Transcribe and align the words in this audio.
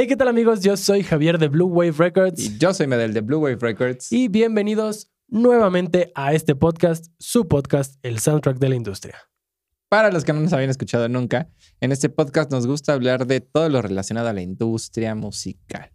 Hey, 0.00 0.06
¿qué 0.06 0.16
tal 0.16 0.28
amigos? 0.28 0.60
Yo 0.60 0.76
soy 0.76 1.02
Javier 1.02 1.38
de 1.38 1.48
Blue 1.48 1.66
Wave 1.66 1.90
Records 1.98 2.38
Y 2.38 2.56
yo 2.56 2.72
soy 2.72 2.86
Medel 2.86 3.12
de 3.12 3.20
Blue 3.20 3.40
Wave 3.40 3.58
Records. 3.60 4.12
y 4.12 4.28
bienvenidos 4.28 5.10
nuevamente 5.26 6.12
a 6.14 6.34
este 6.34 6.54
podcast, 6.54 7.06
su 7.18 7.48
podcast, 7.48 7.96
el 8.04 8.20
soundtrack 8.20 8.58
de 8.60 8.68
la 8.68 8.76
industria. 8.76 9.18
Para 9.88 10.12
los 10.12 10.22
que 10.22 10.32
no 10.32 10.38
nos 10.38 10.52
habían 10.52 10.70
escuchado 10.70 11.08
nunca, 11.08 11.50
en 11.80 11.90
este 11.90 12.08
podcast 12.10 12.52
nos 12.52 12.64
gusta 12.64 12.92
hablar 12.92 13.26
de 13.26 13.40
todo 13.40 13.68
lo 13.68 13.82
relacionado 13.82 14.28
a 14.28 14.32
la 14.32 14.40
industria 14.40 15.16
musical. 15.16 15.90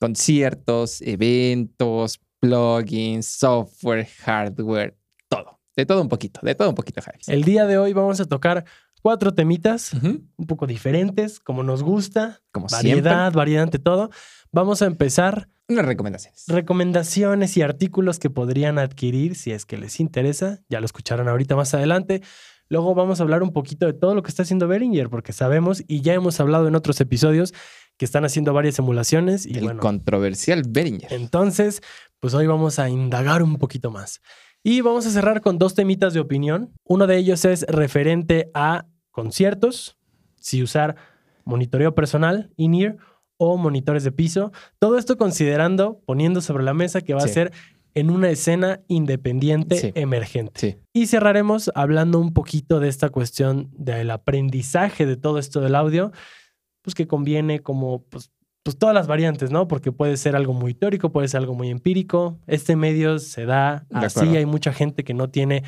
Conciertos, 0.00 1.00
eventos, 1.00 2.18
plugins, 2.40 3.26
software, 3.28 4.08
hardware, 4.24 4.98
todo. 5.28 5.60
De 5.76 5.86
todo 5.86 6.02
un 6.02 6.08
poquito, 6.08 6.40
de 6.42 6.56
todo 6.56 6.70
un 6.70 6.74
poquito, 6.74 7.00
Javi. 7.00 7.20
El 7.28 7.44
día 7.44 7.64
de 7.64 7.78
hoy 7.78 7.92
vamos 7.92 8.18
a 8.18 8.24
tocar 8.24 8.64
cuatro 9.02 9.32
temitas 9.34 9.92
un 9.94 10.46
poco 10.46 10.66
diferentes, 10.66 11.40
como 11.40 11.62
nos 11.62 11.82
gusta, 11.82 12.40
Como 12.52 12.66
variedad, 12.68 13.32
variedad 13.32 13.62
ante 13.64 13.78
todo. 13.78 14.10
Vamos 14.52 14.82
a 14.82 14.86
empezar 14.86 15.48
unas 15.68 15.84
recomendaciones. 15.84 16.44
recomendaciones 16.48 17.56
y 17.56 17.62
artículos 17.62 18.18
que 18.18 18.30
podrían 18.30 18.78
adquirir 18.78 19.34
si 19.34 19.52
es 19.52 19.66
que 19.66 19.76
les 19.76 20.00
interesa. 20.00 20.60
Ya 20.68 20.80
lo 20.80 20.86
escucharán 20.86 21.28
ahorita 21.28 21.56
más 21.56 21.74
adelante. 21.74 22.22
Luego 22.70 22.94
vamos 22.94 23.20
a 23.20 23.22
hablar 23.22 23.42
un 23.42 23.52
poquito 23.52 23.86
de 23.86 23.94
todo 23.94 24.14
lo 24.14 24.22
que 24.22 24.28
está 24.28 24.42
haciendo 24.42 24.68
Behringer, 24.68 25.08
porque 25.08 25.32
sabemos 25.32 25.82
y 25.86 26.02
ya 26.02 26.12
hemos 26.14 26.38
hablado 26.40 26.68
en 26.68 26.74
otros 26.74 27.00
episodios 27.00 27.54
que 27.96 28.04
están 28.04 28.24
haciendo 28.24 28.52
varias 28.52 28.78
emulaciones 28.78 29.46
y 29.46 29.54
El 29.58 29.64
bueno, 29.64 29.80
controversial 29.80 30.62
Behringer. 30.68 31.12
entonces, 31.12 31.80
pues 32.20 32.34
hoy 32.34 32.46
vamos 32.46 32.78
a 32.78 32.88
indagar 32.88 33.42
un 33.42 33.56
poquito 33.56 33.90
más. 33.90 34.20
Y 34.64 34.80
vamos 34.80 35.06
a 35.06 35.10
cerrar 35.10 35.40
con 35.40 35.58
dos 35.58 35.74
temitas 35.74 36.12
de 36.14 36.20
opinión. 36.20 36.72
Uno 36.84 37.06
de 37.06 37.16
ellos 37.16 37.44
es 37.44 37.64
referente 37.68 38.50
a 38.54 38.86
conciertos, 39.10 39.96
si 40.36 40.62
usar 40.62 40.96
monitoreo 41.44 41.94
personal, 41.94 42.50
in-ear 42.56 42.96
o 43.38 43.56
monitores 43.56 44.04
de 44.04 44.12
piso. 44.12 44.52
Todo 44.78 44.98
esto 44.98 45.16
considerando, 45.16 46.00
poniendo 46.06 46.40
sobre 46.40 46.64
la 46.64 46.74
mesa 46.74 47.00
que 47.00 47.14
va 47.14 47.20
a 47.22 47.28
ser 47.28 47.52
en 47.94 48.10
una 48.10 48.30
escena 48.30 48.80
independiente 48.88 49.76
Sí. 49.76 49.92
emergente. 49.94 50.52
Sí. 50.60 50.76
Y 50.92 51.06
cerraremos 51.06 51.70
hablando 51.74 52.18
un 52.20 52.32
poquito 52.34 52.80
de 52.80 52.88
esta 52.88 53.08
cuestión 53.08 53.70
del 53.72 54.10
aprendizaje 54.10 55.06
de 55.06 55.16
todo 55.16 55.38
esto 55.38 55.60
del 55.60 55.74
audio, 55.74 56.12
pues 56.82 56.94
que 56.94 57.06
conviene 57.06 57.60
como 57.60 58.02
pues, 58.04 58.30
pues 58.68 58.78
todas 58.78 58.94
las 58.94 59.06
variantes, 59.06 59.50
¿no? 59.50 59.66
Porque 59.66 59.92
puede 59.92 60.18
ser 60.18 60.36
algo 60.36 60.52
muy 60.52 60.74
teórico, 60.74 61.10
puede 61.10 61.26
ser 61.28 61.40
algo 61.40 61.54
muy 61.54 61.70
empírico. 61.70 62.38
Este 62.46 62.76
medio 62.76 63.18
se 63.18 63.46
da 63.46 63.86
De 63.88 64.04
así, 64.04 64.18
acuerdo. 64.20 64.38
hay 64.38 64.44
mucha 64.44 64.74
gente 64.74 65.04
que 65.04 65.14
no 65.14 65.30
tiene 65.30 65.62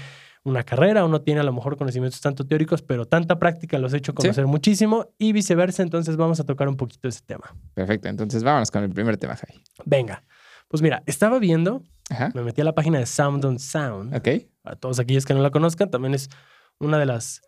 una 0.45 0.65
carrera 0.65 1.03
o 1.03 1.09
no 1.09 1.23
tiene 1.23 1.41
a 1.41 1.43
lo 1.43 1.53
mejor 1.55 1.79
conocimientos 1.79 2.21
tanto 2.21 2.47
teóricos, 2.47 2.83
pero 2.83 3.07
tanta 3.07 3.39
práctica 3.39 3.79
los 3.79 3.95
ha 3.95 3.97
hecho 3.97 4.13
conocer 4.15 4.47
muchísimo 4.47 5.07
y 5.17 5.33
viceversa, 5.33 5.83
entonces 5.83 6.19
vamos 6.19 6.41
a 6.41 6.45
tocar 6.45 6.69
un 6.69 6.77
poquito 6.77 7.09
ese 7.09 7.23
tema. 7.25 7.57
Perfecto, 7.73 8.09
entonces 8.09 8.43
vámonos 8.45 8.71
con 8.71 8.83
el 8.85 8.91
primer 8.91 9.17
tema, 9.17 9.35
Javi. 9.35 9.63
Venga, 9.87 10.23
pues 10.69 10.83
mira, 10.83 11.03
estaba 11.07 11.39
viendo, 11.39 11.83
Ajá. 12.11 12.31
me 12.35 12.43
metí 12.43 12.61
a 12.61 12.65
la 12.65 12.75
página 12.75 12.99
de 12.99 13.07
Sound 13.07 13.43
on 13.47 13.59
Sound. 13.59 14.15
Ok. 14.15 14.29
Para 14.61 14.77
todos 14.77 14.99
aquellos 14.99 15.25
que 15.25 15.33
no 15.33 15.41
la 15.41 15.51
conozcan, 15.51 15.91
también 15.91 16.13
es 16.13 16.29
una 16.79 16.99
de 16.99 17.07
las 17.07 17.41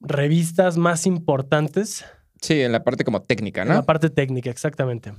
revistas 0.00 0.78
más 0.78 1.06
importantes 1.06 2.06
Sí, 2.40 2.60
en 2.60 2.72
la 2.72 2.84
parte 2.84 3.04
como 3.04 3.22
técnica, 3.22 3.62
en 3.62 3.68
¿no? 3.68 3.74
la 3.74 3.82
parte 3.86 4.10
técnica, 4.10 4.50
exactamente. 4.50 5.12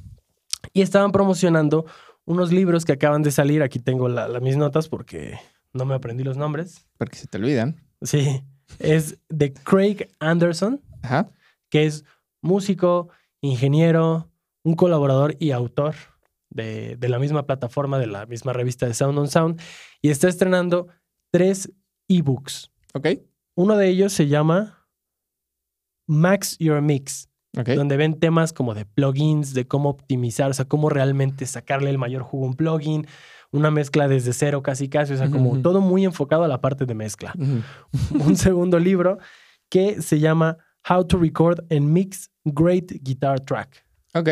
Y 0.74 0.82
estaban 0.82 1.12
promocionando 1.12 1.86
unos 2.26 2.52
libros 2.52 2.86
que 2.86 2.94
acaban 2.94 3.24
de 3.24 3.32
salir. 3.32 3.62
Aquí 3.64 3.80
tengo 3.80 4.08
la- 4.10 4.28
la- 4.28 4.40
mis 4.40 4.56
notas 4.58 4.88
porque 4.88 5.38
no 5.74 5.86
me 5.86 5.96
aprendí 5.96 6.24
los 6.24 6.38
nombres. 6.38 6.86
Porque 6.98 7.18
se 7.18 7.28
te 7.28 7.38
olvidan. 7.38 7.76
Sí, 8.02 8.44
es 8.80 9.18
de 9.30 9.54
Craig 9.54 10.08
Anderson, 10.20 10.82
Ajá. 11.02 11.30
que 11.70 11.86
es 11.86 12.06
músico, 12.42 13.10
ingeniero, 13.42 14.30
un 14.64 14.76
colaborador 14.76 15.36
y 15.40 15.52
autor 15.52 15.96
de, 16.50 16.96
de 16.98 17.10
la 17.10 17.20
misma 17.20 17.46
plataforma, 17.46 18.00
de 18.00 18.08
la 18.08 18.26
misma 18.26 18.54
revista 18.54 18.86
de 18.86 18.94
Sound 18.94 19.18
on 19.18 19.28
Sound. 19.28 19.62
Y 20.02 20.10
está 20.10 20.28
estrenando 20.28 20.88
tres 21.32 21.72
ebooks. 22.08 22.72
Ok. 22.94 23.08
Uno 23.56 23.76
de 23.78 23.88
ellos 23.90 24.14
se 24.14 24.28
llama 24.28 24.79
Max 26.10 26.58
Your 26.60 26.82
Mix, 26.82 27.30
Ok. 27.58 27.70
donde 27.70 27.96
ven 27.98 28.20
temas 28.20 28.52
como 28.52 28.74
de 28.74 28.86
plugins, 28.86 29.54
de 29.54 29.68
cómo 29.68 29.90
optimizar, 29.90 30.50
o 30.50 30.54
sea, 30.54 30.66
cómo 30.66 30.90
realmente 30.90 31.46
sacarle 31.46 31.90
el 31.90 31.98
mayor 31.98 32.24
jugo 32.24 32.46
a 32.46 32.48
un 32.50 32.56
plugin, 32.56 33.08
una 33.52 33.72
mezcla 33.72 34.08
desde 34.08 34.34
cero 34.34 34.62
casi 34.62 34.90
casi, 34.90 35.14
o 35.14 35.18
sea, 35.18 35.30
como 35.30 35.52
Ujú. 35.52 35.62
todo 35.62 35.82
muy 35.82 36.06
enfocado 36.06 36.44
a 36.44 36.48
la 36.48 36.62
parte 36.62 36.86
de 36.86 36.94
mezcla. 36.94 37.34
Ujú. 37.38 37.62
un 38.30 38.36
segundo 38.36 38.78
libro 38.80 39.18
que 39.70 40.02
se 40.02 40.20
llama 40.20 40.58
How 40.90 41.06
to 41.06 41.18
Record 41.18 41.60
and 41.72 41.88
Mix 41.90 42.30
Great 42.44 42.92
Guitar 43.02 43.40
Track. 43.40 43.86
Ok. 44.14 44.30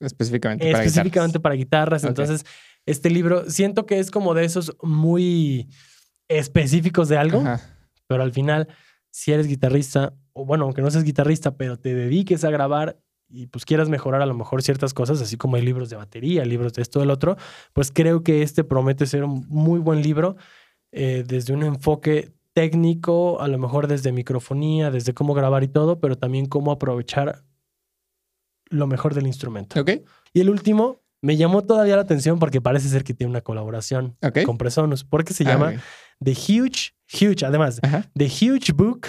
Específicamente 0.00 0.70
para 0.72 0.84
Específicamente 0.84 1.38
guitarras. 1.38 1.42
para 1.42 1.54
guitarras. 1.54 2.02
Ok. 2.04 2.08
Entonces, 2.10 2.44
este 2.86 3.10
libro 3.10 3.48
siento 3.48 3.86
que 3.86 4.00
es 4.00 4.10
como 4.10 4.34
de 4.34 4.44
esos 4.44 4.76
muy 4.82 5.68
específicos 6.28 7.08
de 7.08 7.18
algo, 7.18 7.40
Ajá. 7.40 7.60
pero 8.08 8.22
al 8.22 8.32
final, 8.32 8.68
si 9.10 9.32
eres 9.32 9.46
guitarrista, 9.46 10.14
o 10.34 10.44
bueno, 10.44 10.64
aunque 10.64 10.82
no 10.82 10.90
seas 10.90 11.04
guitarrista, 11.04 11.56
pero 11.56 11.78
te 11.78 11.94
dediques 11.94 12.44
a 12.44 12.50
grabar 12.50 12.98
y 13.28 13.46
pues 13.46 13.64
quieras 13.64 13.88
mejorar 13.88 14.20
a 14.22 14.26
lo 14.26 14.34
mejor 14.34 14.62
ciertas 14.62 14.92
cosas, 14.92 15.20
así 15.22 15.36
como 15.36 15.56
hay 15.56 15.62
libros 15.62 15.88
de 15.90 15.96
batería, 15.96 16.44
libros 16.44 16.74
de 16.74 16.82
esto, 16.82 17.00
del 17.00 17.10
otro, 17.10 17.36
pues 17.72 17.90
creo 17.90 18.22
que 18.22 18.42
este 18.42 18.62
promete 18.64 19.06
ser 19.06 19.24
un 19.24 19.46
muy 19.48 19.80
buen 19.80 20.02
libro 20.02 20.36
eh, 20.92 21.24
desde 21.26 21.54
un 21.54 21.62
enfoque 21.62 22.32
técnico, 22.52 23.40
a 23.40 23.48
lo 23.48 23.56
mejor 23.58 23.86
desde 23.86 24.12
microfonía, 24.12 24.90
desde 24.90 25.14
cómo 25.14 25.32
grabar 25.32 25.64
y 25.64 25.68
todo, 25.68 25.98
pero 26.00 26.18
también 26.18 26.44
cómo 26.46 26.70
aprovechar 26.72 27.42
lo 28.68 28.86
mejor 28.86 29.14
del 29.14 29.26
instrumento. 29.26 29.82
Y 30.34 30.40
el 30.40 30.50
último 30.50 31.00
me 31.22 31.36
llamó 31.36 31.62
todavía 31.62 31.96
la 31.96 32.02
atención 32.02 32.38
porque 32.38 32.60
parece 32.60 32.88
ser 32.88 33.04
que 33.04 33.14
tiene 33.14 33.30
una 33.30 33.40
colaboración 33.42 34.16
Ok. 34.22 34.42
con 34.44 34.58
Presonus, 34.58 35.04
porque 35.04 35.32
se 35.32 35.44
Ah, 35.44 35.48
llama. 35.52 35.74
The 36.22 36.32
Huge, 36.32 36.92
Huge, 37.12 37.44
además, 37.46 37.80
Ajá. 37.82 38.10
The 38.14 38.26
Huge 38.26 38.72
Book 38.72 39.06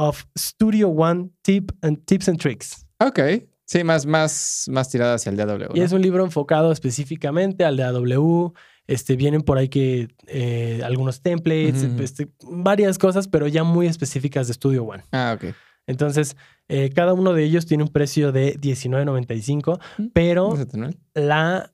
of 0.00 0.24
Studio 0.36 0.88
One 0.88 1.30
Tip 1.42 1.72
and 1.82 2.04
Tips 2.06 2.28
and 2.28 2.38
Tricks. 2.38 2.86
Ok. 2.98 3.20
Sí, 3.66 3.84
más, 3.84 4.06
más, 4.06 4.64
más 4.68 4.88
tirada 4.88 5.14
hacia 5.14 5.30
el 5.30 5.36
DAW. 5.36 5.68
Y 5.74 5.78
¿no? 5.78 5.84
es 5.84 5.92
un 5.92 6.02
libro 6.02 6.24
enfocado 6.24 6.72
específicamente 6.72 7.64
al 7.64 7.76
de 7.76 7.84
AW. 7.84 8.52
Este, 8.86 9.14
vienen 9.14 9.42
por 9.42 9.58
ahí 9.58 9.68
que 9.68 10.08
eh, 10.26 10.80
algunos 10.84 11.20
templates, 11.22 11.84
este, 12.00 12.28
varias 12.50 12.98
cosas, 12.98 13.28
pero 13.28 13.46
ya 13.46 13.62
muy 13.62 13.86
específicas 13.86 14.48
de 14.48 14.54
Studio 14.54 14.84
One. 14.84 15.04
Ah, 15.12 15.36
ok. 15.36 15.54
Entonces, 15.86 16.36
eh, 16.68 16.90
cada 16.94 17.12
uno 17.12 17.32
de 17.32 17.44
ellos 17.44 17.66
tiene 17.66 17.84
un 17.84 17.90
precio 17.90 18.32
de 18.32 18.58
$19.95, 18.58 19.78
Mm. 19.98 20.06
pero 20.12 20.56
la 21.14 21.72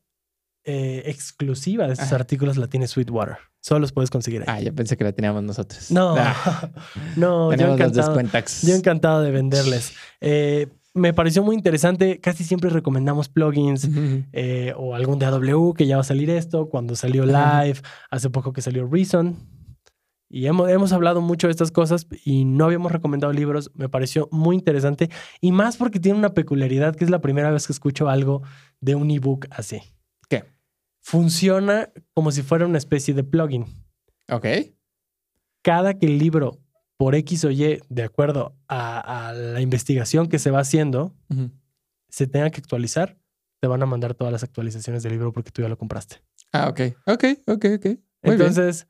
eh, 0.65 1.05
exclusiva 1.07 1.87
de 1.87 1.93
estos 1.93 2.13
artículos 2.13 2.57
la 2.57 2.67
tiene 2.67 2.89
Sweetwater. 2.89 3.37
Solo 3.67 3.81
los 3.81 3.91
puedes 3.91 4.11
conseguir 4.11 4.43
ahí. 4.43 4.47
Ah, 4.49 4.61
ya 4.61 4.71
pensé 4.71 4.97
que 4.97 5.03
la 5.03 5.11
teníamos 5.11 5.43
nosotros. 5.43 5.91
No, 5.91 6.15
Ah, 6.17 6.71
no, 7.17 7.53
yo 7.53 7.73
encantado. 7.75 8.15
Yo 8.63 8.75
encantado 8.77 9.23
de 9.23 9.31
venderles. 9.33 9.93
Eh, 10.21 10.69
me 10.95 11.13
pareció 11.13 11.43
muy 11.43 11.57
interesante. 11.57 12.21
Casi 12.21 12.45
siempre 12.45 12.71
recomendamos 12.71 13.29
plugins 13.29 13.89
eh, 14.33 14.73
o 14.77 14.95
algún 14.95 15.19
de 15.19 15.27
AW 15.27 15.75
que 15.75 15.87
ya 15.87 15.97
va 15.97 16.03
a 16.03 16.05
salir 16.05 16.31
esto. 16.31 16.69
Cuando 16.69 16.95
salió. 16.95 17.27
Live, 17.27 17.81
hace 18.11 18.31
poco 18.31 18.53
que 18.53 18.63
salió 18.63 18.87
Reason. 18.87 19.37
Y 20.31 20.47
hemos, 20.47 20.71
hemos 20.71 20.93
hablado 20.93 21.21
mucho 21.21 21.49
de 21.49 21.51
estas 21.51 21.71
cosas 21.73 22.07
y 22.25 22.45
no 22.45 22.67
habíamos 22.67 22.93
recomendado 22.93 23.33
libros. 23.33 23.73
Me 23.75 23.89
pareció 23.89 24.29
muy 24.31 24.55
interesante. 24.55 25.11
Y 25.41 25.51
más 25.51 25.77
porque 25.77 25.99
tiene 26.01 26.19
una 26.19 26.35
peculiaridad 26.35 26.95
que 26.95 27.05
es 27.05 27.11
la 27.11 27.21
primera 27.21 27.51
vez 27.51 27.67
que 27.67 27.73
escucho 27.73 28.09
algo 28.09 28.43
de 28.81 28.95
un 28.95 29.11
ebook 29.11 29.49
así. 29.51 29.83
Funciona 31.09 31.89
como 32.15 32.33
si 32.33 32.43
fuera 32.43 32.67
una 32.67 32.79
especie 32.79 33.15
de 33.15 33.23
plugin. 33.23 33.65
Ok. 34.29 34.45
cada 35.63 35.95
que 35.95 36.07
el 36.07 36.19
libro, 36.19 36.59
por 36.97 37.15
X 37.15 37.45
o 37.45 37.51
Y, 37.53 37.81
de 37.89 38.03
acuerdo 38.03 38.57
a, 38.67 39.29
a 39.29 39.33
la 39.33 39.61
investigación 39.61 40.27
que 40.29 40.41
se 40.41 40.51
va 40.51 40.59
haciendo, 40.59 41.15
se 42.09 42.27
tenga 42.27 42.51
que 42.51 42.59
actualizar, 42.61 43.17
te 43.61 43.69
van 43.69 43.85
a 43.85 43.87
mandar 43.87 44.15
todas 44.15 44.33
las 44.33 44.43
actualizaciones 44.43 45.05
del 45.05 45.13
libro 45.13 45.33
porque 45.33 45.53
tú 45.53 45.63
ya 45.63 45.69
lo 45.69 45.79
compraste. 45.79 46.17
Ah, 46.53 46.69
ok. 46.69 46.81
Ok, 47.07 47.25
ok, 47.47 47.65
ok. 47.77 47.85
Muy 47.85 48.33
Entonces, 48.35 48.89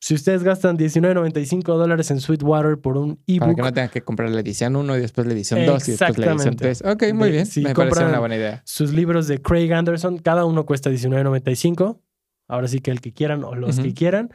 si 0.00 0.14
ustedes 0.14 0.42
gastan 0.42 0.78
$19.95 0.78 1.62
dólares 1.76 2.10
en 2.10 2.20
Sweetwater 2.20 2.78
por 2.78 2.96
un 2.96 3.20
bien. 3.26 3.38
Para 3.40 3.50
ebook, 3.52 3.56
que 3.56 3.62
no 3.62 3.72
tengan 3.72 3.90
que 3.90 4.02
comprar 4.02 4.30
la 4.30 4.40
edición 4.40 4.74
1 4.76 4.96
y 4.96 5.00
después 5.00 5.26
la 5.26 5.32
edición 5.34 5.64
2 5.66 5.88
y 5.88 5.90
después 5.92 6.18
la 6.18 6.32
edición 6.32 6.54
Exactamente. 6.54 6.64
3. 6.64 6.82
Ok, 7.10 7.14
muy 7.14 7.26
De- 7.28 7.32
bien. 7.32 7.46
si 7.46 7.60
Me 7.62 7.74
parece 7.74 8.04
una 8.04 8.18
buena 8.18 8.36
idea. 8.36 8.62
sus 8.64 8.92
libros 8.92 9.28
de 9.28 9.40
Craig 9.42 9.72
Anderson, 9.72 10.18
cada 10.18 10.44
uno 10.46 10.64
cuesta 10.66 10.90
$19.95. 10.90 12.00
Ahora 12.48 12.66
sí 12.66 12.80
que 12.80 12.90
el 12.90 13.00
que 13.00 13.12
quieran 13.12 13.44
o 13.44 13.54
los 13.54 13.78
que 13.78 13.94
quieran, 13.94 14.30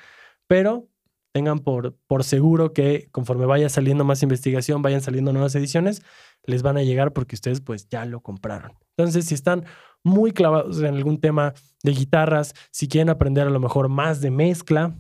pero 0.48 0.88
tengan 1.34 1.60
por, 1.60 1.98
por 2.08 2.24
seguro 2.24 2.72
que 2.72 3.10
conforme 3.12 3.46
vaya 3.46 3.68
saliendo 3.68 4.06
más 4.06 4.24
investigación, 4.24 4.82
vayan 4.82 5.02
saliendo 5.02 5.34
nuevas 5.34 5.54
ediciones, 5.56 6.02
les 6.46 6.62
van 6.62 6.78
a 6.78 6.84
llegar 6.84 7.12
porque 7.12 7.36
ustedes 7.36 7.60
pues 7.60 7.90
ya 7.90 8.06
lo 8.06 8.22
compraron. 8.22 8.72
Entonces, 8.96 9.26
si 9.26 9.34
están 9.34 9.66
muy 10.02 10.32
clavados 10.32 10.80
en 10.80 10.96
algún 10.96 11.20
tema 11.20 11.54
de 11.84 11.92
guitarras, 11.92 12.54
si 12.72 12.88
quieren 12.88 13.10
aprender 13.10 13.48
a 13.48 13.50
lo 13.50 13.60
mejor 13.60 13.90
más 13.90 14.22
de 14.22 14.32
mezcla 14.32 14.96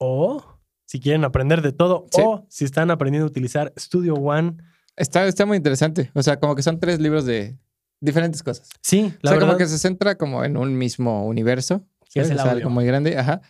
o 0.00 0.42
si 0.86 0.98
quieren 0.98 1.24
aprender 1.24 1.62
de 1.62 1.72
todo 1.72 2.06
Sí. 2.10 2.20
o 2.24 2.44
si 2.48 2.64
están 2.64 2.90
aprendiendo 2.90 3.26
a 3.26 3.30
utilizar 3.30 3.72
Studio 3.78 4.14
One 4.14 4.56
Está, 4.96 5.26
está 5.26 5.46
muy 5.46 5.56
interesante. 5.56 6.10
O 6.14 6.22
sea, 6.22 6.38
como 6.40 6.54
que 6.54 6.62
son 6.62 6.78
tres 6.80 6.98
libros 7.00 7.24
de 7.24 7.56
diferentes 8.00 8.42
cosas. 8.42 8.68
Sí, 8.82 9.14
La 9.22 9.30
o 9.30 9.34
sea, 9.34 9.40
como 9.40 9.56
que 9.56 9.66
se 9.66 9.78
centra 9.78 10.16
como 10.16 10.44
en 10.44 10.56
un 10.56 10.76
mismo 10.76 11.24
universo. 11.26 11.86
Que 12.12 12.20
es 12.20 12.30
el 12.30 12.38
audio. 12.40 12.52
algo 12.52 12.70
muy 12.70 12.84
grande, 12.84 13.16
ajá. 13.16 13.40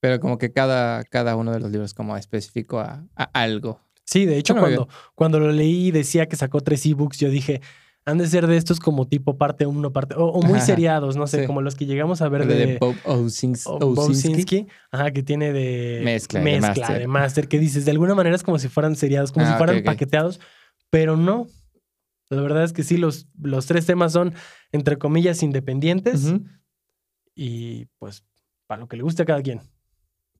Pero 0.00 0.20
como 0.20 0.38
que 0.38 0.52
cada, 0.52 1.02
cada 1.04 1.34
uno 1.34 1.50
de 1.52 1.60
los 1.60 1.70
libros 1.72 1.94
como 1.94 2.16
específico 2.16 2.78
a, 2.78 3.04
a 3.16 3.24
algo. 3.32 3.80
Sí, 4.04 4.26
de 4.26 4.36
hecho, 4.36 4.54
cuando, 4.54 4.88
cuando 5.14 5.40
lo 5.40 5.50
leí 5.50 5.88
y 5.88 5.90
decía 5.92 6.28
que 6.28 6.36
sacó 6.36 6.60
tres 6.60 6.84
ebooks, 6.86 7.18
yo 7.18 7.30
dije, 7.30 7.62
han 8.04 8.18
de 8.18 8.26
ser 8.26 8.46
de 8.46 8.56
estos 8.56 8.80
como 8.80 9.06
tipo 9.06 9.38
parte 9.38 9.66
uno, 9.66 9.92
parte, 9.92 10.16
o, 10.16 10.26
o 10.26 10.42
muy 10.42 10.60
seriados, 10.60 11.16
no 11.16 11.26
sé, 11.26 11.46
como 11.46 11.62
los 11.62 11.76
que 11.76 11.86
llegamos 11.86 12.20
a 12.20 12.28
ver 12.28 12.46
de, 12.46 12.54
de 12.54 12.78
Bob 12.78 12.96
Osinski. 13.04 14.66
Ajá, 14.90 15.12
que 15.12 15.22
tiene 15.22 15.52
de 15.52 16.00
mezcla, 16.02 16.40
mezcla 16.40 16.98
de, 16.98 17.06
master. 17.06 17.46
que 17.46 17.58
dices, 17.58 17.84
de 17.84 17.92
alguna 17.92 18.14
manera 18.14 18.34
es 18.34 18.42
como 18.42 18.58
si 18.58 18.68
fueran 18.68 18.96
seriados, 18.96 19.30
como 19.30 19.46
si 19.46 19.52
ah, 19.52 19.58
fueran 19.58 19.82
paqueteados, 19.84 20.40
pero 20.90 21.16
no. 21.16 21.46
La 22.28 22.40
verdad 22.40 22.64
es 22.64 22.72
que 22.72 22.82
sí, 22.82 22.96
los, 22.96 23.28
los 23.40 23.66
tres 23.66 23.86
temas 23.86 24.12
son, 24.12 24.32
entre 24.72 24.96
comillas, 24.98 25.42
independientes 25.42 26.32
y 27.34 27.86
pues 27.98 28.24
para 28.66 28.80
lo 28.80 28.88
que 28.88 28.96
le 28.96 29.02
guste 29.02 29.22
a 29.22 29.26
cada 29.26 29.42
quien. 29.42 29.60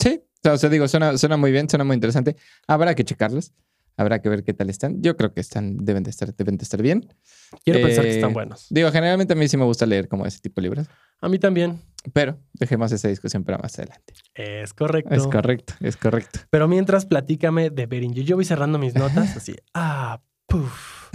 Sí, 0.00 0.22
o 0.44 0.56
sea, 0.56 0.70
digo, 0.70 0.88
suena, 0.88 1.16
suena 1.18 1.36
muy 1.36 1.52
bien, 1.52 1.68
suena 1.68 1.84
muy 1.84 1.94
interesante. 1.94 2.36
Habrá 2.66 2.94
que 2.94 3.04
checarlos. 3.04 3.52
Habrá 3.96 4.20
que 4.20 4.28
ver 4.28 4.42
qué 4.42 4.54
tal 4.54 4.70
están. 4.70 5.02
Yo 5.02 5.16
creo 5.16 5.32
que 5.32 5.40
están, 5.40 5.84
deben 5.84 6.02
de 6.02 6.10
estar, 6.10 6.34
deben 6.34 6.56
de 6.56 6.64
estar 6.64 6.80
bien. 6.80 7.08
Quiero 7.64 7.80
pensar 7.82 8.04
que 8.04 8.14
están 8.14 8.30
eh, 8.30 8.34
buenos. 8.34 8.66
Digo, 8.70 8.90
generalmente 8.90 9.34
a 9.34 9.36
mí 9.36 9.48
sí 9.48 9.56
me 9.56 9.64
gusta 9.64 9.84
leer 9.86 10.08
como 10.08 10.24
ese 10.26 10.40
tipo 10.40 10.60
de 10.60 10.68
libros. 10.68 10.86
A 11.20 11.28
mí 11.28 11.38
también. 11.38 11.80
Pero 12.12 12.38
dejemos 12.54 12.90
esa 12.90 13.08
discusión 13.08 13.44
para 13.44 13.58
más 13.58 13.78
adelante. 13.78 14.14
Es 14.34 14.72
correcto. 14.72 15.14
Es 15.14 15.26
correcto, 15.26 15.74
es 15.80 15.96
correcto. 15.96 16.40
Pero 16.50 16.68
mientras 16.68 17.06
platícame 17.06 17.70
de 17.70 17.86
Beringer. 17.86 18.24
Yo 18.24 18.36
voy 18.36 18.44
cerrando 18.44 18.78
mis 18.78 18.94
notas 18.94 19.36
así. 19.36 19.54
Ah, 19.74 20.20
puf. 20.46 21.10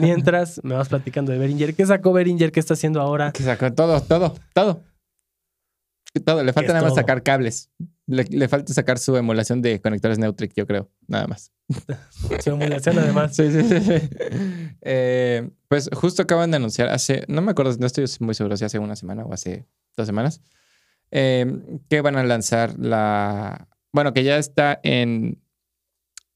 mientras 0.00 0.60
me 0.64 0.74
vas 0.74 0.88
platicando 0.88 1.32
de 1.32 1.38
Beringer. 1.38 1.74
¿Qué 1.74 1.84
sacó 1.86 2.12
Beringer? 2.12 2.50
¿Qué 2.50 2.60
está 2.60 2.74
haciendo 2.74 3.00
ahora? 3.00 3.32
Que 3.32 3.42
sacó 3.42 3.72
todo, 3.72 4.00
todo, 4.00 4.34
todo. 4.54 4.82
Todo. 6.24 6.42
Le 6.42 6.52
falta 6.52 6.72
nada 6.72 6.84
más 6.84 6.94
sacar 6.94 7.22
cables. 7.22 7.70
Le, 8.08 8.46
falta 8.48 8.72
sacar 8.72 8.98
su 8.98 9.16
emulación 9.16 9.62
de 9.62 9.80
conectores 9.80 10.18
Neutric, 10.18 10.52
yo 10.54 10.66
creo. 10.66 10.90
Nada 11.08 11.26
más. 11.26 11.52
su 12.44 12.50
emulación, 12.50 12.98
además. 12.98 13.34
Sí, 13.34 13.50
sí, 13.50 13.62
sí. 13.62 13.78
Eh, 14.88 15.50
pues 15.66 15.90
justo 15.92 16.22
acaban 16.22 16.52
de 16.52 16.58
anunciar 16.58 16.88
hace, 16.90 17.24
no 17.26 17.42
me 17.42 17.50
acuerdo, 17.50 17.74
no 17.80 17.86
estoy 17.86 18.04
muy 18.20 18.36
seguro 18.36 18.56
si 18.56 18.64
hace 18.64 18.78
una 18.78 18.94
semana 18.94 19.24
o 19.24 19.32
hace 19.32 19.66
dos 19.96 20.06
semanas, 20.06 20.42
eh, 21.10 21.80
que 21.88 22.00
van 22.02 22.16
a 22.16 22.22
lanzar 22.22 22.78
la. 22.78 23.66
Bueno, 23.92 24.12
que 24.12 24.22
ya 24.22 24.38
está 24.38 24.78
en 24.84 25.42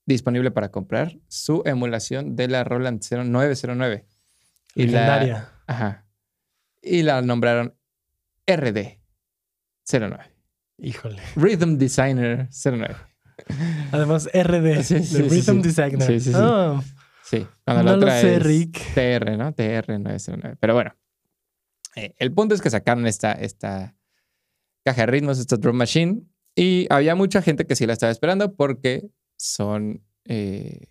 disponible 0.04 0.50
para 0.50 0.70
comprar 0.72 1.18
su 1.28 1.62
emulación 1.64 2.34
de 2.34 2.48
la 2.48 2.64
Roland 2.64 3.00
0909. 3.00 4.06
Y 4.74 4.86
Legendaria. 4.86 5.52
ajá. 5.66 6.06
Y 6.82 7.02
la 7.02 7.22
nombraron 7.22 7.76
RD 8.46 8.98
09. 9.92 10.39
Híjole. 10.82 11.22
Rhythm 11.36 11.76
Designer 11.76 12.48
09. 12.50 12.96
Además, 13.92 14.28
RD. 14.32 15.28
Rhythm 15.28 15.60
Designer. 15.60 16.02
Sí, 16.06 16.20
sí, 16.20 16.30
sí. 16.32 16.36
Oh. 16.36 16.82
Sí. 17.22 17.46
Cuando 17.64 17.84
no 17.84 17.96
lo 17.96 18.06
sé, 18.10 18.38
Rick. 18.38 18.80
TR, 18.94 19.36
¿no? 19.36 19.52
TR 19.52 19.98
909. 20.00 20.56
Pero 20.60 20.74
bueno. 20.74 20.94
Eh, 21.96 22.14
el 22.18 22.32
punto 22.32 22.54
es 22.54 22.60
que 22.60 22.70
sacaron 22.70 23.06
esta, 23.06 23.32
esta 23.32 23.94
caja 24.84 25.02
de 25.02 25.06
ritmos, 25.06 25.38
esta 25.38 25.56
drum 25.56 25.76
machine. 25.76 26.22
Y 26.54 26.86
había 26.90 27.14
mucha 27.14 27.42
gente 27.42 27.66
que 27.66 27.76
sí 27.76 27.86
la 27.86 27.92
estaba 27.92 28.12
esperando 28.12 28.54
porque 28.54 29.08
son 29.36 30.02
eh, 30.24 30.88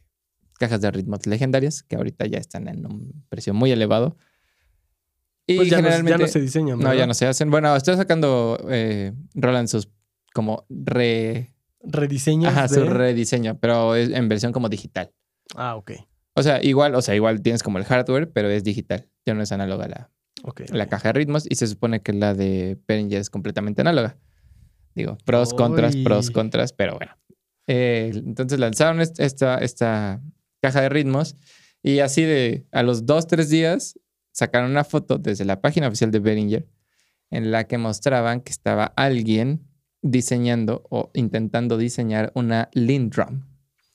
cajas 0.59 0.81
de 0.81 0.91
ritmos 0.91 1.25
legendarias 1.25 1.83
que 1.83 1.95
ahorita 1.95 2.25
ya 2.25 2.37
están 2.37 2.67
en 2.67 2.85
un 2.85 3.25
precio 3.29 3.53
muy 3.53 3.71
elevado. 3.71 4.17
Y 5.49 5.55
pues 5.55 5.69
ya 5.69 5.77
generalmente. 5.77 6.11
No, 6.11 6.17
ya 6.19 6.25
no 6.25 6.31
se 6.31 6.41
diseñan. 6.41 6.79
No, 6.79 6.93
ya 6.93 7.07
no 7.07 7.13
se 7.15 7.25
hacen. 7.25 7.49
Bueno, 7.49 7.75
estoy 7.75 7.95
sacando 7.95 8.59
eh, 8.69 9.13
Roland 9.33 9.67
sus 9.67 9.89
como 10.31 10.67
re. 10.69 11.55
Rediseños. 11.81 12.51
Ajá, 12.51 12.67
su 12.67 12.83
rediseño, 12.85 13.57
pero 13.59 13.95
es 13.95 14.11
en 14.11 14.29
versión 14.29 14.51
como 14.51 14.69
digital. 14.69 15.11
Ah, 15.55 15.75
ok. 15.75 15.91
O 16.35 16.43
sea, 16.43 16.63
igual, 16.63 16.93
o 16.93 17.01
sea, 17.01 17.15
igual 17.15 17.41
tienes 17.41 17.63
como 17.63 17.79
el 17.79 17.85
hardware, 17.85 18.31
pero 18.31 18.47
es 18.49 18.63
digital. 18.63 19.07
Ya 19.25 19.33
no 19.33 19.41
es 19.41 19.51
análoga 19.51 19.87
la, 19.87 20.11
la 20.71 20.85
caja 20.85 21.09
de 21.09 21.13
ritmos. 21.13 21.45
Y 21.49 21.55
se 21.55 21.65
supone 21.65 22.01
que 22.01 22.13
la 22.13 22.35
de 22.35 22.77
Behringer 22.87 23.19
es 23.19 23.31
completamente 23.31 23.81
análoga. 23.81 24.17
Digo, 24.93 25.17
pros, 25.25 25.55
contras, 25.55 25.95
pros, 25.95 26.29
contras, 26.29 26.73
pero 26.73 26.95
bueno. 26.95 27.13
Eh, 27.65 28.11
entonces 28.13 28.59
lanzaron 28.59 29.01
esta, 29.01 29.57
esta 29.57 30.21
caja 30.61 30.81
de 30.81 30.89
ritmos 30.89 31.35
y 31.81 31.99
así 31.99 32.21
de 32.21 32.65
a 32.71 32.83
los 32.83 33.05
dos, 33.05 33.25
tres 33.25 33.49
días 33.49 33.97
sacaron 34.31 34.71
una 34.71 34.83
foto 34.83 35.17
desde 35.17 35.45
la 35.45 35.61
página 35.61 35.87
oficial 35.87 36.11
de 36.11 36.19
Behringer 36.19 36.67
en 37.31 37.51
la 37.51 37.65
que 37.65 37.77
mostraban 37.77 38.41
que 38.41 38.51
estaba 38.51 38.85
alguien 38.95 39.67
diseñando 40.01 40.83
o 40.89 41.11
intentando 41.13 41.77
diseñar 41.77 42.31
una 42.35 42.69
Lindrum, 42.73 43.43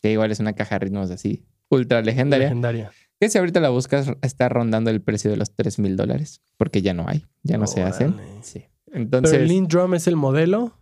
que 0.03 0.13
igual 0.13 0.31
es 0.31 0.41
una 0.41 0.53
caja 0.53 0.77
de 0.77 0.87
ritmos 0.87 1.11
así, 1.11 1.45
ultra 1.69 2.03
legendaria. 2.03 2.49
Legendaria. 2.49 2.93
Que 3.19 3.29
si 3.29 3.39
ahorita 3.39 3.61
la 3.61 3.71
buscas 3.71 4.11
está 4.23 4.49
rondando 4.49 4.91
el 4.91 5.01
precio 5.01 5.31
de 5.31 5.37
los 5.37 5.55
3 5.55 5.79
mil 5.79 5.97
dólares, 5.97 6.43
porque 6.57 6.83
ya 6.83 6.95
no 6.95 7.09
hay, 7.09 7.27
ya 7.43 7.59
no 7.59 7.67
se 7.67 7.83
hacen. 7.83 8.17
Sí. 8.43 8.65
Entonces, 8.93 9.33
¿Pero 9.33 9.43
el 9.43 9.49
Lindrum 9.49 9.95
es 9.95 10.07
el 10.07 10.17
modelo? 10.17 10.77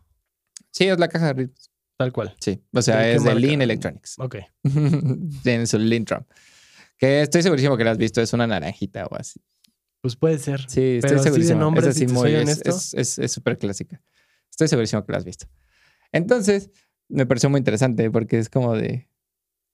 Sí, 0.70 0.86
es 0.86 0.98
la 0.98 1.08
caja 1.08 1.28
de 1.28 1.32
ritmos. 1.34 1.70
Tal 1.96 2.12
cual. 2.12 2.34
Sí, 2.40 2.62
o 2.72 2.82
sea, 2.82 3.08
es 3.08 3.22
de 3.22 3.34
Lean 3.34 3.62
Electronics. 3.62 4.18
Ok. 4.18 4.36
Tienen 5.42 5.66
su 5.66 5.78
Lindrum. 5.78 6.24
Que 7.02 7.20
estoy 7.22 7.42
segurísimo 7.42 7.76
que 7.76 7.82
la 7.82 7.90
has 7.90 7.98
visto, 7.98 8.20
es 8.20 8.32
una 8.32 8.46
naranjita 8.46 9.06
o 9.06 9.16
así. 9.16 9.40
Pues 10.00 10.14
puede 10.14 10.38
ser. 10.38 10.60
Sí, 10.68 10.98
estoy 10.98 11.10
Pero 11.10 11.22
segurísimo. 11.24 11.58
de 11.58 11.60
nombre, 11.60 11.82
es 11.88 11.96
así 11.96 12.06
muy, 12.06 12.32
es 12.32 13.32
súper 13.32 13.58
clásica. 13.58 14.00
Estoy 14.48 14.68
segurísimo 14.68 15.04
que 15.04 15.10
la 15.10 15.18
has 15.18 15.24
visto. 15.24 15.46
Entonces, 16.12 16.70
me 17.08 17.26
pareció 17.26 17.50
muy 17.50 17.58
interesante 17.58 18.08
porque 18.08 18.38
es 18.38 18.48
como 18.48 18.76
de, 18.76 19.08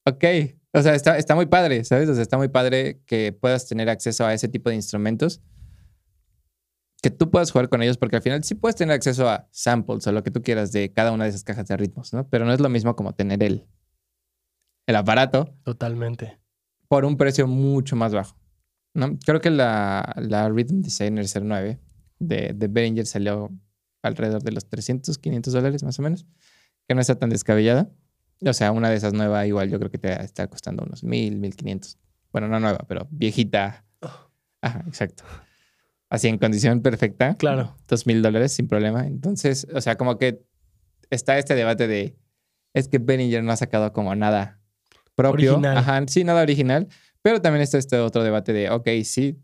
ok, 0.06 0.24
o 0.72 0.80
sea, 0.80 0.94
está, 0.94 1.18
está 1.18 1.34
muy 1.34 1.44
padre, 1.44 1.84
¿sabes? 1.84 2.08
O 2.08 2.14
sea, 2.14 2.22
está 2.22 2.38
muy 2.38 2.48
padre 2.48 3.02
que 3.04 3.34
puedas 3.38 3.68
tener 3.68 3.90
acceso 3.90 4.24
a 4.24 4.32
ese 4.32 4.48
tipo 4.48 4.70
de 4.70 4.76
instrumentos, 4.76 5.42
que 7.02 7.10
tú 7.10 7.30
puedas 7.30 7.50
jugar 7.50 7.68
con 7.68 7.82
ellos, 7.82 7.98
porque 7.98 8.16
al 8.16 8.22
final 8.22 8.42
sí 8.42 8.54
puedes 8.54 8.76
tener 8.76 8.94
acceso 8.94 9.28
a 9.28 9.46
samples 9.50 10.06
o 10.06 10.12
lo 10.12 10.22
que 10.22 10.30
tú 10.30 10.40
quieras 10.42 10.72
de 10.72 10.94
cada 10.94 11.12
una 11.12 11.24
de 11.24 11.30
esas 11.30 11.44
cajas 11.44 11.68
de 11.68 11.76
ritmos, 11.76 12.14
¿no? 12.14 12.26
Pero 12.30 12.46
no 12.46 12.54
es 12.54 12.60
lo 12.60 12.70
mismo 12.70 12.96
como 12.96 13.14
tener 13.14 13.42
el, 13.42 13.66
el 14.86 14.96
aparato. 14.96 15.54
Totalmente 15.62 16.38
por 16.88 17.04
un 17.04 17.16
precio 17.16 17.46
mucho 17.46 17.96
más 17.96 18.12
bajo. 18.12 18.36
¿no? 18.94 19.18
Creo 19.24 19.40
que 19.40 19.50
la, 19.50 20.14
la 20.16 20.48
Rhythm 20.48 20.82
Designer 20.82 21.26
09 21.26 21.78
de, 22.18 22.52
de 22.54 22.68
Behringer 22.68 23.06
salió 23.06 23.50
alrededor 24.02 24.42
de 24.42 24.52
los 24.52 24.68
300, 24.68 25.18
500 25.18 25.52
dólares 25.52 25.82
más 25.82 25.98
o 25.98 26.02
menos, 26.02 26.26
que 26.86 26.94
no 26.94 27.00
está 27.00 27.16
tan 27.16 27.30
descabellada. 27.30 27.90
O 28.44 28.52
sea, 28.52 28.72
una 28.72 28.88
de 28.90 28.96
esas 28.96 29.12
nuevas 29.12 29.46
igual 29.46 29.68
yo 29.70 29.78
creo 29.78 29.90
que 29.90 29.98
te 29.98 30.12
está 30.22 30.46
costando 30.46 30.84
unos 30.84 31.04
1000, 31.04 31.36
1500. 31.36 31.98
Bueno, 32.32 32.48
no 32.48 32.60
nueva, 32.60 32.84
pero 32.88 33.06
viejita. 33.10 33.84
Oh. 34.00 34.30
Ajá, 34.62 34.84
exacto. 34.86 35.24
Así 36.08 36.28
en 36.28 36.38
condición 36.38 36.80
perfecta. 36.80 37.34
Claro. 37.34 37.76
2000 37.88 38.22
dólares 38.22 38.52
sin 38.52 38.68
problema. 38.68 39.06
Entonces, 39.06 39.66
o 39.74 39.80
sea, 39.80 39.96
como 39.96 40.18
que 40.18 40.42
está 41.10 41.38
este 41.38 41.54
debate 41.54 41.86
de, 41.86 42.16
es 42.74 42.88
que 42.88 42.98
Behringer 42.98 43.42
no 43.42 43.52
ha 43.52 43.56
sacado 43.56 43.92
como 43.92 44.14
nada 44.14 44.57
propio. 45.18 45.54
Original. 45.54 45.76
Ajá, 45.76 46.04
sí, 46.06 46.24
nada 46.24 46.42
original. 46.42 46.88
Pero 47.20 47.42
también 47.42 47.62
está 47.62 47.76
este 47.76 47.98
otro 47.98 48.22
debate 48.22 48.52
de, 48.52 48.70
ok, 48.70 48.88
sí, 49.02 49.38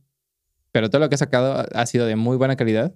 pero 0.70 0.88
todo 0.88 1.00
lo 1.00 1.08
que 1.08 1.16
ha 1.16 1.18
sacado 1.18 1.66
ha 1.72 1.86
sido 1.86 2.06
de 2.06 2.16
muy 2.16 2.36
buena 2.36 2.56
calidad. 2.56 2.94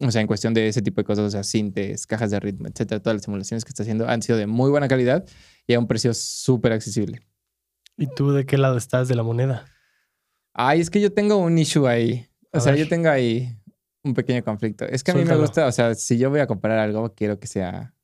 O 0.00 0.10
sea, 0.12 0.20
en 0.20 0.28
cuestión 0.28 0.54
de 0.54 0.68
ese 0.68 0.80
tipo 0.80 1.00
de 1.00 1.04
cosas, 1.04 1.24
o 1.24 1.30
sea, 1.30 1.42
sintes, 1.42 2.06
cajas 2.06 2.30
de 2.30 2.38
ritmo, 2.38 2.68
etcétera, 2.68 3.02
todas 3.02 3.16
las 3.16 3.24
simulaciones 3.24 3.64
que 3.64 3.70
está 3.70 3.82
haciendo 3.82 4.08
han 4.08 4.22
sido 4.22 4.38
de 4.38 4.46
muy 4.46 4.70
buena 4.70 4.86
calidad 4.86 5.26
y 5.66 5.74
a 5.74 5.78
un 5.78 5.88
precio 5.88 6.14
súper 6.14 6.72
accesible. 6.72 7.20
¿Y 7.96 8.06
tú 8.06 8.30
de 8.30 8.46
qué 8.46 8.56
lado 8.58 8.76
estás 8.76 9.08
de 9.08 9.16
la 9.16 9.24
moneda? 9.24 9.64
Ay, 10.54 10.80
es 10.80 10.88
que 10.88 11.00
yo 11.00 11.12
tengo 11.12 11.36
un 11.36 11.58
issue 11.58 11.86
ahí. 11.86 12.28
O 12.52 12.60
sea, 12.60 12.76
yo 12.76 12.88
tengo 12.88 13.08
ahí 13.10 13.56
un 14.04 14.14
pequeño 14.14 14.42
conflicto. 14.44 14.84
Es 14.84 15.02
que 15.02 15.10
a 15.10 15.14
mí 15.14 15.24
me 15.24 15.36
gusta, 15.36 15.66
o 15.66 15.72
sea, 15.72 15.94
si 15.94 16.16
yo 16.16 16.30
voy 16.30 16.40
a 16.40 16.46
comprar 16.46 16.78
algo, 16.78 17.12
quiero 17.14 17.38
que 17.40 17.48
sea. 17.48 17.94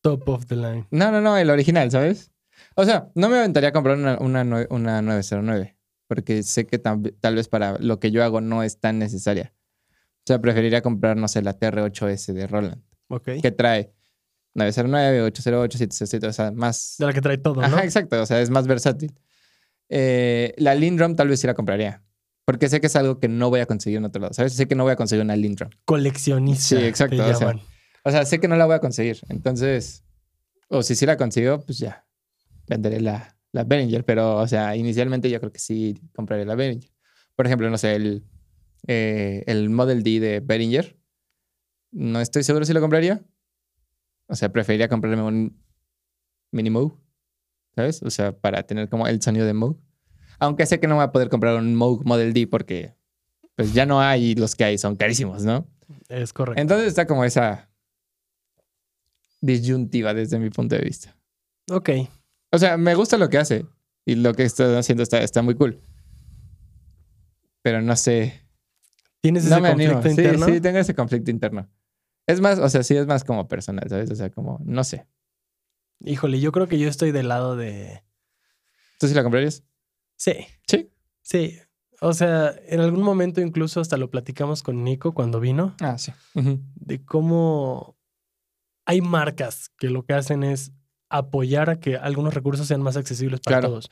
Top 0.00 0.28
of 0.28 0.46
the 0.46 0.56
line. 0.56 0.86
No, 0.90 1.10
no, 1.10 1.20
no, 1.20 1.36
el 1.36 1.50
original, 1.50 1.90
¿sabes? 1.90 2.30
O 2.74 2.84
sea, 2.84 3.08
no 3.14 3.28
me 3.28 3.38
aventaría 3.38 3.70
a 3.70 3.72
comprar 3.72 3.96
una, 3.96 4.18
una, 4.68 5.02
909 5.02 5.76
porque 6.10 6.42
sé 6.42 6.66
que 6.66 6.80
tal 6.80 7.34
vez 7.36 7.46
para 7.46 7.78
lo 7.78 8.00
que 8.00 8.10
yo 8.10 8.24
hago 8.24 8.40
no 8.40 8.64
es 8.64 8.80
tan 8.80 8.98
necesaria. 8.98 9.54
O 9.92 10.22
sea, 10.26 10.40
preferiría 10.40 10.82
comprar, 10.82 11.16
no 11.16 11.28
sé, 11.28 11.40
la 11.40 11.56
TR8S 11.56 12.32
de 12.32 12.48
Roland. 12.48 12.82
Ok. 13.06 13.28
Que 13.40 13.52
trae 13.52 13.92
909, 14.54 15.22
808, 15.22 15.78
767, 15.78 16.26
o 16.26 16.32
sea, 16.32 16.50
más... 16.50 16.96
De 16.98 17.06
la 17.06 17.12
que 17.12 17.20
trae 17.20 17.38
todo, 17.38 17.60
¿no? 17.60 17.62
Ajá, 17.62 17.84
exacto, 17.84 18.20
o 18.20 18.26
sea, 18.26 18.40
es 18.40 18.50
más 18.50 18.66
versátil. 18.66 19.14
Eh, 19.88 20.52
la 20.56 20.74
Lindrum 20.74 21.14
tal 21.14 21.28
vez 21.28 21.38
sí 21.38 21.46
la 21.46 21.54
compraría. 21.54 22.02
Porque 22.44 22.68
sé 22.68 22.80
que 22.80 22.88
es 22.88 22.96
algo 22.96 23.20
que 23.20 23.28
no 23.28 23.48
voy 23.48 23.60
a 23.60 23.66
conseguir 23.66 23.98
en 23.98 24.06
otro 24.06 24.20
lado, 24.20 24.34
¿sabes? 24.34 24.54
Sé 24.54 24.66
que 24.66 24.74
no 24.74 24.82
voy 24.82 24.92
a 24.94 24.96
conseguir 24.96 25.24
una 25.24 25.36
Lindrum. 25.36 25.70
Coleccionista. 25.84 26.76
Sí, 26.76 26.84
exacto. 26.84 27.24
O 27.24 27.34
sea, 27.34 27.54
o 28.02 28.10
sea, 28.10 28.24
sé 28.24 28.40
que 28.40 28.48
no 28.48 28.56
la 28.56 28.66
voy 28.66 28.74
a 28.74 28.80
conseguir. 28.80 29.20
Entonces, 29.28 30.02
o 30.66 30.82
si 30.82 30.96
sí 30.96 31.06
la 31.06 31.16
consigo, 31.16 31.60
pues 31.60 31.78
ya 31.78 32.04
venderé 32.70 33.00
la, 33.00 33.36
la 33.52 33.64
Behringer, 33.64 34.04
pero, 34.04 34.36
o 34.36 34.46
sea, 34.46 34.76
inicialmente 34.76 35.28
yo 35.28 35.40
creo 35.40 35.52
que 35.52 35.58
sí 35.58 36.00
compraría 36.14 36.46
la 36.46 36.54
Behringer. 36.54 36.90
Por 37.34 37.46
ejemplo, 37.46 37.68
no 37.68 37.76
sé, 37.76 37.96
el, 37.96 38.24
eh, 38.86 39.42
el 39.46 39.68
Model 39.68 40.02
D 40.02 40.20
de 40.20 40.40
Behringer, 40.40 40.96
no 41.90 42.20
estoy 42.20 42.44
seguro 42.44 42.64
si 42.64 42.72
lo 42.72 42.80
compraría. 42.80 43.22
O 44.28 44.36
sea, 44.36 44.52
preferiría 44.52 44.88
comprarme 44.88 45.22
un 45.22 45.60
Mini 46.52 46.70
Moog, 46.70 46.96
¿sabes? 47.74 48.02
O 48.02 48.10
sea, 48.10 48.32
para 48.32 48.62
tener 48.62 48.88
como 48.88 49.08
el 49.08 49.20
sonido 49.20 49.44
de 49.44 49.54
Moog. 49.54 49.76
Aunque 50.38 50.64
sé 50.66 50.78
que 50.78 50.86
no 50.86 50.94
voy 50.94 51.04
a 51.04 51.12
poder 51.12 51.28
comprar 51.28 51.56
un 51.56 51.74
Moog 51.74 52.06
Model 52.06 52.32
D 52.32 52.46
porque 52.46 52.94
pues 53.56 53.74
ya 53.74 53.84
no 53.84 54.00
hay 54.00 54.36
los 54.36 54.54
que 54.54 54.64
hay, 54.64 54.78
son 54.78 54.94
carísimos, 54.94 55.44
¿no? 55.44 55.66
Es 56.08 56.32
correcto. 56.32 56.62
Entonces 56.62 56.86
está 56.86 57.06
como 57.06 57.24
esa 57.24 57.68
disyuntiva 59.40 60.14
desde 60.14 60.38
mi 60.38 60.50
punto 60.50 60.76
de 60.76 60.82
vista. 60.82 61.16
Ok. 61.70 61.90
O 62.52 62.58
sea, 62.58 62.76
me 62.76 62.94
gusta 62.94 63.16
lo 63.16 63.28
que 63.28 63.38
hace 63.38 63.66
y 64.04 64.16
lo 64.16 64.34
que 64.34 64.44
está 64.44 64.78
haciendo 64.78 65.02
está, 65.02 65.22
está 65.22 65.42
muy 65.42 65.54
cool. 65.54 65.80
Pero 67.62 67.82
no 67.82 67.94
sé. 67.96 68.46
¿Tienes 69.20 69.44
ese 69.44 69.60
conflicto 69.60 70.08
interno? 70.08 70.46
Sí, 70.46 70.52
sí, 70.54 70.60
tengo 70.60 70.78
ese 70.78 70.94
conflicto 70.94 71.30
interno. 71.30 71.68
Es 72.26 72.40
más, 72.40 72.58
o 72.58 72.68
sea, 72.68 72.82
sí 72.82 72.96
es 72.96 73.06
más 73.06 73.24
como 73.24 73.48
personal, 73.48 73.88
¿sabes? 73.88 74.10
O 74.10 74.14
sea, 74.14 74.30
como, 74.30 74.60
no 74.64 74.84
sé. 74.84 75.06
Híjole, 76.00 76.40
yo 76.40 76.52
creo 76.52 76.68
que 76.68 76.78
yo 76.78 76.88
estoy 76.88 77.12
del 77.12 77.28
lado 77.28 77.56
de. 77.56 78.02
¿Tú 78.98 79.06
sí 79.08 79.14
la 79.14 79.22
comprarías? 79.22 79.62
Sí. 80.16 80.32
Sí. 80.66 80.90
Sí. 81.22 81.58
O 82.00 82.14
sea, 82.14 82.54
en 82.66 82.80
algún 82.80 83.02
momento 83.02 83.42
incluso 83.42 83.80
hasta 83.80 83.98
lo 83.98 84.10
platicamos 84.10 84.62
con 84.62 84.82
Nico 84.84 85.12
cuando 85.12 85.38
vino. 85.38 85.76
Ah, 85.80 85.98
sí. 85.98 86.12
De 86.34 87.04
cómo 87.04 87.98
hay 88.86 89.02
marcas 89.02 89.68
que 89.76 89.90
lo 89.90 90.04
que 90.04 90.14
hacen 90.14 90.42
es 90.42 90.72
apoyar 91.10 91.70
a 91.70 91.80
que 91.80 91.96
algunos 91.96 92.32
recursos 92.32 92.66
sean 92.66 92.80
más 92.80 92.96
accesibles 92.96 93.40
para 93.40 93.60
todos. 93.60 93.90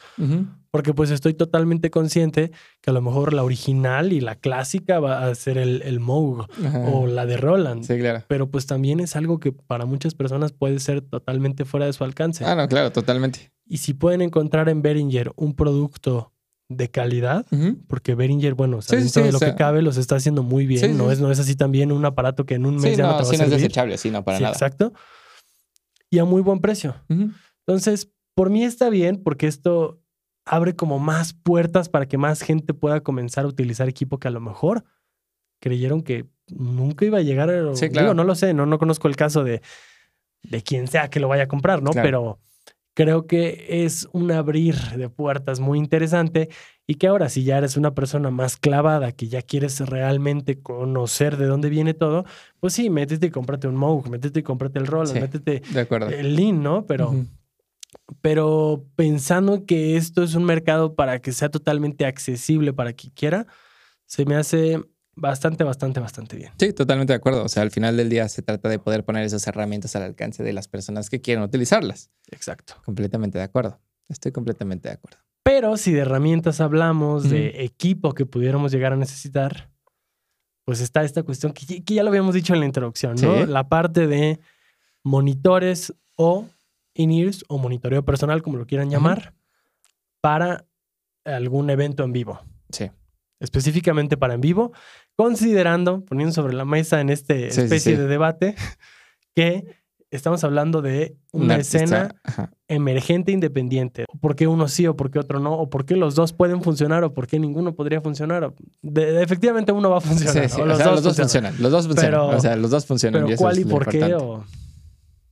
Porque 0.70 0.94
pues 0.94 1.10
estoy 1.10 1.34
totalmente 1.34 1.90
consciente 1.90 2.52
que 2.80 2.90
a 2.90 2.92
lo 2.92 3.02
mejor 3.02 3.34
la 3.34 3.42
original 3.42 4.12
y 4.12 4.20
la 4.20 4.36
clásica 4.36 5.00
va 5.00 5.26
a 5.26 5.34
ser 5.34 5.58
el, 5.58 5.82
el 5.82 5.98
Moog 5.98 6.46
o 6.86 7.06
la 7.06 7.26
de 7.26 7.36
Roland. 7.36 7.84
Sí, 7.84 7.98
claro. 7.98 8.24
Pero 8.28 8.48
pues 8.50 8.66
también 8.66 9.00
es 9.00 9.16
algo 9.16 9.40
que 9.40 9.52
para 9.52 9.84
muchas 9.84 10.14
personas 10.14 10.52
puede 10.52 10.78
ser 10.78 11.02
totalmente 11.02 11.64
fuera 11.64 11.86
de 11.86 11.92
su 11.92 12.04
alcance. 12.04 12.44
Ah, 12.44 12.54
no, 12.54 12.68
claro, 12.68 12.92
totalmente. 12.92 13.50
Y 13.66 13.78
si 13.78 13.94
pueden 13.94 14.22
encontrar 14.22 14.68
en 14.68 14.80
Behringer 14.80 15.32
un 15.36 15.54
producto 15.54 16.32
de 16.68 16.88
calidad, 16.90 17.46
porque 17.88 18.14
Behringer, 18.14 18.54
bueno, 18.54 18.80
sabiendo 18.82 19.22
de 19.22 19.32
lo 19.32 19.40
que 19.40 19.54
cabe, 19.56 19.82
los 19.82 19.96
está 19.96 20.16
haciendo 20.16 20.42
muy 20.42 20.66
bien. 20.66 20.96
no, 20.96 21.10
Es, 21.10 21.18
no 21.18 21.32
es 21.32 21.40
así 21.40 21.56
también 21.56 21.90
un 21.90 22.04
aparato 22.04 22.46
que 22.46 22.54
en 22.54 22.66
un 22.66 22.76
mes 22.76 22.96
ya 22.96 23.04
no, 23.04 23.16
te 23.16 23.24
va 23.24 23.28
a 23.28 23.36
no 23.38 23.44
es 23.44 23.50
desechable, 23.50 23.98
sí, 23.98 24.10
no, 24.10 24.22
para 24.22 24.38
nada. 24.38 24.52
Exacto 24.52 24.92
y 26.10 26.18
a 26.18 26.24
muy 26.24 26.42
buen 26.42 26.60
precio. 26.60 26.94
Entonces, 27.66 28.10
por 28.34 28.50
mí 28.50 28.64
está 28.64 28.88
bien 28.88 29.22
porque 29.22 29.46
esto 29.46 30.00
abre 30.44 30.74
como 30.74 30.98
más 30.98 31.34
puertas 31.34 31.88
para 31.88 32.06
que 32.06 32.18
más 32.18 32.42
gente 32.42 32.74
pueda 32.74 33.00
comenzar 33.02 33.44
a 33.44 33.48
utilizar 33.48 33.88
equipo 33.88 34.18
que 34.18 34.28
a 34.28 34.30
lo 34.32 34.40
mejor 34.40 34.84
creyeron 35.60 36.02
que 36.02 36.26
nunca 36.48 37.04
iba 37.04 37.18
a 37.18 37.22
llegar. 37.22 37.50
Sí, 37.74 37.90
claro. 37.90 38.14
no 38.14 38.24
lo 38.24 38.34
sé, 38.34 38.54
no, 38.54 38.66
no 38.66 38.78
conozco 38.78 39.08
el 39.08 39.16
caso 39.16 39.44
de, 39.44 39.60
de 40.42 40.62
quien 40.62 40.86
sea 40.86 41.10
que 41.10 41.20
lo 41.20 41.28
vaya 41.28 41.44
a 41.44 41.48
comprar, 41.48 41.82
¿no? 41.82 41.90
Pero 41.90 42.38
creo 42.98 43.28
que 43.28 43.84
es 43.84 44.08
un 44.10 44.32
abrir 44.32 44.74
de 44.74 45.08
puertas 45.08 45.60
muy 45.60 45.78
interesante 45.78 46.48
y 46.84 46.96
que 46.96 47.06
ahora 47.06 47.28
si 47.28 47.44
ya 47.44 47.56
eres 47.56 47.76
una 47.76 47.94
persona 47.94 48.32
más 48.32 48.56
clavada, 48.56 49.12
que 49.12 49.28
ya 49.28 49.40
quieres 49.40 49.78
realmente 49.88 50.60
conocer 50.60 51.36
de 51.36 51.46
dónde 51.46 51.68
viene 51.68 51.94
todo, 51.94 52.24
pues 52.58 52.72
sí, 52.72 52.90
métete 52.90 53.28
y 53.28 53.30
cómprate 53.30 53.68
un 53.68 53.76
Moog, 53.76 54.10
métete 54.10 54.40
y 54.40 54.42
cómprate 54.42 54.80
el 54.80 54.88
Roland, 54.88 55.20
métete 55.20 55.62
el 56.18 56.34
Lean, 56.34 56.60
¿no? 56.60 56.86
Pero, 56.86 57.14
pero 58.20 58.84
pensando 58.96 59.64
que 59.64 59.96
esto 59.96 60.24
es 60.24 60.34
un 60.34 60.42
mercado 60.42 60.96
para 60.96 61.20
que 61.20 61.30
sea 61.30 61.50
totalmente 61.50 62.04
accesible 62.04 62.72
para 62.72 62.94
quien 62.94 63.12
quiera, 63.14 63.46
se 64.06 64.24
me 64.24 64.34
hace 64.34 64.82
bastante, 65.20 65.64
bastante, 65.64 66.00
bastante 66.00 66.36
bien. 66.36 66.52
Sí, 66.58 66.72
totalmente 66.72 67.12
de 67.12 67.16
acuerdo. 67.16 67.44
O 67.44 67.48
sea, 67.48 67.62
al 67.62 67.70
final 67.70 67.96
del 67.96 68.08
día 68.08 68.28
se 68.28 68.42
trata 68.42 68.68
de 68.68 68.78
poder 68.78 69.04
poner 69.04 69.24
esas 69.24 69.46
herramientas 69.46 69.94
al 69.96 70.02
alcance 70.02 70.42
de 70.42 70.52
las 70.52 70.68
personas 70.68 71.10
que 71.10 71.20
quieren 71.20 71.42
utilizarlas. 71.42 72.10
Exacto. 72.30 72.74
Completamente 72.84 73.38
de 73.38 73.44
acuerdo. 73.44 73.78
Estoy 74.08 74.32
completamente 74.32 74.88
de 74.88 74.94
acuerdo. 74.94 75.18
Pero 75.42 75.76
si 75.76 75.92
de 75.92 76.00
herramientas 76.00 76.60
hablamos, 76.60 77.30
de 77.30 77.64
equipo 77.64 78.14
que 78.14 78.26
pudiéramos 78.26 78.70
llegar 78.70 78.92
a 78.92 78.96
necesitar, 78.96 79.70
pues 80.64 80.80
está 80.80 81.02
esta 81.02 81.22
cuestión 81.22 81.52
que, 81.52 81.82
ya 81.82 82.02
lo 82.02 82.10
habíamos 82.10 82.34
dicho 82.34 82.52
en 82.52 82.60
la 82.60 82.66
introducción, 82.66 83.16
¿no? 83.16 83.46
La 83.46 83.68
parte 83.68 84.06
de 84.06 84.40
monitores 85.02 85.94
o 86.16 86.46
in-ears 86.94 87.44
o 87.48 87.58
monitoreo 87.58 88.04
personal, 88.04 88.42
como 88.42 88.58
lo 88.58 88.66
quieran 88.66 88.90
llamar, 88.90 89.34
para 90.20 90.66
algún 91.24 91.70
evento 91.70 92.04
en 92.04 92.12
vivo. 92.12 92.40
Sí. 92.70 92.90
Específicamente 93.40 94.16
para 94.16 94.34
en 94.34 94.40
vivo, 94.40 94.72
considerando, 95.18 96.04
poniendo 96.04 96.32
sobre 96.32 96.54
la 96.54 96.64
mesa 96.64 97.00
en 97.00 97.10
este 97.10 97.48
especie 97.48 97.96
de 97.96 98.06
debate, 98.06 98.54
que 99.34 99.64
estamos 100.12 100.44
hablando 100.44 100.80
de 100.80 101.16
una, 101.32 101.56
escena 101.56 102.14
emergente 102.68 103.32
independiente. 103.32 104.04
¿Por 104.20 104.36
qué 104.36 104.46
uno 104.46 104.68
sí 104.68 104.86
o 104.86 104.96
por 104.96 105.10
qué 105.10 105.18
otro 105.18 105.40
no? 105.40 105.54
¿O 105.54 105.68
por 105.68 105.84
qué 105.84 105.96
los 105.96 106.14
dos 106.14 106.32
pueden 106.32 106.62
funcionar 106.62 107.02
o 107.02 107.12
por 107.12 107.26
qué 107.26 107.40
ninguno 107.40 107.74
podría 107.74 108.00
funcionar? 108.00 108.54
efectivamente 108.94 109.72
uno 109.72 109.90
va 109.90 109.98
a 109.98 110.00
funcionar. 110.00 110.36
los, 110.66 111.02
dos 111.02 111.16
funcionan. 111.16 111.54
Los 111.58 111.72
dos 111.72 111.86
funcionan. 111.88 112.20
o 112.20 112.40
sea, 112.40 112.54
los 112.54 112.70
dos 112.70 112.86
funcionan. 112.86 113.24
Pero 113.26 113.36
¿cuál 113.36 113.58
y 113.58 113.64
por 113.64 113.88
qué? 113.88 114.16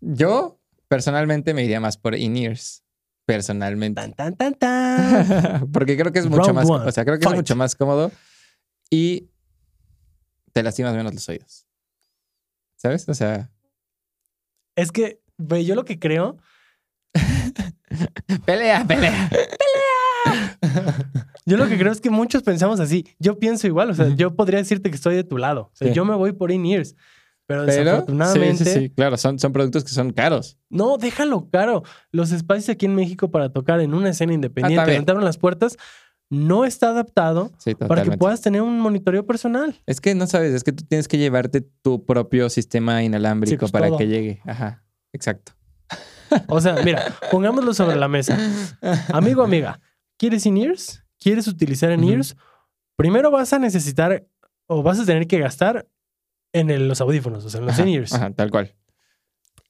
Yo 0.00 0.58
personalmente 0.88 1.54
me 1.54 1.62
iría 1.62 1.78
más 1.78 1.96
por 1.96 2.16
in-ears. 2.16 2.82
Personalmente. 3.24 4.00
Tan, 4.00 4.12
tan, 4.14 4.34
tan, 4.36 4.54
tan. 4.54 5.68
Porque 5.72 5.96
creo 5.96 6.12
que 6.12 6.20
es 6.20 6.28
mucho 6.28 6.54
más, 6.54 6.68
o 6.68 6.92
sea, 6.92 7.04
creo 7.04 7.18
que 7.18 7.26
es 7.26 7.34
mucho 7.34 7.56
más 7.56 7.74
cómodo 7.74 8.12
y 8.88 9.30
te 10.56 10.62
lastimas 10.62 10.94
menos 10.94 11.12
los 11.12 11.28
oídos. 11.28 11.66
¿Sabes? 12.76 13.06
O 13.10 13.12
sea, 13.12 13.50
es 14.74 14.90
que, 14.90 15.20
ve, 15.36 15.66
yo 15.66 15.74
lo 15.74 15.84
que 15.84 15.98
creo. 15.98 16.38
pelea, 18.46 18.82
pelea. 18.88 19.28
¡Pelea! 19.28 21.10
Yo 21.44 21.58
lo 21.58 21.68
que 21.68 21.76
creo 21.76 21.92
es 21.92 22.00
que 22.00 22.08
muchos 22.08 22.42
pensamos 22.42 22.80
así. 22.80 23.06
Yo 23.18 23.38
pienso 23.38 23.66
igual. 23.66 23.90
O 23.90 23.94
sea, 23.94 24.08
yo 24.08 24.34
podría 24.34 24.58
decirte 24.58 24.88
que 24.88 24.96
estoy 24.96 25.14
de 25.14 25.24
tu 25.24 25.36
lado. 25.36 25.68
O 25.74 25.76
sea, 25.76 25.92
yo 25.92 26.06
me 26.06 26.14
voy 26.14 26.32
por 26.32 26.50
in-ears. 26.50 26.96
Pero, 27.46 27.66
desafortunadamente. 27.66 28.64
Sí, 28.64 28.70
sí, 28.72 28.90
claro, 28.90 29.18
son, 29.18 29.38
son 29.38 29.52
productos 29.52 29.84
que 29.84 29.90
son 29.90 30.10
caros. 30.14 30.58
No, 30.70 30.96
déjalo 30.96 31.50
caro. 31.50 31.82
Los 32.12 32.32
espacios 32.32 32.70
aquí 32.70 32.86
en 32.86 32.94
México 32.94 33.30
para 33.30 33.52
tocar 33.52 33.80
en 33.80 33.92
una 33.92 34.08
escena 34.08 34.32
independiente, 34.32 35.12
ah, 35.12 35.20
las 35.20 35.36
puertas, 35.36 35.76
no 36.30 36.64
está 36.64 36.90
adaptado 36.90 37.52
para 37.88 38.02
que 38.02 38.16
puedas 38.16 38.40
tener 38.40 38.62
un 38.62 38.80
monitoreo 38.80 39.26
personal. 39.26 39.80
Es 39.86 40.00
que 40.00 40.14
no 40.14 40.26
sabes, 40.26 40.52
es 40.52 40.64
que 40.64 40.72
tú 40.72 40.84
tienes 40.84 41.08
que 41.08 41.18
llevarte 41.18 41.60
tu 41.60 42.04
propio 42.04 42.50
sistema 42.50 43.02
inalámbrico 43.02 43.60
pues, 43.60 43.72
para 43.72 43.96
que 43.96 44.06
llegue. 44.06 44.40
Ajá, 44.44 44.84
exacto. 45.12 45.52
O 46.48 46.60
sea, 46.60 46.74
mira, 46.82 47.04
pongámoslo 47.30 47.72
sobre 47.72 47.94
la 47.94 48.08
mesa. 48.08 48.36
Amigo, 49.12 49.44
amiga, 49.44 49.80
¿quieres 50.16 50.44
in-ears? 50.44 51.04
¿Quieres 51.20 51.46
utilizar 51.46 51.92
in-ears? 51.92 52.36
Primero 52.96 53.30
vas 53.30 53.52
a 53.52 53.60
necesitar 53.60 54.26
o 54.66 54.82
vas 54.82 54.98
a 54.98 55.06
tener 55.06 55.28
que 55.28 55.38
gastar 55.38 55.86
en 56.52 56.88
los 56.88 57.00
audífonos, 57.00 57.44
o 57.44 57.50
sea, 57.50 57.60
en 57.60 57.66
los 57.66 57.78
in-ears. 57.78 58.12
Ajá, 58.12 58.32
tal 58.32 58.50
cual. 58.50 58.74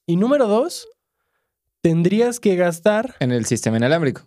Y 0.06 0.16
número 0.16 0.48
dos, 0.48 0.88
tendrías 1.82 2.40
que 2.40 2.56
gastar... 2.56 3.16
En 3.20 3.32
el 3.32 3.44
sistema 3.44 3.76
inalámbrico 3.76 4.26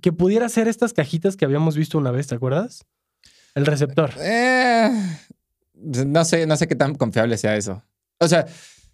que 0.00 0.12
pudiera 0.12 0.48
ser 0.48 0.68
estas 0.68 0.92
cajitas 0.92 1.36
que 1.36 1.44
habíamos 1.44 1.76
visto 1.76 1.98
una 1.98 2.10
vez, 2.10 2.26
¿te 2.26 2.34
acuerdas? 2.34 2.84
El 3.54 3.66
receptor. 3.66 4.10
Eh, 4.18 4.90
no 5.74 6.24
sé, 6.24 6.46
no 6.46 6.56
sé 6.56 6.68
qué 6.68 6.74
tan 6.74 6.94
confiable 6.94 7.36
sea 7.36 7.56
eso. 7.56 7.82
O 8.18 8.28
sea, 8.28 8.46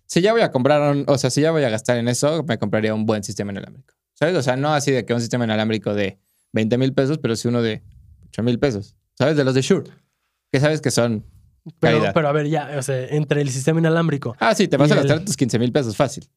si 0.06 0.20
ya 0.20 0.32
voy 0.32 0.42
a 0.42 0.50
comprar, 0.50 1.04
o 1.06 1.18
sea, 1.18 1.30
si 1.30 1.40
ya 1.40 1.50
voy 1.50 1.64
a 1.64 1.70
gastar 1.70 1.96
en 1.96 2.08
eso, 2.08 2.44
me 2.44 2.58
compraría 2.58 2.94
un 2.94 3.06
buen 3.06 3.24
sistema 3.24 3.52
inalámbrico. 3.52 3.94
¿Sabes? 4.14 4.36
O 4.36 4.42
sea, 4.42 4.56
no 4.56 4.72
así 4.74 4.92
de 4.92 5.04
que 5.04 5.14
un 5.14 5.20
sistema 5.20 5.44
inalámbrico 5.44 5.94
de 5.94 6.18
20 6.52 6.78
mil 6.78 6.92
pesos, 6.92 7.18
pero 7.18 7.34
sí 7.34 7.48
uno 7.48 7.62
de 7.62 7.82
8 8.28 8.42
mil 8.42 8.58
pesos. 8.58 8.94
¿Sabes? 9.18 9.36
De 9.36 9.44
los 9.44 9.54
de 9.54 9.62
Shure. 9.62 9.90
Que 10.52 10.60
sabes 10.60 10.80
que 10.80 10.90
son. 10.90 11.24
Pero, 11.80 12.12
pero 12.12 12.28
a 12.28 12.32
ver, 12.32 12.48
ya, 12.48 12.72
o 12.76 12.82
sea, 12.82 13.06
entre 13.06 13.40
el 13.40 13.50
sistema 13.50 13.80
inalámbrico. 13.80 14.36
Ah, 14.38 14.54
sí, 14.54 14.68
te 14.68 14.76
vas 14.76 14.90
a 14.90 14.96
gastar 14.96 15.24
tus 15.24 15.36
15 15.36 15.58
mil 15.58 15.72
pesos 15.72 15.96
fácil. 15.96 16.28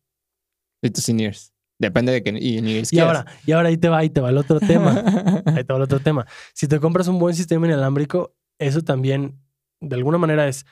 Y 0.81 0.89
tus 0.89 1.09
in 1.09 1.33
Depende 1.77 2.13
de 2.13 2.24
que 2.24 2.29
y, 2.32 2.84
y 2.89 3.00
ahora, 3.00 3.25
y 3.46 3.51
ahora 3.51 3.67
ahí 3.70 3.77
te 3.77 3.89
va, 3.89 3.98
ahí 3.98 4.10
te 4.10 4.22
va 4.22 4.29
el 4.29 4.38
otro 4.38 4.60
tema. 4.60 4.91
ahí 5.46 5.63
te 5.63 5.74
va 5.74 5.77
el 5.77 5.84
otro 5.84 6.00
tema. 6.00 6.25
Si 6.53 6.67
te 6.67 6.79
compras 6.79 7.08
un 7.08 7.20
buen 7.20 7.36
sistema 7.36 7.67
inalámbrico, 7.67 8.34
eso 8.60 8.82
también, 8.82 9.39
de 9.82 9.96
alguna 9.96 10.17
manera, 10.17 10.48
es 10.48 10.65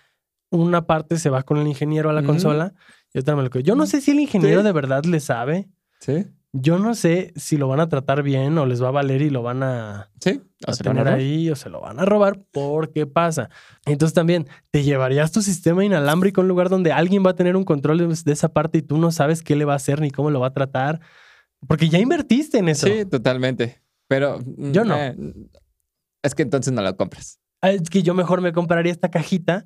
una 0.50 0.86
parte 0.86 1.18
se 1.18 1.30
va 1.30 1.44
con 1.44 1.58
el 1.58 1.68
ingeniero 1.68 2.10
a 2.10 2.14
la 2.14 2.24
consola 2.24 2.74
y 3.14 3.20
otra 3.20 3.36
me 3.36 3.44
lo 3.44 3.50
Yo 3.60 3.76
no 3.76 3.86
sé 3.88 4.02
si 4.02 4.12
el 4.12 4.20
ingeniero 4.20 4.64
de 4.64 4.72
verdad 4.72 5.04
le 5.04 5.20
sabe. 5.20 5.70
Sí. 6.00 6.28
Yo 6.56 6.78
no 6.78 6.94
sé 6.94 7.34
si 7.36 7.58
lo 7.58 7.68
van 7.68 7.80
a 7.80 7.90
tratar 7.90 8.22
bien 8.22 8.56
o 8.60 8.68
les 8.68 8.82
va 8.82 8.90
a 8.90 8.92
valer 8.92 9.24
y 9.24 9.32
lo 9.32 9.42
van 9.42 9.64
a, 9.64 10.12
¿Sí? 10.20 10.40
tener 10.84 11.08
ahí 11.08 11.50
o 11.50 11.56
se 11.56 11.70
lo 11.70 11.82
van 11.82 12.00
a 12.00 12.06
robar 12.06 12.44
porque 12.52 13.08
pasa. 13.08 13.50
Entonces 13.88 14.14
también, 14.14 14.48
¿te 14.70 14.84
llevarías 14.84 15.32
tu 15.32 15.42
sistema 15.42 15.84
inalámbrico 15.84 16.42
a 16.42 16.44
un 16.44 16.48
lugar 16.48 16.70
donde 16.70 16.92
alguien 16.92 17.26
va 17.26 17.32
a 17.32 17.36
tener 17.36 17.56
un 17.56 17.64
control 17.64 18.08
de 18.24 18.32
esa 18.32 18.50
parte 18.50 18.78
y 18.78 18.82
tú 18.84 19.00
no 19.00 19.12
sabes 19.12 19.42
qué 19.42 19.56
le 19.56 19.66
va 19.66 19.74
a 19.74 19.78
hacer 19.78 20.00
ni 20.00 20.12
cómo 20.12 20.30
lo 20.30 20.40
va 20.40 20.48
a 20.48 20.54
tratar? 20.54 21.02
Porque 21.68 21.90
ya 21.90 22.00
invertiste 22.00 22.60
en 22.60 22.70
eso. 22.70 22.88
Sí, 22.88 23.06
totalmente. 23.06 23.82
Pero. 24.08 24.40
Mm, 24.40 24.72
yo 24.72 24.86
no. 24.86 24.96
Eh, 24.96 25.16
es 26.22 26.36
que 26.36 26.44
entonces 26.44 26.72
no 26.72 26.82
lo 26.82 26.96
compras. 26.96 27.40
Ah, 27.62 27.72
es 27.72 27.90
que 27.90 28.04
yo 28.04 28.14
mejor 28.14 28.42
me 28.42 28.54
compraría 28.54 28.92
esta 28.92 29.10
cajita. 29.10 29.66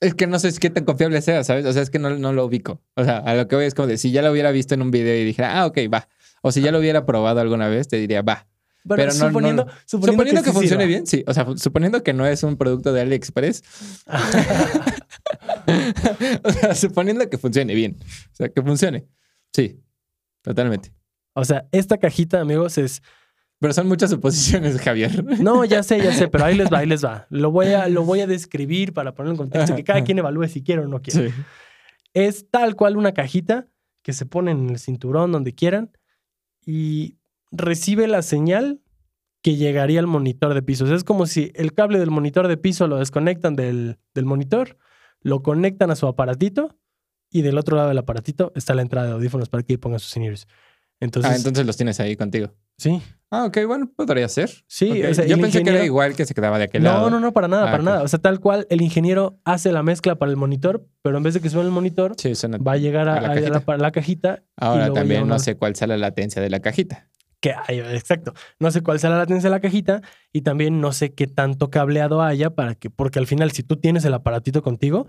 Es 0.00 0.14
que 0.14 0.26
no 0.26 0.38
sé 0.38 0.52
qué 0.60 0.68
tan 0.70 0.84
confiable 0.84 1.22
sea, 1.22 1.42
¿sabes? 1.42 1.64
O 1.64 1.72
sea, 1.72 1.82
es 1.82 1.90
que 1.90 1.98
no, 1.98 2.10
no, 2.10 2.32
lo 2.32 2.44
ubico. 2.44 2.82
O 2.94 3.04
sea, 3.04 3.18
a 3.18 3.34
lo 3.34 3.48
que 3.48 3.56
voy 3.56 3.64
es 3.64 3.74
como 3.74 3.88
de 3.88 3.96
si 3.96 4.10
ya 4.10 4.22
lo 4.22 4.30
hubiera 4.30 4.50
visto 4.50 4.74
en 4.74 4.82
un 4.82 4.90
video 4.90 5.16
y 5.16 5.24
dijera, 5.24 5.58
ah, 5.58 5.66
ok, 5.66 5.78
va. 5.92 6.08
O 6.42 6.52
si 6.52 6.60
ya 6.60 6.70
lo 6.70 6.78
hubiera 6.78 7.06
probado 7.06 7.40
alguna 7.40 7.68
vez, 7.68 7.88
te 7.88 7.96
diría, 7.96 8.22
va. 8.22 8.46
Pero 8.88 9.06
no, 9.06 9.12
suponiendo, 9.12 9.66
suponiendo, 9.84 10.42
que, 10.42 10.52
funcione 10.52 10.86
bien, 10.86 11.06
sí. 11.06 11.24
O 11.26 11.34
sea, 11.34 11.46
suponiendo 11.56 12.04
que 12.04 12.12
no 12.12 12.24
es 12.26 12.42
un 12.42 12.56
producto 12.56 12.92
de 12.92 13.00
AliExpress. 13.00 13.62
o 16.44 16.52
sea, 16.52 16.74
suponiendo 16.74 17.28
que 17.28 17.38
funcione 17.38 17.74
bien. 17.74 17.96
O 18.00 18.34
sea, 18.34 18.48
que 18.48 18.62
funcione. 18.62 19.06
Sí, 19.52 19.80
totalmente. 20.42 20.92
O 21.32 21.44
sea, 21.44 21.66
esta 21.72 21.98
cajita, 21.98 22.40
amigos, 22.40 22.78
es. 22.78 23.02
Pero 23.58 23.72
son 23.72 23.88
muchas 23.88 24.10
suposiciones, 24.10 24.80
Javier. 24.80 25.24
No, 25.40 25.64
ya 25.64 25.82
sé, 25.82 25.98
ya 25.98 26.12
sé, 26.12 26.28
pero 26.28 26.44
ahí 26.44 26.56
les 26.56 26.70
va, 26.70 26.78
ahí 26.78 26.86
les 26.86 27.04
va. 27.04 27.26
Lo 27.30 27.50
voy 27.50 27.68
a, 27.68 27.88
lo 27.88 28.04
voy 28.04 28.20
a 28.20 28.26
describir 28.26 28.92
para 28.92 29.14
ponerlo 29.14 29.34
en 29.34 29.38
contexto, 29.38 29.74
que 29.74 29.84
cada 29.84 30.04
quien 30.04 30.18
evalúe 30.18 30.48
si 30.48 30.62
quiere 30.62 30.82
o 30.82 30.88
no 30.88 31.00
quiere. 31.00 31.32
Es 32.12 32.50
tal 32.50 32.76
cual 32.76 32.96
una 32.96 33.12
cajita 33.12 33.68
que 34.02 34.12
se 34.12 34.26
pone 34.26 34.52
en 34.52 34.70
el 34.70 34.78
cinturón 34.78 35.32
donde 35.32 35.54
quieran 35.54 35.90
y 36.64 37.18
recibe 37.50 38.06
la 38.06 38.22
señal 38.22 38.80
que 39.42 39.56
llegaría 39.56 40.00
al 40.00 40.06
monitor 40.06 40.54
de 40.54 40.62
piso. 40.62 40.92
es 40.92 41.04
como 41.04 41.26
si 41.26 41.52
el 41.54 41.72
cable 41.72 41.98
del 41.98 42.10
monitor 42.10 42.48
de 42.48 42.56
piso 42.56 42.88
lo 42.88 42.98
desconectan 42.98 43.54
del, 43.54 43.98
del 44.14 44.24
monitor, 44.24 44.76
lo 45.20 45.42
conectan 45.42 45.90
a 45.90 45.96
su 45.96 46.06
aparatito 46.06 46.76
y 47.30 47.42
del 47.42 47.58
otro 47.58 47.76
lado 47.76 47.88
del 47.88 47.98
aparatito 47.98 48.52
está 48.54 48.74
la 48.74 48.82
entrada 48.82 49.08
de 49.08 49.12
audífonos 49.14 49.48
para 49.48 49.62
que 49.62 49.78
pongan 49.78 50.00
sus 50.00 50.10
seniors. 50.10 50.46
Entonces, 51.00 51.32
ah, 51.32 51.36
entonces 51.36 51.66
los 51.66 51.76
tienes 51.76 52.00
ahí 52.00 52.16
contigo. 52.16 52.52
Sí. 52.78 53.02
Ah, 53.30 53.44
ok, 53.46 53.58
bueno, 53.66 53.90
podría 53.94 54.28
ser. 54.28 54.50
Sí, 54.68 55.02
yo 55.26 55.38
pensé 55.38 55.62
que 55.64 55.70
era 55.70 55.84
igual 55.84 56.14
que 56.14 56.24
se 56.24 56.34
quedaba 56.34 56.58
de 56.58 56.64
aquel 56.64 56.84
lado. 56.84 57.10
No, 57.10 57.10
no, 57.10 57.20
no, 57.20 57.32
para 57.32 57.48
nada, 57.48 57.68
ah, 57.68 57.70
para 57.72 57.82
nada. 57.82 58.02
O 58.02 58.08
sea, 58.08 58.20
tal 58.20 58.38
cual 58.38 58.66
el 58.70 58.82
ingeniero 58.82 59.40
hace 59.44 59.72
la 59.72 59.82
mezcla 59.82 60.14
para 60.14 60.30
el 60.30 60.36
monitor, 60.36 60.86
pero 61.02 61.16
en 61.16 61.24
vez 61.24 61.34
de 61.34 61.40
que 61.40 61.50
suene 61.50 61.66
el 61.66 61.72
monitor, 61.72 62.14
va 62.14 62.72
a 62.72 62.76
llegar 62.76 63.08
a, 63.08 63.20
la, 63.20 63.90
cajita. 63.90 64.44
Ahora 64.56 64.92
también 64.92 65.26
no 65.26 65.38
sé 65.40 65.56
cuál 65.56 65.74
sea 65.74 65.88
la 65.88 65.96
latencia 65.96 66.40
de 66.40 66.50
la 66.50 66.60
cajita. 66.60 67.08
Que 67.40 67.52
hay, 67.66 67.80
exacto. 67.80 68.32
No 68.60 68.70
sé 68.70 68.82
cuál 68.82 69.00
sea 69.00 69.10
la 69.10 69.18
latencia 69.18 69.50
de 69.50 69.56
la 69.56 69.60
cajita 69.60 70.02
y 70.32 70.42
también 70.42 70.80
no 70.80 70.92
sé 70.92 71.12
qué 71.12 71.26
tanto 71.26 71.68
cableado 71.68 72.22
haya 72.22 72.50
para 72.50 72.76
que, 72.76 72.90
porque 72.90 73.18
al 73.18 73.26
final, 73.26 73.50
si 73.50 73.62
tú 73.62 73.76
tienes 73.76 74.04
el 74.04 74.14
aparatito 74.14 74.62
contigo, 74.62 75.06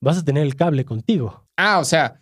vas 0.00 0.18
a 0.18 0.24
tener 0.24 0.42
el 0.42 0.56
cable 0.56 0.84
contigo. 0.84 1.46
Ah, 1.56 1.78
o 1.78 1.84
sea. 1.84 2.20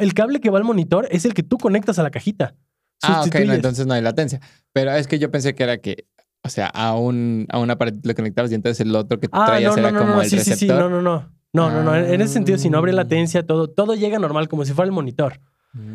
el 0.00 0.14
cable 0.14 0.40
que 0.40 0.50
va 0.50 0.58
al 0.58 0.64
monitor 0.64 1.06
es 1.12 1.24
el 1.24 1.32
que 1.32 1.44
tú 1.44 1.58
conectas 1.58 1.98
a 2.00 2.02
la 2.02 2.10
cajita. 2.10 2.56
Ah, 3.02 3.22
ok, 3.26 3.34
entonces 3.34 3.86
no 3.86 3.94
hay 3.94 4.02
latencia. 4.02 4.40
Pero 4.72 4.92
es 4.92 5.06
que 5.06 5.18
yo 5.18 5.30
pensé 5.30 5.54
que 5.54 5.62
era 5.62 5.78
que, 5.78 6.06
o 6.42 6.48
sea, 6.48 6.66
a 6.66 6.96
un, 6.96 7.46
a 7.50 7.58
un 7.58 7.70
aparato 7.70 7.98
le 8.02 8.14
conectabas 8.14 8.50
y 8.52 8.54
entonces 8.54 8.80
el 8.80 8.94
otro 8.94 9.18
que 9.18 9.28
ah, 9.32 9.46
traías 9.46 9.74
no, 9.74 9.78
era 9.78 9.90
no, 9.90 10.00
como 10.00 10.14
no, 10.14 10.22
el 10.22 10.28
sí, 10.28 10.36
receptor. 10.36 10.58
Sí, 10.58 10.66
sí, 10.66 10.72
no, 10.72 10.88
no, 10.88 11.02
no. 11.02 11.40
No, 11.52 11.70
no, 11.70 11.82
no. 11.82 11.96
En 11.96 12.20
ese 12.20 12.34
sentido, 12.34 12.58
si 12.58 12.70
no 12.70 12.78
abre 12.78 12.92
latencia, 12.92 13.44
todo, 13.44 13.68
todo 13.68 13.94
llega 13.96 14.18
normal, 14.18 14.48
como 14.48 14.64
si 14.64 14.72
fuera 14.72 14.86
el 14.86 14.92
monitor. 14.92 15.40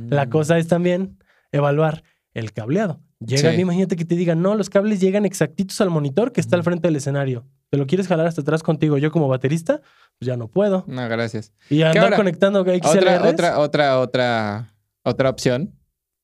La 0.10 0.26
mm. 0.26 0.30
cosa 0.30 0.58
es 0.58 0.68
también 0.68 1.18
evaluar 1.52 2.04
el 2.34 2.52
cableado. 2.52 3.00
Llegan, 3.20 3.58
imagínate 3.60 3.96
que 3.96 4.04
te 4.04 4.16
digan, 4.16 4.42
no, 4.42 4.56
los 4.56 4.70
cables 4.70 5.00
llegan 5.00 5.26
exactitos 5.26 5.80
al 5.80 5.90
monitor 5.90 6.34
que 6.34 6.42
está 6.42 6.58
al 6.58 6.64
frente 6.64 6.90
del 6.90 6.98
escenario. 6.98 7.46
¿Te 7.70 7.78
lo 7.78 7.88
quieres 7.88 8.08
jalar 8.08 8.28
hasta 8.28 8.42
atrás 8.42 8.64
contigo? 8.64 8.98
Yo 8.98 9.12
como 9.12 9.30
baterista, 9.30 9.82
pues 10.20 10.28
ya 10.28 10.36
no 10.36 10.50
puedo. 10.50 10.84
No, 10.88 11.08
gracias. 11.08 11.54
Y 11.70 11.82
andar 11.82 12.16
conectando 12.18 12.64
XLRs. 12.64 12.86
Otra, 12.86 13.30
otra, 13.30 13.60
otra, 13.60 14.00
otra, 14.00 14.74
otra 15.04 15.30
opción 15.30 15.74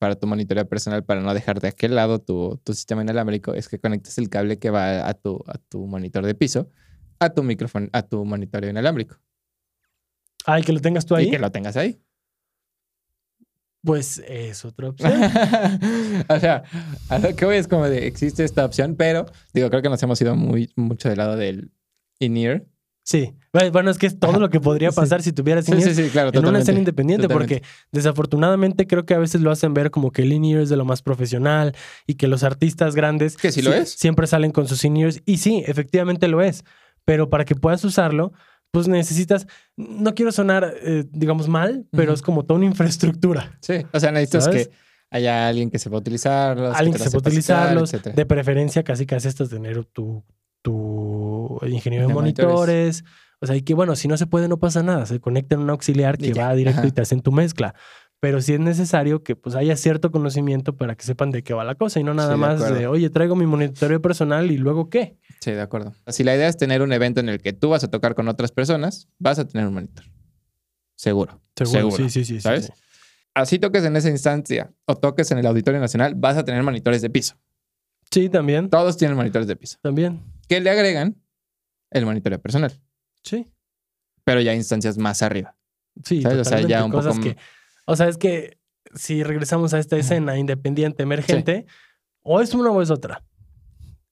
para 0.02 0.16
tu 0.16 0.26
monitoreo 0.26 0.68
personal, 0.68 1.04
para 1.04 1.20
no 1.20 1.32
dejar 1.32 1.60
de 1.60 1.68
aquel 1.68 1.94
lado 1.94 2.18
tu, 2.18 2.60
tu 2.64 2.74
sistema 2.74 3.02
inalámbrico, 3.02 3.54
es 3.54 3.68
que 3.68 3.78
conectes 3.78 4.18
el 4.18 4.28
cable 4.28 4.58
que 4.58 4.70
va 4.70 5.08
a 5.08 5.14
tu, 5.14 5.44
a 5.46 5.58
tu 5.58 5.86
monitor 5.86 6.26
de 6.26 6.34
piso 6.34 6.68
a 7.22 7.30
tu 7.30 7.42
micrófono, 7.42 7.88
a 7.92 8.02
tu 8.02 8.24
monitoreo 8.24 8.70
inalámbrico. 8.70 9.16
Ah, 10.44 10.58
y 10.58 10.62
que 10.64 10.72
lo 10.72 10.80
tengas 10.80 11.06
tú 11.06 11.14
ahí. 11.14 11.28
Y 11.28 11.30
que 11.30 11.38
lo 11.38 11.52
tengas 11.52 11.76
ahí. 11.76 12.00
Pues 13.84 14.18
es 14.26 14.64
otra 14.64 14.88
opción. 14.88 15.12
o 16.28 16.40
sea, 16.40 16.64
a 17.08 17.18
lo 17.18 17.34
que 17.36 17.44
voy 17.44 17.56
es 17.56 17.68
como 17.68 17.88
de, 17.88 18.06
existe 18.06 18.44
esta 18.44 18.64
opción, 18.64 18.96
pero 18.96 19.26
digo, 19.54 19.70
creo 19.70 19.82
que 19.82 19.88
nos 19.88 20.02
hemos 20.02 20.20
ido 20.20 20.34
muy, 20.34 20.72
mucho 20.74 21.08
del 21.08 21.18
lado 21.18 21.36
del 21.36 21.70
in-ear. 22.18 22.66
Sí, 23.04 23.36
bueno, 23.72 23.90
es 23.90 23.98
que 23.98 24.06
es 24.06 24.18
todo 24.18 24.38
lo 24.38 24.48
que 24.48 24.60
podría 24.60 24.92
pasar 24.92 25.22
si 25.22 25.32
tuvieras 25.32 25.66
sí, 25.66 25.72
sí, 25.82 25.94
sí, 25.94 26.08
claro, 26.10 26.30
en 26.32 26.46
una 26.46 26.60
escena 26.60 26.78
independiente, 26.78 27.28
porque 27.28 27.62
desafortunadamente 27.90 28.86
creo 28.86 29.04
que 29.04 29.14
a 29.14 29.18
veces 29.18 29.40
lo 29.42 29.50
hacen 29.50 29.74
ver 29.74 29.90
como 29.90 30.10
que 30.10 30.22
el 30.22 30.32
in 30.32 30.44
es 30.58 30.68
de 30.70 30.76
lo 30.76 30.84
más 30.84 31.02
profesional 31.02 31.74
y 32.06 32.14
que 32.14 32.28
los 32.28 32.44
artistas 32.44 32.94
grandes 32.94 33.36
que 33.36 33.52
sí 33.52 33.60
lo 33.60 33.72
es. 33.72 33.90
siempre 33.90 34.26
salen 34.26 34.52
con 34.52 34.68
sus 34.68 34.84
in 34.84 34.96
y 35.26 35.36
sí, 35.36 35.62
efectivamente 35.66 36.28
lo 36.28 36.40
es, 36.40 36.64
pero 37.04 37.28
para 37.28 37.44
que 37.44 37.54
puedas 37.54 37.84
usarlo, 37.84 38.32
pues 38.70 38.88
necesitas, 38.88 39.46
no 39.76 40.14
quiero 40.14 40.32
sonar, 40.32 40.74
eh, 40.82 41.04
digamos, 41.10 41.46
mal, 41.46 41.86
pero 41.90 42.14
es 42.14 42.22
como 42.22 42.44
toda 42.44 42.56
una 42.56 42.66
infraestructura. 42.66 43.58
Sí, 43.60 43.84
o 43.92 44.00
sea, 44.00 44.12
necesitas 44.12 44.48
que 44.48 44.70
haya 45.10 45.46
alguien 45.46 45.70
que 45.70 45.78
sepa 45.78 45.98
utilizarlos. 45.98 46.74
Alguien 46.74 46.96
que, 46.96 47.02
sepa 47.02 47.18
utilizarlos. 47.18 47.92
De 47.92 48.26
preferencia, 48.26 48.82
casi 48.82 49.04
casi 49.04 49.28
estás 49.28 49.50
tener 49.50 49.84
tu, 49.84 50.24
tu 50.62 51.60
ingeniero 51.66 52.08
de, 52.08 52.14
monitores. 52.14 53.04
O 53.42 53.46
sea, 53.46 53.56
y 53.56 53.62
que 53.62 53.74
bueno, 53.74 53.96
si 53.96 54.06
no 54.06 54.16
se 54.16 54.28
puede, 54.28 54.46
no 54.46 54.58
pasa 54.60 54.84
nada. 54.84 55.04
Se 55.04 55.18
conecta 55.18 55.56
en 55.56 55.62
un 55.62 55.70
auxiliar 55.70 56.16
que 56.16 56.32
va 56.32 56.54
directo 56.54 56.86
y 56.86 56.92
te 56.92 57.00
hacen 57.00 57.22
tu 57.22 57.32
mezcla. 57.32 57.74
Pero 58.20 58.40
sí 58.40 58.54
es 58.54 58.60
necesario 58.60 59.24
que 59.24 59.34
pues 59.34 59.56
haya 59.56 59.76
cierto 59.76 60.12
conocimiento 60.12 60.76
para 60.76 60.94
que 60.94 61.04
sepan 61.04 61.32
de 61.32 61.42
qué 61.42 61.52
va 61.52 61.64
la 61.64 61.74
cosa 61.74 61.98
y 61.98 62.04
no 62.04 62.14
nada 62.14 62.36
más 62.36 62.72
de, 62.72 62.86
oye, 62.86 63.10
traigo 63.10 63.34
mi 63.34 63.46
monitoreo 63.46 64.00
personal 64.00 64.52
y 64.52 64.58
luego 64.58 64.88
qué. 64.88 65.18
Sí, 65.40 65.50
de 65.50 65.60
acuerdo. 65.60 65.92
Si 66.06 66.22
la 66.22 66.36
idea 66.36 66.46
es 66.46 66.56
tener 66.56 66.82
un 66.82 66.92
evento 66.92 67.18
en 67.18 67.28
el 67.28 67.42
que 67.42 67.52
tú 67.52 67.70
vas 67.70 67.82
a 67.82 67.90
tocar 67.90 68.14
con 68.14 68.28
otras 68.28 68.52
personas, 68.52 69.08
vas 69.18 69.40
a 69.40 69.48
tener 69.48 69.66
un 69.66 69.74
monitor. 69.74 70.04
Seguro. 70.94 71.42
Seguro. 71.56 71.96
Sí, 71.96 72.10
sí, 72.10 72.24
sí. 72.24 72.40
¿Sabes? 72.40 72.70
Así 73.34 73.58
toques 73.58 73.82
en 73.84 73.96
esa 73.96 74.08
instancia 74.08 74.72
o 74.84 74.94
toques 74.94 75.32
en 75.32 75.38
el 75.38 75.46
Auditorio 75.46 75.80
Nacional, 75.80 76.14
vas 76.14 76.36
a 76.36 76.44
tener 76.44 76.62
monitores 76.62 77.02
de 77.02 77.10
piso. 77.10 77.34
Sí, 78.08 78.28
también. 78.28 78.70
Todos 78.70 78.96
tienen 78.96 79.16
monitores 79.16 79.48
de 79.48 79.56
piso. 79.56 79.78
También. 79.82 80.22
¿Qué 80.48 80.60
le 80.60 80.70
agregan? 80.70 81.16
El 81.90 82.06
monitoreo 82.06 82.40
personal. 82.40 82.80
Sí. 83.22 83.48
Pero 84.24 84.40
ya 84.40 84.54
instancias 84.54 84.98
más 84.98 85.22
arriba. 85.22 85.56
Sí, 86.04 86.24
O 86.24 86.44
sea, 86.44 86.60
ya 86.60 86.84
un 86.84 86.92
poco... 86.92 87.20
que... 87.20 87.36
O 87.86 87.96
sea, 87.96 88.08
es 88.08 88.16
que 88.16 88.58
si 88.94 89.22
regresamos 89.22 89.74
a 89.74 89.78
esta 89.78 89.96
escena 89.96 90.38
independiente, 90.38 91.02
emergente, 91.02 91.66
o 92.22 92.40
es 92.40 92.54
una 92.54 92.70
o 92.70 92.82
es 92.82 92.90
otra. 92.90 93.24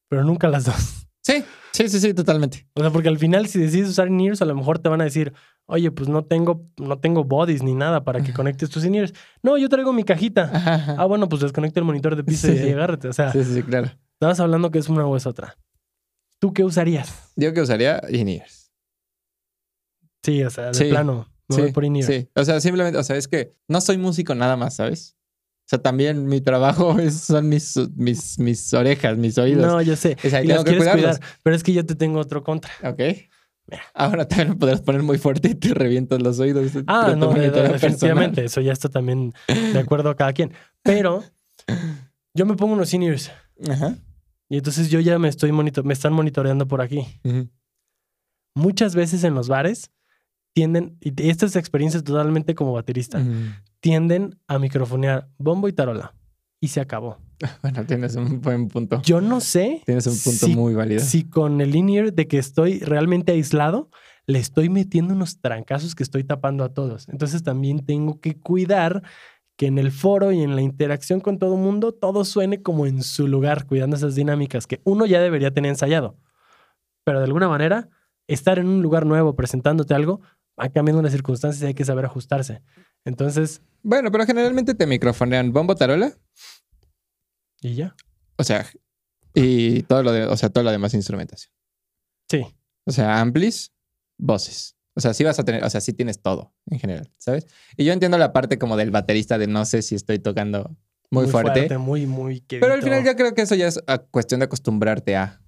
Pero 0.08 0.24
nunca 0.24 0.48
las 0.48 0.64
dos. 0.64 1.06
Sí, 1.22 1.44
sí, 1.72 1.88
sí, 1.88 2.00
sí, 2.00 2.14
totalmente. 2.14 2.66
O 2.74 2.80
sea, 2.80 2.90
porque 2.90 3.08
al 3.08 3.18
final, 3.18 3.46
si 3.46 3.60
decides 3.60 3.90
usar 3.90 4.08
in 4.08 4.32
a 4.38 4.44
lo 4.44 4.54
mejor 4.54 4.78
te 4.78 4.88
van 4.88 5.00
a 5.00 5.04
decir, 5.04 5.32
oye, 5.66 5.90
pues 5.90 6.08
no 6.08 6.24
tengo, 6.24 6.66
no 6.78 6.98
tengo 6.98 7.24
bodies 7.24 7.62
ni 7.62 7.74
nada 7.74 8.04
para 8.04 8.22
que 8.22 8.32
conectes 8.32 8.70
tus 8.70 8.84
in 8.84 9.06
No, 9.42 9.56
yo 9.58 9.68
traigo 9.68 9.92
mi 9.92 10.04
cajita. 10.04 10.50
Ah, 10.98 11.04
bueno, 11.04 11.28
pues 11.28 11.42
desconecta 11.42 11.78
el 11.78 11.86
monitor 11.86 12.16
de 12.16 12.24
piso 12.24 12.52
y 12.52 12.58
agárrate. 12.70 13.08
O 13.08 13.12
sea, 13.12 13.32
sí, 13.32 13.44
sí, 13.44 13.62
claro. 13.62 13.90
Estabas 14.14 14.40
hablando 14.40 14.70
que 14.70 14.78
es 14.78 14.88
una 14.88 15.06
o 15.06 15.16
es 15.16 15.26
otra. 15.26 15.56
¿Tú 16.38 16.52
qué 16.52 16.64
usarías? 16.64 17.32
Yo 17.36 17.52
que 17.52 17.60
usaría 17.60 18.00
in 18.10 18.42
Sí, 20.22 20.42
o 20.42 20.50
sea, 20.50 20.70
de 20.70 20.84
plano. 20.86 21.28
sí, 21.48 21.62
por 21.72 21.84
in 21.84 22.02
Sí, 22.02 22.28
o 22.34 22.44
sea, 22.44 22.60
simplemente, 22.60 22.98
o 22.98 23.02
sea, 23.02 23.16
es 23.16 23.28
que 23.28 23.54
no 23.68 23.80
soy 23.80 23.98
músico 23.98 24.34
nada 24.34 24.56
más, 24.56 24.76
¿sabes? 24.76 25.16
O 25.60 25.68
sea, 25.70 25.80
también 25.80 26.26
mi 26.26 26.40
trabajo 26.40 26.96
son 27.10 27.48
mis, 27.48 27.76
mis, 27.94 28.38
mis 28.38 28.74
orejas, 28.74 29.16
mis 29.16 29.38
oídos. 29.38 29.64
No, 29.64 29.80
yo 29.80 29.94
sé. 29.94 30.16
O 30.24 30.28
sea, 30.28 30.42
tengo 30.42 30.64
que 30.64 30.76
cuidar. 30.76 31.20
Pero 31.42 31.56
es 31.56 31.62
que 31.62 31.72
yo 31.72 31.86
te 31.86 31.94
tengo 31.94 32.18
otro 32.18 32.42
contra. 32.42 32.72
Ok. 32.82 33.00
Ahora 33.94 34.26
también 34.26 34.48
lo 34.48 34.58
podrás 34.58 34.82
poner 34.82 35.04
muy 35.04 35.18
fuerte 35.18 35.50
y 35.50 35.54
te 35.54 35.72
revientas 35.72 36.20
los 36.20 36.40
oídos. 36.40 36.72
Ah, 36.88 37.14
no, 37.16 37.32
definitivamente. 37.32 38.44
Eso 38.44 38.60
ya 38.60 38.72
está 38.72 38.88
también 38.88 39.32
de 39.46 39.78
acuerdo 39.78 40.10
a 40.10 40.16
cada 40.16 40.32
quien. 40.32 40.52
Pero 40.82 41.22
yo 42.34 42.46
me 42.46 42.56
pongo 42.56 42.74
unos 42.74 42.88
seniors. 42.88 43.30
Ajá. 43.68 43.96
Y 44.48 44.56
entonces 44.56 44.90
yo 44.90 44.98
ya 44.98 45.20
me 45.20 45.28
estoy 45.28 45.52
monitor 45.52 45.84
me 45.84 45.92
están 45.92 46.12
monitoreando 46.12 46.66
por 46.66 46.80
aquí. 46.80 47.06
Muchas 48.56 48.96
veces 48.96 49.22
en 49.22 49.34
los 49.34 49.46
bares 49.46 49.92
tienden, 50.52 50.96
y 51.00 51.12
esta 51.28 51.46
es 51.46 51.56
experiencia 51.56 52.02
totalmente 52.02 52.54
como 52.54 52.72
baterista, 52.72 53.22
tienden 53.80 54.38
a 54.46 54.58
microfonear 54.58 55.28
bombo 55.38 55.68
y 55.68 55.72
tarola. 55.72 56.14
Y 56.60 56.68
se 56.68 56.80
acabó. 56.80 57.18
Bueno, 57.62 57.86
tienes 57.86 58.16
un 58.16 58.42
buen 58.42 58.68
punto. 58.68 59.00
Yo 59.02 59.22
no 59.22 59.40
sé. 59.40 59.82
Tienes 59.86 60.06
un 60.06 60.18
punto 60.18 60.48
muy 60.48 60.74
válido. 60.74 61.00
Si 61.00 61.24
con 61.24 61.62
el 61.62 61.70
linear 61.70 62.12
de 62.12 62.28
que 62.28 62.36
estoy 62.36 62.80
realmente 62.80 63.32
aislado, 63.32 63.88
le 64.26 64.38
estoy 64.38 64.68
metiendo 64.68 65.14
unos 65.14 65.40
trancazos 65.40 65.94
que 65.94 66.02
estoy 66.02 66.24
tapando 66.24 66.64
a 66.64 66.74
todos. 66.74 67.08
Entonces 67.08 67.42
también 67.42 67.84
tengo 67.84 68.20
que 68.20 68.38
cuidar 68.38 69.02
que 69.56 69.66
en 69.66 69.78
el 69.78 69.90
foro 69.90 70.32
y 70.32 70.42
en 70.42 70.54
la 70.54 70.62
interacción 70.62 71.20
con 71.20 71.38
todo 71.38 71.54
el 71.54 71.60
mundo 71.60 71.92
todo 71.92 72.24
suene 72.24 72.62
como 72.62 72.86
en 72.86 73.02
su 73.02 73.28
lugar, 73.28 73.66
cuidando 73.66 73.96
esas 73.96 74.14
dinámicas 74.14 74.66
que 74.66 74.80
uno 74.84 75.06
ya 75.06 75.20
debería 75.20 75.50
tener 75.50 75.70
ensayado. 75.70 76.16
Pero 77.04 77.18
de 77.18 77.24
alguna 77.24 77.48
manera, 77.48 77.88
estar 78.26 78.58
en 78.58 78.68
un 78.68 78.82
lugar 78.82 79.04
nuevo 79.04 79.34
presentándote 79.34 79.94
algo 79.94 80.20
va 80.60 80.68
cambiando 80.68 81.02
las 81.02 81.12
circunstancias 81.12 81.62
y 81.62 81.66
hay 81.66 81.74
que 81.74 81.84
saber 81.84 82.04
ajustarse. 82.04 82.62
Entonces. 83.04 83.62
Bueno, 83.82 84.10
pero 84.10 84.26
generalmente 84.26 84.74
te 84.74 84.86
microfonean 84.86 85.52
bombo 85.52 85.74
tarola. 85.74 86.12
Y 87.60 87.74
ya. 87.74 87.94
O 88.36 88.44
sea, 88.44 88.66
y 89.34 89.82
todo 89.84 90.02
lo 90.02 90.12
de, 90.12 90.24
o 90.24 90.36
sea, 90.36 90.50
todo 90.50 90.64
lo 90.64 90.70
demás 90.70 90.94
instrumentación. 90.94 91.52
Sí. 92.28 92.46
O 92.84 92.92
sea, 92.92 93.20
amplis, 93.20 93.72
voces. 94.18 94.76
O 94.94 95.00
sea, 95.00 95.14
sí 95.14 95.24
vas 95.24 95.38
a 95.38 95.44
tener, 95.44 95.64
o 95.64 95.70
sea, 95.70 95.80
sí 95.80 95.92
tienes 95.92 96.20
todo 96.20 96.52
en 96.70 96.78
general, 96.78 97.12
¿sabes? 97.18 97.46
Y 97.76 97.84
yo 97.84 97.92
entiendo 97.92 98.18
la 98.18 98.32
parte 98.32 98.58
como 98.58 98.76
del 98.76 98.90
baterista 98.90 99.38
de 99.38 99.46
no 99.46 99.64
sé 99.64 99.82
si 99.82 99.94
estoy 99.94 100.18
tocando 100.18 100.76
muy, 101.10 101.26
fuerte, 101.26 101.76
Muy, 101.78 102.06
muy 102.06 102.40
Pero 102.40 102.72
al 102.72 102.82
final 102.82 103.04
yo 103.04 103.16
creo 103.16 103.34
que 103.34 103.42
eso 103.42 103.56
ya 103.56 103.66
es 103.66 103.80
cuestión 104.10 104.40
de 104.40 104.44
acostumbrarte 104.44 105.16
a. 105.16 105.42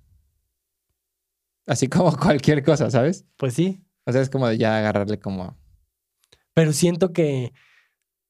Así 1.66 1.86
como 1.86 2.16
cualquier 2.16 2.64
cosa, 2.64 2.90
¿sabes? 2.90 3.24
Pues 3.36 3.54
sí. 3.54 3.80
O 4.04 4.12
sea, 4.12 4.20
es 4.20 4.30
como 4.30 4.48
de 4.48 4.58
ya 4.58 4.78
agarrarle 4.78 5.18
como. 5.18 5.56
Pero 6.54 6.72
siento 6.72 7.12
que. 7.12 7.52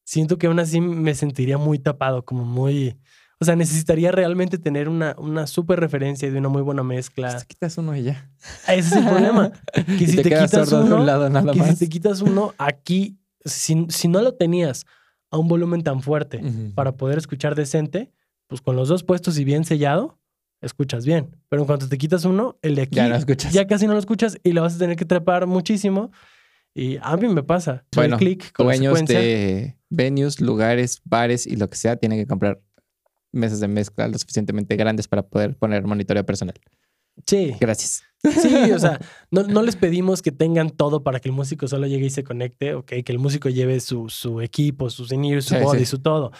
Siento 0.05 0.37
que 0.37 0.47
aún 0.47 0.59
así 0.59 0.81
me 0.81 1.15
sentiría 1.15 1.57
muy 1.57 1.79
tapado, 1.79 2.25
como 2.25 2.43
muy. 2.43 2.97
O 3.39 3.45
sea, 3.45 3.55
necesitaría 3.55 4.11
realmente 4.11 4.57
tener 4.57 4.87
una, 4.87 5.15
una 5.17 5.47
súper 5.47 5.79
referencia 5.79 6.31
de 6.31 6.37
una 6.37 6.49
muy 6.49 6.61
buena 6.61 6.83
mezcla. 6.83 7.29
Pues 7.29 7.41
te 7.41 7.47
quitas 7.47 7.77
uno 7.77 7.95
y 7.95 8.03
ya. 8.03 8.29
Ese 8.67 8.79
es 8.79 8.91
el 8.93 9.05
problema. 9.05 9.51
Que 9.73 10.07
si 10.07 10.17
te, 10.17 10.23
quitas 10.23 10.71
uno, 10.71 11.51
que 11.51 11.63
si 11.63 11.75
te 11.75 11.89
quitas 11.89 12.21
uno, 12.21 12.53
aquí, 12.57 13.17
si, 13.43 13.85
si, 13.89 14.07
no 14.07 14.21
lo 14.21 14.35
tenías 14.35 14.85
a 15.29 15.37
un 15.37 15.47
volumen 15.47 15.83
tan 15.83 16.01
fuerte 16.01 16.41
para 16.75 16.95
poder 16.95 17.17
escuchar 17.17 17.55
decente, 17.55 18.13
pues 18.47 18.61
con 18.61 18.75
los 18.75 18.87
dos 18.87 19.03
puestos 19.03 19.37
y 19.39 19.43
bien 19.43 19.65
sellado, 19.65 20.19
escuchas 20.63 21.05
bien. 21.05 21.35
Pero 21.49 21.61
en 21.61 21.67
cuanto 21.67 21.87
te 21.87 21.97
quitas 21.97 22.25
uno, 22.25 22.57
el 22.61 22.75
de 22.75 22.83
aquí 22.83 22.95
ya, 22.95 23.09
no 23.09 23.15
escuchas. 23.15 23.53
ya 23.53 23.67
casi 23.67 23.87
no 23.87 23.93
lo 23.93 23.99
escuchas 23.99 24.37
y 24.43 24.53
lo 24.53 24.61
vas 24.61 24.75
a 24.75 24.79
tener 24.79 24.95
que 24.95 25.05
trepar 25.05 25.45
muchísimo. 25.47 26.11
Y 26.73 26.97
a 27.01 27.15
mí 27.17 27.27
me 27.27 27.43
pasa. 27.43 27.85
Bueno, 27.95 28.17
clic 28.17 28.51
dueños 28.57 29.05
de 29.05 29.77
venues, 29.89 30.41
lugares, 30.41 31.01
bares 31.05 31.45
y 31.45 31.55
lo 31.55 31.69
que 31.69 31.77
sea, 31.77 31.97
tienen 31.97 32.19
que 32.19 32.25
comprar 32.25 32.59
mesas 33.31 33.59
de 33.59 33.67
mezcla 33.67 34.07
lo 34.07 34.17
suficientemente 34.17 34.75
grandes 34.75 35.07
para 35.07 35.23
poder 35.23 35.55
poner 35.55 35.83
monitoreo 35.83 36.25
personal. 36.25 36.55
Sí. 37.25 37.55
Gracias. 37.59 38.03
Sí, 38.23 38.71
o 38.71 38.79
sea, 38.79 38.99
no, 39.31 39.61
les 39.61 39.75
pedimos 39.75 40.21
que 40.21 40.31
tengan 40.31 40.69
todo 40.69 41.03
para 41.03 41.19
que 41.19 41.29
el 41.29 41.35
músico 41.35 41.67
solo 41.67 41.87
llegue 41.87 42.05
y 42.05 42.09
se 42.09 42.23
conecte, 42.23 42.73
ok, 42.73 42.87
que 43.03 43.11
el 43.11 43.19
músico 43.19 43.49
lleve 43.49 43.79
su, 43.79 44.09
su 44.09 44.41
equipo, 44.41 44.89
sus 44.89 45.11
in 45.11 45.41
su 45.41 45.55
body, 45.55 45.85
su 45.85 45.99
todo. 45.99 46.31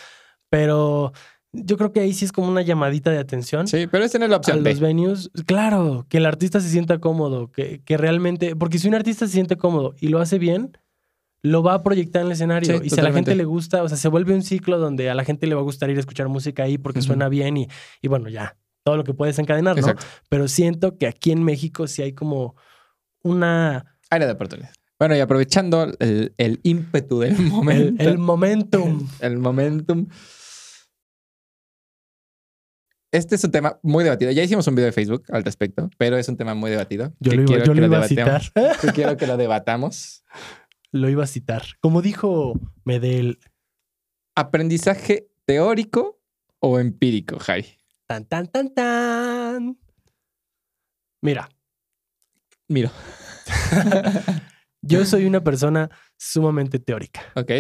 Pero 0.50 1.14
yo 1.54 1.78
creo 1.78 1.94
que 1.94 2.00
ahí 2.00 2.14
sí 2.14 2.26
es 2.26 2.32
como 2.32 2.48
una 2.48 2.64
llamadita 2.64 3.12
de 3.12 3.20
atención. 3.20 3.68
Sí, 3.68 3.88
pero 3.88 4.04
es 4.04 4.12
tener 4.12 4.30
la 4.30 4.38
opción. 4.38 4.66
A 4.66 4.70
los 4.70 4.80
venues, 4.80 5.30
claro, 5.46 6.06
que 6.10 6.18
el 6.18 6.26
artista 6.26 6.60
se 6.60 6.70
sienta 6.70 7.00
cómodo, 7.00 7.52
que, 7.52 7.82
que 7.86 7.96
realmente, 7.96 8.56
porque 8.56 8.80
si 8.80 8.88
un 8.88 8.96
artista 8.96 9.28
se 9.28 9.34
siente 9.34 9.56
cómodo 9.56 9.96
y 10.00 10.08
lo 10.08 10.20
hace 10.20 10.40
bien, 10.40 10.78
lo 11.44 11.62
va 11.62 11.76
a 11.76 11.84
proyectar 11.84 12.22
en 12.22 12.28
el 12.28 12.34
escenario. 12.34 12.82
y 12.84 12.90
si 12.90 13.00
a 13.00 13.04
la 13.04 13.12
gente 13.12 13.36
le 13.36 13.44
gusta, 13.44 13.84
o 13.84 13.88
sea, 13.90 13.98
se 13.98 14.08
vuelve 14.08 14.34
un 14.34 14.42
ciclo 14.42 14.80
donde 14.80 15.10
a 15.10 15.16
la 15.16 15.24
gente 15.24 15.46
le 15.46 15.56
va 15.56 15.62
a 15.62 15.64
gustar 15.64 15.90
ir 15.90 15.98
a 15.98 16.00
escuchar 16.00 16.28
música 16.28 16.64
ahí 16.64 16.78
porque 16.78 17.02
suena 17.02 17.30
bien 17.30 17.58
y, 17.58 17.68
y, 18.02 18.08
bueno, 18.08 18.30
ya, 18.30 18.58
todo 18.84 18.98
lo 18.98 19.04
que 19.04 19.14
puedes 19.14 19.38
encadenar, 19.38 19.80
¿no? 19.80 19.94
Pero 20.30 20.48
siento 20.48 20.98
que 20.98 21.06
aquí 21.06 21.32
en 21.32 21.44
México 21.44 21.88
sí 21.88 22.02
hay 22.02 22.14
como 22.14 22.56
una... 23.22 23.98
Área 24.10 24.26
de 24.26 24.34
oportunidad. 24.34 24.72
Bueno, 24.98 25.18
y 25.18 25.20
aprovechando 25.20 25.92
el, 26.00 26.60
ímpetu 26.64 27.20
del 27.20 27.38
momento. 27.38 28.04
El, 28.04 28.18
momentum. 28.18 29.08
El, 29.20 29.38
momentum. 29.38 30.08
Este 33.14 33.36
es 33.36 33.44
un 33.44 33.52
tema 33.52 33.80
muy 33.84 34.04
debatido. 34.04 34.32
Ya 34.32 34.44
hicimos 34.44 34.68
un 34.68 34.76
video 34.76 34.88
de 34.88 34.92
Facebook 34.92 35.24
al 35.30 35.44
respecto, 35.44 35.90
pero 35.98 36.18
es 36.18 36.28
un 36.28 36.36
tema 36.36 36.56
muy 36.56 36.72
debatido. 36.72 37.14
Yo 37.20 37.34
lo 37.34 37.44
iba, 37.44 37.64
yo 37.64 37.74
lo 37.74 37.86
iba 37.86 38.00
a 38.00 38.08
citar. 38.08 38.42
quiero 38.94 39.16
que 39.16 39.28
lo 39.28 39.38
debatamos 39.38 40.24
lo 40.94 41.10
iba 41.10 41.24
a 41.24 41.28
citar. 41.28 41.64
Como 41.82 42.02
dijo 42.02 42.54
Medel. 42.86 43.40
¿Aprendizaje 44.36 45.30
teórico 45.46 46.22
o 46.60 46.80
empírico, 46.80 47.40
Jai? 47.40 47.78
Tan, 48.08 48.26
tan, 48.26 48.48
tan, 48.48 48.74
tan. 48.74 49.80
Mira. 51.22 51.50
Mira. 52.70 52.92
Yo 54.82 55.06
soy 55.06 55.26
una 55.26 55.44
persona 55.44 55.90
sumamente 56.18 56.80
teórica. 56.80 57.22
Ok. 57.36 57.52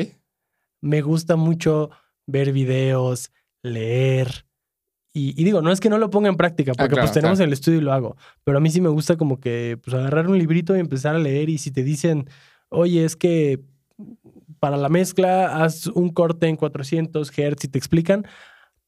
Me 0.81 1.01
gusta 1.01 1.35
mucho 1.35 1.89
ver 2.27 2.51
videos, 2.51 3.31
leer. 3.63 4.45
Y, 5.15 5.43
digo, 5.43 5.61
no 5.61 5.71
es 5.71 5.79
que 5.79 5.89
no 5.89 5.99
lo 5.99 6.09
ponga 6.09 6.27
en 6.27 6.37
práctica, 6.37 6.71
ah, 6.71 6.75
porque 6.75 6.95
pues 6.95 7.11
tenemos 7.11 7.39
el 7.39 7.53
estudio 7.53 7.77
y 7.77 7.81
lo 7.81 7.93
hago. 7.93 8.17
Pero 8.43 8.57
a 8.57 8.61
mí 8.61 8.71
sí 8.71 8.81
me 8.81 8.89
gusta 8.89 9.15
como 9.15 9.39
que 9.39 9.77
pues, 9.83 9.93
agarrar 9.93 10.27
un 10.27 10.39
librito 10.39 10.75
y 10.75 10.79
empezar 10.79 11.15
a 11.15 11.19
leer. 11.19 11.49
Y 11.49 11.59
si 11.59 11.69
te 11.69 11.83
dicen, 11.83 12.27
oye, 12.69 13.05
es 13.05 13.15
que 13.15 13.61
para 14.59 14.75
la 14.75 14.89
mezcla 14.89 15.63
haz 15.63 15.85
un 15.85 16.09
corte 16.09 16.47
en 16.47 16.55
400 16.55 17.29
Hz 17.29 17.63
y 17.63 17.67
te 17.67 17.77
explican, 17.77 18.25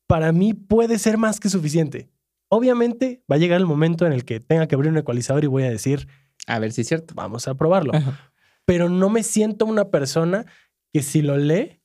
para 0.08 0.32
mí 0.32 0.56
puede 0.56 0.98
ser 0.98 1.20
más 1.20 1.40
que 1.40 1.50
suficiente. 1.50 2.10
Obviamente 2.50 3.22
va 3.32 3.36
a 3.36 3.40
llegar 3.40 3.60
el 3.60 3.68
momento 3.68 4.08
en 4.08 4.14
el 4.14 4.26
que 4.26 4.40
tenga 4.40 4.68
que 4.68 4.74
abrir 4.74 4.92
un 4.92 4.98
ecualizador 4.98 5.44
y 5.44 5.48
voy 5.48 5.64
a 5.64 5.70
decir, 5.70 6.08
a 6.48 6.58
ver 6.58 6.72
si 6.72 6.82
es 6.82 6.88
cierto. 6.88 7.14
Vamos 7.16 7.48
a 7.48 7.54
probarlo. 7.56 7.92
Pero 8.66 8.90
no 8.90 9.10
me 9.10 9.22
siento 9.22 9.66
una 9.66 9.90
persona 9.90 10.46
que 10.92 11.04
si 11.04 11.22
lo 11.22 11.38
lee, 11.38 11.82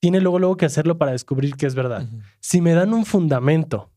tiene 0.00 0.20
luego, 0.20 0.38
luego 0.38 0.56
que 0.56 0.66
hacerlo 0.66 0.98
para 0.98 1.12
descubrir 1.12 1.56
que 1.56 1.66
es 1.66 1.74
verdad. 1.74 2.08
Si 2.40 2.60
me 2.60 2.72
dan 2.72 2.92
un 2.92 3.04
fundamento, 3.04 3.90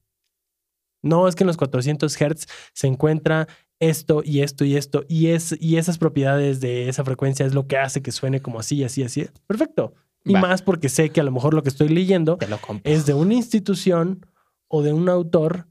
no 1.04 1.28
es 1.28 1.36
que 1.36 1.44
en 1.44 1.48
los 1.48 1.58
400 1.58 2.16
Hz 2.16 2.48
se 2.74 2.88
encuentra 2.88 3.48
esto 3.80 4.22
y 4.24 4.42
esto 4.42 4.64
y 4.64 4.78
esto 4.78 5.04
y, 5.08 5.28
es, 5.28 5.56
y 5.60 5.78
esas 5.78 5.98
propiedades 5.98 6.62
de 6.62 6.88
esa 6.88 7.04
frecuencia 7.04 7.46
es 7.46 7.54
lo 7.54 7.68
que 7.68 7.78
hace 7.78 8.02
que 8.02 8.12
suene 8.12 8.42
como 8.42 8.60
así, 8.60 8.84
así, 8.84 9.04
así. 9.04 9.28
Perfecto. 9.48 9.94
Y 10.24 10.34
más 10.34 10.62
porque 10.62 10.88
sé 10.88 11.10
que 11.10 11.20
a 11.20 11.24
lo 11.24 11.32
mejor 11.32 11.56
lo 11.56 11.64
que 11.64 11.70
estoy 11.70 11.90
leyendo 11.90 12.38
es 12.84 13.08
de 13.08 13.16
una 13.16 13.34
institución 13.34 14.26
o 14.68 14.84
de 14.84 14.94
un 14.94 15.10
autor 15.10 15.68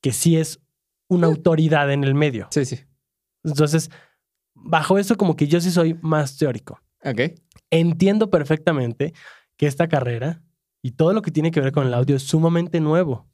que 0.00 0.12
sí 0.12 0.36
es 0.36 0.60
una 1.08 1.28
autoridad 1.28 1.92
en 1.92 2.02
el 2.02 2.14
medio. 2.14 2.48
Sí, 2.50 2.64
sí. 2.64 2.80
Entonces, 3.44 3.90
bajo 4.54 4.98
eso 4.98 5.16
como 5.16 5.36
que 5.36 5.46
yo 5.46 5.60
sí 5.60 5.70
soy 5.70 5.94
más 6.02 6.36
teórico. 6.36 6.80
Ok. 7.04 7.20
Entiendo 7.70 8.28
perfectamente 8.28 9.14
que 9.56 9.66
esta 9.66 9.88
carrera 9.88 10.42
y 10.82 10.92
todo 10.92 11.12
lo 11.12 11.22
que 11.22 11.30
tiene 11.30 11.50
que 11.50 11.60
ver 11.60 11.72
con 11.72 11.86
el 11.86 11.94
audio 11.94 12.16
es 12.16 12.22
sumamente 12.22 12.80
nuevo. 12.80 13.28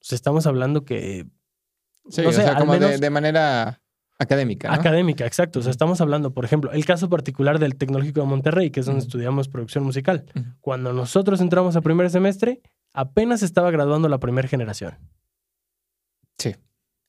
estamos 0.00 0.46
hablando 0.46 0.84
que 0.84 1.26
Sí, 2.08 2.24
o 2.24 2.32
sea, 2.32 2.56
como 2.56 2.76
de, 2.76 3.10
manera 3.10 3.80
académica. 4.18 4.72
Académica, 4.72 5.26
exacto. 5.26 5.60
O 5.60 5.62
sea, 5.62 5.70
estamos 5.70 6.00
hablando, 6.00 6.32
por 6.32 6.44
ejemplo, 6.44 6.70
el 6.72 6.84
caso 6.84 7.08
particular 7.08 7.58
del 7.58 7.76
Tecnológico 7.76 8.20
de 8.20 8.26
Monterrey, 8.26 8.70
que 8.70 8.80
es 8.80 8.86
donde 8.86 9.02
estudiamos 9.02 9.48
producción 9.48 9.84
musical. 9.84 10.26
Cuando 10.60 10.92
nosotros 10.92 11.40
entramos 11.40 11.76
a 11.76 11.80
primer 11.80 12.10
semestre, 12.10 12.60
apenas 12.92 13.42
estaba 13.42 13.70
graduando 13.70 14.08
la 14.08 14.18
primera 14.18 14.48
generación. 14.48 14.98
Sí. 16.38 16.54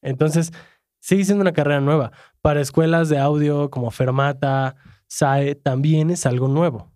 Entonces, 0.01 0.53
sigue 0.99 1.25
siendo 1.25 1.41
una 1.41 1.53
carrera 1.53 1.81
nueva. 1.81 2.11
Para 2.41 2.61
escuelas 2.61 3.09
de 3.09 3.19
audio 3.19 3.69
como 3.69 3.91
Fermata, 3.91 4.75
SAE, 5.07 5.55
también 5.55 6.09
es 6.09 6.25
algo 6.25 6.47
nuevo. 6.47 6.91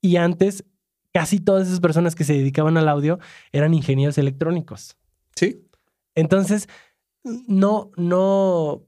Y 0.00 0.16
antes, 0.16 0.64
casi 1.12 1.40
todas 1.40 1.66
esas 1.68 1.80
personas 1.80 2.14
que 2.14 2.24
se 2.24 2.34
dedicaban 2.34 2.76
al 2.76 2.88
audio 2.88 3.18
eran 3.52 3.74
ingenieros 3.74 4.18
electrónicos. 4.18 4.96
Sí. 5.34 5.66
Entonces, 6.14 6.68
no, 7.24 7.90
no. 7.96 8.84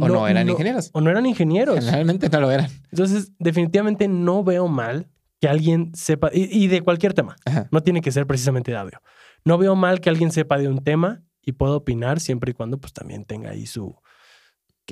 O 0.00 0.08
no, 0.08 0.28
eran 0.28 0.48
ingenieros. 0.48 0.90
O 0.92 1.00
no 1.00 1.10
eran 1.10 1.26
ingenieros. 1.26 1.84
Generalmente 1.84 2.28
no 2.28 2.40
lo 2.40 2.50
eran. 2.50 2.70
Entonces, 2.90 3.32
definitivamente 3.38 4.06
no 4.06 4.44
veo 4.44 4.68
mal 4.68 5.08
que 5.40 5.48
alguien 5.48 5.92
sepa, 5.94 6.30
y, 6.32 6.66
de 6.66 6.82
cualquier 6.82 7.14
tema, 7.14 7.36
no 7.70 7.82
tiene 7.82 8.00
que 8.00 8.10
ser 8.10 8.26
precisamente 8.26 8.72
de 8.72 8.76
audio. 8.76 9.00
No 9.44 9.58
veo 9.58 9.76
mal 9.76 10.00
que 10.00 10.10
alguien 10.10 10.32
sepa 10.32 10.58
de 10.58 10.68
un 10.68 10.82
tema 10.82 11.22
y 11.42 11.52
pueda 11.52 11.74
opinar 11.74 12.20
siempre 12.20 12.50
y 12.50 12.54
cuando 12.54 12.78
pues 12.78 12.92
también 12.92 13.24
tenga 13.24 13.50
ahí 13.50 13.66
su, 13.66 13.96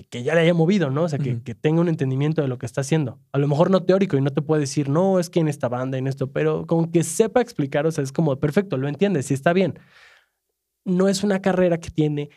que, 0.05 0.23
ya 0.23 0.35
le 0.35 0.43
haya 0.43 0.55
movido, 0.55 0.91
¿no? 0.91 1.05
O 1.05 1.09
sea, 1.09 1.19
que, 1.19 1.43
que, 1.43 1.55
tenga 1.55 1.81
un 1.81 1.89
entendimiento 1.89 2.43
de 2.43 2.49
lo 2.49 2.59
que 2.59 2.67
está 2.67 2.83
haciendo. 2.83 3.19
A 3.33 3.39
lo 3.39 3.49
mejor 3.49 3.71
no 3.71 3.83
teórico 3.83 4.17
y 4.17 4.21
no 4.21 4.31
te 4.31 4.43
puede 4.43 4.61
decir, 4.61 4.89
no, 4.89 5.19
es 5.19 5.31
que 5.31 5.41
en 5.41 5.49
esta 5.49 5.69
banda, 5.69 5.99
en 5.99 6.07
esto, 6.07 6.31
pero 6.31 6.67
con 6.67 6.91
que 6.91 7.03
sepa 7.03 7.41
explicar, 7.41 7.87
o 7.87 7.91
sea, 7.91 8.05
es 8.05 8.13
como, 8.13 8.37
perfecto, 8.37 8.77
lo 8.77 8.89
entiendes, 8.89 9.27
sí 9.27 9.35
está 9.35 9.53
bien 9.53 9.79
no 10.87 11.09
es 11.09 11.23
una 11.23 11.43
carrera 11.43 11.79
que 11.79 11.91
tiene 11.91 12.31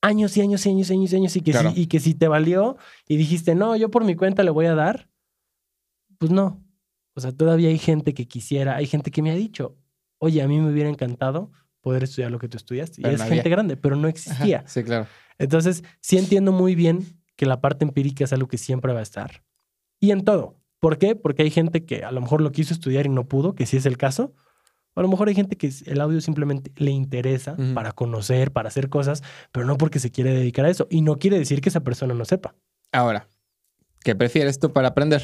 años 0.00 0.36
y 0.36 0.40
años 0.40 0.64
y 0.64 0.70
años 0.70 0.88
y 0.88 0.92
años 0.94 1.12
y 1.12 1.16
años 1.16 1.36
y 1.36 1.40
que, 1.42 1.52
si, 1.52 1.66
y 1.74 1.86
que 1.88 2.00
si 2.00 2.14
te 2.14 2.28
valió 2.28 2.76
y 3.06 3.16
dijiste, 3.16 3.54
no, 3.54 3.76
yo 3.76 3.90
por 3.90 4.04
mi 4.04 4.14
cuenta 4.14 4.44
le 4.44 4.50
voy 4.50 4.66
a 4.66 4.74
dar, 4.74 5.10
pues 6.18 6.30
no. 6.30 6.64
O 7.14 7.20
sea, 7.20 7.32
todavía 7.32 7.68
hay 7.68 7.78
gente 7.78 8.14
que 8.14 8.28
quisiera, 8.28 8.76
hay 8.76 8.86
gente 8.86 9.10
que 9.10 9.22
me 9.22 9.32
ha 9.32 9.34
dicho, 9.34 9.76
oye, 10.18 10.40
a 10.40 10.48
mí 10.48 10.60
me 10.60 10.70
hubiera 10.70 10.88
encantado 10.88 11.50
poder 11.88 12.04
estudiar 12.04 12.30
lo 12.30 12.38
que 12.38 12.48
tú 12.48 12.58
estudiaste. 12.58 13.00
y 13.00 13.06
es 13.06 13.22
gente 13.22 13.48
grande, 13.48 13.78
pero 13.78 13.96
no 13.96 14.08
existía. 14.08 14.62
sí, 14.66 14.84
claro. 14.84 15.06
Entonces, 15.38 15.82
sí 16.02 16.18
entiendo 16.18 16.52
muy 16.52 16.74
bien 16.74 17.06
que 17.34 17.46
la 17.46 17.62
parte 17.62 17.86
empírica 17.86 18.24
es 18.24 18.32
algo 18.34 18.46
que 18.46 18.58
siempre 18.58 18.92
va 18.92 18.98
a 18.98 19.02
estar. 19.02 19.42
Y 19.98 20.10
en 20.10 20.22
todo. 20.22 20.60
¿Por 20.80 20.98
qué? 20.98 21.16
Porque 21.16 21.44
hay 21.44 21.50
gente 21.50 21.86
que 21.86 22.04
a 22.04 22.12
lo 22.12 22.20
mejor 22.20 22.42
lo 22.42 22.52
quiso 22.52 22.74
estudiar 22.74 23.06
y 23.06 23.08
no 23.08 23.26
pudo, 23.26 23.54
que 23.54 23.64
sí 23.64 23.78
es 23.78 23.86
el 23.86 23.96
caso, 23.96 24.34
a 24.94 25.00
lo 25.00 25.08
mejor 25.08 25.28
hay 25.28 25.34
gente 25.34 25.56
que 25.56 25.72
el 25.86 25.98
audio 26.02 26.20
simplemente 26.20 26.70
le 26.76 26.90
interesa 26.90 27.56
para 27.72 27.92
conocer, 27.92 28.52
para 28.52 28.68
hacer 28.68 28.90
cosas, 28.90 29.22
pero 29.50 29.64
no 29.64 29.78
porque 29.78 29.98
se 29.98 30.10
quiere 30.10 30.34
dedicar 30.34 30.66
a 30.66 30.70
eso. 30.70 30.88
Y 30.90 31.00
no 31.00 31.16
quiere 31.16 31.38
decir 31.38 31.62
que 31.62 31.70
esa 31.70 31.80
persona 31.80 32.12
no 32.12 32.26
sepa. 32.26 32.54
Ahora, 32.92 33.28
¿qué 34.04 34.14
prefieres 34.14 34.58
tú 34.58 34.74
para 34.74 34.88
aprender? 34.88 35.22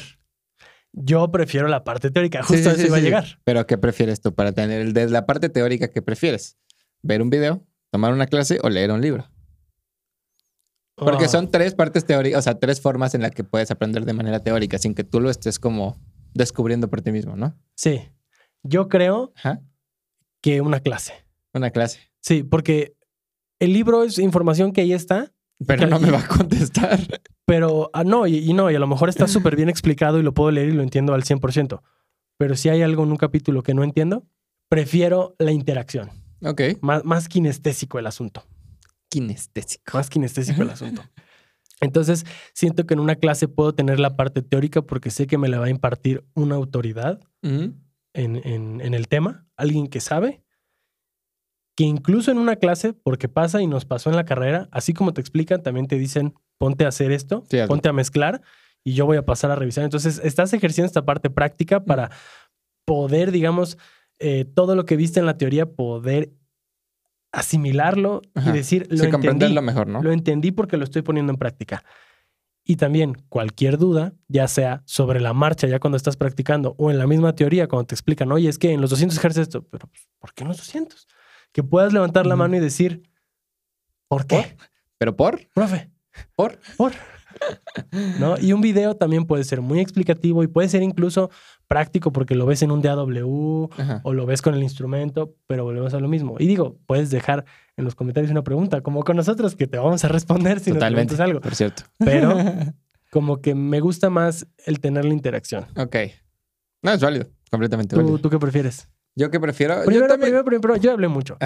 Yo 0.97 1.29
prefiero 1.29 1.67
la 1.67 1.83
parte 1.83 2.09
teórica, 2.09 2.41
justo 2.41 2.69
eso 2.69 2.87
iba 2.87 2.97
a 2.97 3.01
llegar. 3.01 3.25
Pero 3.43 3.67
¿qué 3.67 3.77
prefieres 3.77 4.21
tú 4.21 4.33
para 4.33 4.53
tener 4.53 4.81
el 4.81 4.93
de 4.93 5.09
la 5.09 5.25
parte 5.25 5.49
teórica 5.49 5.89
que 5.89 6.01
prefieres? 6.01 6.57
¿Ver 7.01 7.21
un 7.21 7.29
video, 7.29 7.65
tomar 7.91 8.13
una 8.13 8.27
clase 8.27 8.59
o 8.63 8.69
leer 8.69 8.91
un 8.91 9.01
libro? 9.01 9.29
Porque 10.95 11.25
ah. 11.25 11.27
son 11.27 11.51
tres 11.51 11.75
partes 11.75 12.05
teóricas, 12.05 12.39
o 12.39 12.41
sea, 12.41 12.57
tres 12.57 12.79
formas 12.79 13.13
en 13.13 13.21
las 13.21 13.31
que 13.31 13.43
puedes 13.43 13.71
aprender 13.71 14.05
de 14.05 14.13
manera 14.13 14.39
teórica 14.39 14.77
sin 14.77 14.95
que 14.95 15.03
tú 15.03 15.19
lo 15.19 15.29
estés 15.29 15.59
como 15.59 15.99
descubriendo 16.33 16.89
por 16.89 17.01
ti 17.01 17.11
mismo, 17.11 17.35
¿no? 17.35 17.59
Sí. 17.75 18.01
Yo 18.63 18.87
creo 18.87 19.33
que 20.41 20.61
una 20.61 20.79
clase. 20.79 21.13
Una 21.53 21.71
clase. 21.71 21.99
Sí, 22.21 22.43
porque 22.43 22.95
el 23.59 23.73
libro 23.73 24.03
es 24.03 24.17
información 24.17 24.71
que 24.71 24.81
ahí 24.81 24.93
está. 24.93 25.33
Pero 25.65 25.87
no 25.87 25.99
me 25.99 26.11
va 26.11 26.19
a 26.19 26.27
contestar. 26.27 26.99
Pero 27.45 27.89
ah, 27.93 28.03
no, 28.03 28.27
y, 28.27 28.53
no, 28.53 28.69
y 28.71 28.75
a 28.75 28.79
lo 28.79 28.87
mejor 28.87 29.09
está 29.09 29.27
súper 29.27 29.55
bien 29.55 29.69
explicado 29.69 30.19
y 30.19 30.23
lo 30.23 30.33
puedo 30.33 30.51
leer 30.51 30.69
y 30.69 30.73
lo 30.73 30.83
entiendo 30.83 31.13
al 31.13 31.23
100%. 31.23 31.81
Pero 32.37 32.55
si 32.55 32.69
hay 32.69 32.81
algo 32.81 33.03
en 33.03 33.11
un 33.11 33.17
capítulo 33.17 33.63
que 33.63 33.73
no 33.73 33.83
entiendo, 33.83 34.25
prefiero 34.69 35.35
la 35.39 35.51
interacción. 35.51 36.09
Ok. 36.43 36.61
Más, 36.81 37.05
más 37.05 37.29
kinestésico 37.29 37.99
el 37.99 38.07
asunto. 38.07 38.45
Kinestésico. 39.09 39.97
Más 39.97 40.09
kinestésico 40.09 40.61
el 40.63 40.71
asunto. 40.71 41.03
Entonces, 41.81 42.25
siento 42.53 42.85
que 42.85 42.93
en 42.93 42.99
una 42.99 43.15
clase 43.15 43.47
puedo 43.47 43.73
tener 43.73 43.99
la 43.99 44.15
parte 44.15 44.41
teórica 44.41 44.81
porque 44.81 45.11
sé 45.11 45.27
que 45.27 45.37
me 45.37 45.49
la 45.49 45.59
va 45.59 45.65
a 45.65 45.69
impartir 45.69 46.25
una 46.33 46.55
autoridad 46.55 47.19
en, 47.41 47.83
en, 48.13 48.93
el 48.93 49.07
tema, 49.07 49.45
alguien 49.57 49.87
que 49.87 49.99
sabe, 49.99 50.43
que 51.75 51.83
incluso 51.83 52.31
en 52.31 52.37
una 52.37 52.55
clase, 52.55 52.93
porque 52.93 53.27
pasa 53.27 53.61
y 53.61 53.67
nos 53.67 53.85
pasó 53.85 54.09
en 54.09 54.15
la 54.15 54.25
carrera, 54.25 54.69
así 54.71 54.93
como 54.93 55.13
te 55.13 55.21
explican, 55.21 55.61
también 55.61 55.87
te 55.87 55.97
dicen, 55.97 56.33
ponte 56.57 56.85
a 56.85 56.87
hacer 56.87 57.11
esto, 57.11 57.43
ponte 57.67 57.89
a 57.89 57.93
mezclar 57.93 58.41
y 58.83 58.93
yo 58.93 59.05
voy 59.05 59.17
a 59.17 59.25
pasar 59.25 59.51
a 59.51 59.55
revisar. 59.55 59.83
Entonces, 59.83 60.21
estás 60.23 60.53
ejerciendo 60.53 60.87
esta 60.87 61.05
parte 61.05 61.29
práctica 61.29 61.83
para 61.83 62.11
poder, 62.85 63.31
digamos, 63.31 63.77
eh, 64.19 64.45
todo 64.45 64.75
lo 64.75 64.85
que 64.85 64.95
viste 64.95 65.19
en 65.19 65.25
la 65.25 65.37
teoría, 65.37 65.65
poder 65.65 66.31
asimilarlo 67.33 68.21
y 68.45 68.51
decir, 68.51 68.87
lo 68.89 69.09
comprenderlo 69.09 69.61
mejor, 69.61 69.87
¿no? 69.87 70.01
Lo 70.01 70.13
entendí 70.13 70.51
porque 70.51 70.77
lo 70.77 70.85
estoy 70.85 71.01
poniendo 71.01 71.33
en 71.33 71.37
práctica. 71.37 71.83
Y 72.63 72.77
también 72.77 73.13
cualquier 73.27 73.77
duda, 73.77 74.13
ya 74.27 74.47
sea 74.47 74.81
sobre 74.85 75.19
la 75.19 75.33
marcha, 75.33 75.67
ya 75.67 75.79
cuando 75.79 75.97
estás 75.97 76.15
practicando, 76.15 76.75
o 76.77 76.89
en 76.89 76.97
la 76.97 77.05
misma 77.05 77.35
teoría, 77.35 77.67
cuando 77.67 77.87
te 77.87 77.95
explican, 77.95 78.31
oye, 78.31 78.47
es 78.47 78.57
que 78.57 78.71
en 78.71 78.81
los 78.81 78.89
200 78.89 79.17
ejerces 79.17 79.43
esto, 79.43 79.63
pero 79.67 79.87
pues, 79.87 80.07
¿por 80.17 80.33
qué 80.33 80.43
en 80.43 80.47
los 80.47 80.57
200? 80.57 81.07
Que 81.55 81.63
puedas 81.63 81.93
levantar 81.93 82.27
la 82.27 82.35
mano 82.35 82.57
y 82.57 82.59
decir, 82.59 83.09
¿por 84.09 84.27
qué? 84.27 84.57
¿Pero 84.97 85.15
por? 85.15 85.39
Profe. 85.53 85.89
¿Por? 86.35 86.59
¿Por? 86.75 86.91
¿No? 88.19 88.37
Y 88.37 88.51
un 88.51 88.59
video 88.59 88.97
también 88.97 89.23
puede 89.23 89.45
ser 89.45 89.61
muy 89.61 89.79
explicativo 89.79 90.43
y 90.43 90.47
puede 90.47 90.67
ser 90.67 90.83
incluso 90.83 91.29
práctico 91.69 92.11
porque 92.11 92.35
lo 92.35 92.45
ves 92.45 92.61
en 92.61 92.71
un 92.71 92.81
DAW 92.81 93.69
o 94.03 94.13
lo 94.13 94.25
ves 94.25 94.41
con 94.41 94.53
el 94.53 94.63
instrumento, 94.63 95.37
pero 95.47 95.63
volvemos 95.63 95.93
a 95.93 95.99
lo 96.01 96.09
mismo. 96.09 96.35
Y 96.39 96.45
digo, 96.45 96.77
puedes 96.87 97.09
dejar 97.09 97.45
en 97.77 97.85
los 97.85 97.95
comentarios 97.95 98.31
una 98.31 98.43
pregunta, 98.43 98.81
como 98.81 99.05
con 99.05 99.15
nosotros, 99.15 99.55
que 99.55 99.65
te 99.65 99.77
vamos 99.77 100.03
a 100.03 100.09
responder 100.09 100.59
si 100.59 100.73
Totalmente, 100.73 101.13
nos 101.13 101.17
preguntas 101.17 101.19
algo. 101.21 101.39
Por 101.39 101.55
cierto. 101.55 101.83
Pero 101.99 102.35
como 103.11 103.39
que 103.39 103.55
me 103.55 103.79
gusta 103.79 104.09
más 104.09 104.45
el 104.65 104.81
tener 104.81 105.05
la 105.05 105.13
interacción. 105.13 105.67
Ok. 105.77 105.95
No, 106.81 106.91
es 106.91 106.99
válido. 106.99 107.27
Completamente 107.49 107.95
¿Tú, 107.95 108.01
válido. 108.01 108.17
¿Tú 108.17 108.29
qué 108.29 108.39
prefieres? 108.39 108.89
Yo 109.15 109.31
qué 109.31 109.39
prefiero. 109.39 109.83
Primero, 109.85 110.05
yo 110.05 110.09
también... 110.09 110.31
primero, 110.31 110.45
primero, 110.45 110.75
yo 110.77 110.91
hablé 110.91 111.07
mucho. 111.07 111.37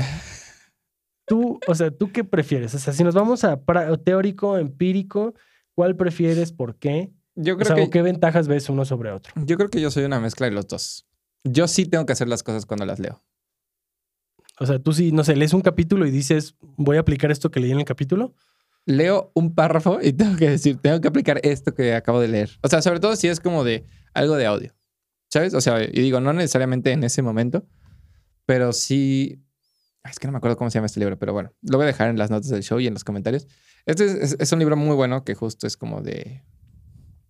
tú, 1.25 1.59
o 1.67 1.75
sea, 1.75 1.91
¿tú 1.91 2.11
qué 2.11 2.23
prefieres? 2.23 2.73
O 2.73 2.79
sea, 2.79 2.93
si 2.93 3.03
nos 3.03 3.13
vamos 3.13 3.43
a 3.43 3.59
teórico, 4.03 4.57
empírico, 4.57 5.35
¿cuál 5.75 5.95
prefieres? 5.95 6.51
¿Por 6.51 6.75
qué? 6.77 7.11
Yo 7.35 7.57
creo 7.57 7.75
que... 7.75 7.89
¿Qué 7.89 8.01
ventajas 8.01 8.47
ves 8.47 8.69
uno 8.69 8.85
sobre 8.85 9.11
otro? 9.11 9.31
Yo 9.45 9.55
creo 9.57 9.69
que 9.69 9.79
yo 9.79 9.91
soy 9.91 10.03
una 10.03 10.19
mezcla 10.19 10.47
de 10.47 10.51
los 10.51 10.67
dos. 10.67 11.07
Yo 11.43 11.67
sí 11.67 11.85
tengo 11.85 12.05
que 12.05 12.13
hacer 12.13 12.27
las 12.27 12.43
cosas 12.43 12.65
cuando 12.65 12.85
las 12.85 12.99
leo. 12.99 13.23
O 14.59 14.65
sea, 14.65 14.79
tú 14.79 14.91
sí, 14.91 15.11
no 15.11 15.23
sé, 15.23 15.35
lees 15.35 15.53
un 15.53 15.61
capítulo 15.61 16.05
y 16.05 16.11
dices, 16.11 16.55
voy 16.59 16.97
a 16.97 17.01
aplicar 17.01 17.31
esto 17.31 17.49
que 17.49 17.61
leí 17.61 17.71
en 17.71 17.79
el 17.79 17.85
capítulo. 17.85 18.33
Leo 18.85 19.31
un 19.33 19.55
párrafo 19.55 19.99
y 20.01 20.11
tengo 20.11 20.35
que 20.35 20.49
decir, 20.49 20.77
tengo 20.81 20.99
que 20.99 21.07
aplicar 21.07 21.39
esto 21.43 21.73
que 21.73 21.93
acabo 21.93 22.19
de 22.19 22.27
leer. 22.27 22.49
O 22.61 22.67
sea, 22.67 22.81
sobre 22.81 22.99
todo 22.99 23.15
si 23.15 23.27
es 23.27 23.39
como 23.39 23.63
de 23.63 23.85
algo 24.13 24.35
de 24.35 24.47
audio. 24.47 24.73
¿Sabes? 25.29 25.53
O 25.53 25.61
sea, 25.61 25.83
y 25.83 26.01
digo, 26.01 26.19
no 26.19 26.33
necesariamente 26.33 26.91
en 26.91 27.03
ese 27.03 27.21
momento, 27.21 27.67
pero 28.45 28.73
sí. 28.73 29.43
Es 30.09 30.17
que 30.17 30.27
no 30.27 30.31
me 30.31 30.37
acuerdo 30.37 30.57
cómo 30.57 30.69
se 30.69 30.75
llama 30.75 30.87
este 30.87 30.99
libro, 30.99 31.19
pero 31.19 31.33
bueno, 31.33 31.51
lo 31.61 31.77
voy 31.77 31.83
a 31.83 31.87
dejar 31.87 32.09
en 32.09 32.17
las 32.17 32.31
notas 32.31 32.49
del 32.49 32.63
show 32.63 32.79
y 32.79 32.87
en 32.87 32.93
los 32.93 33.03
comentarios. 33.03 33.47
Este 33.85 34.05
es, 34.05 34.37
es 34.39 34.51
un 34.51 34.59
libro 34.59 34.75
muy 34.75 34.95
bueno 34.95 35.23
que 35.23 35.35
justo 35.35 35.67
es 35.67 35.77
como 35.77 36.01
de 36.01 36.41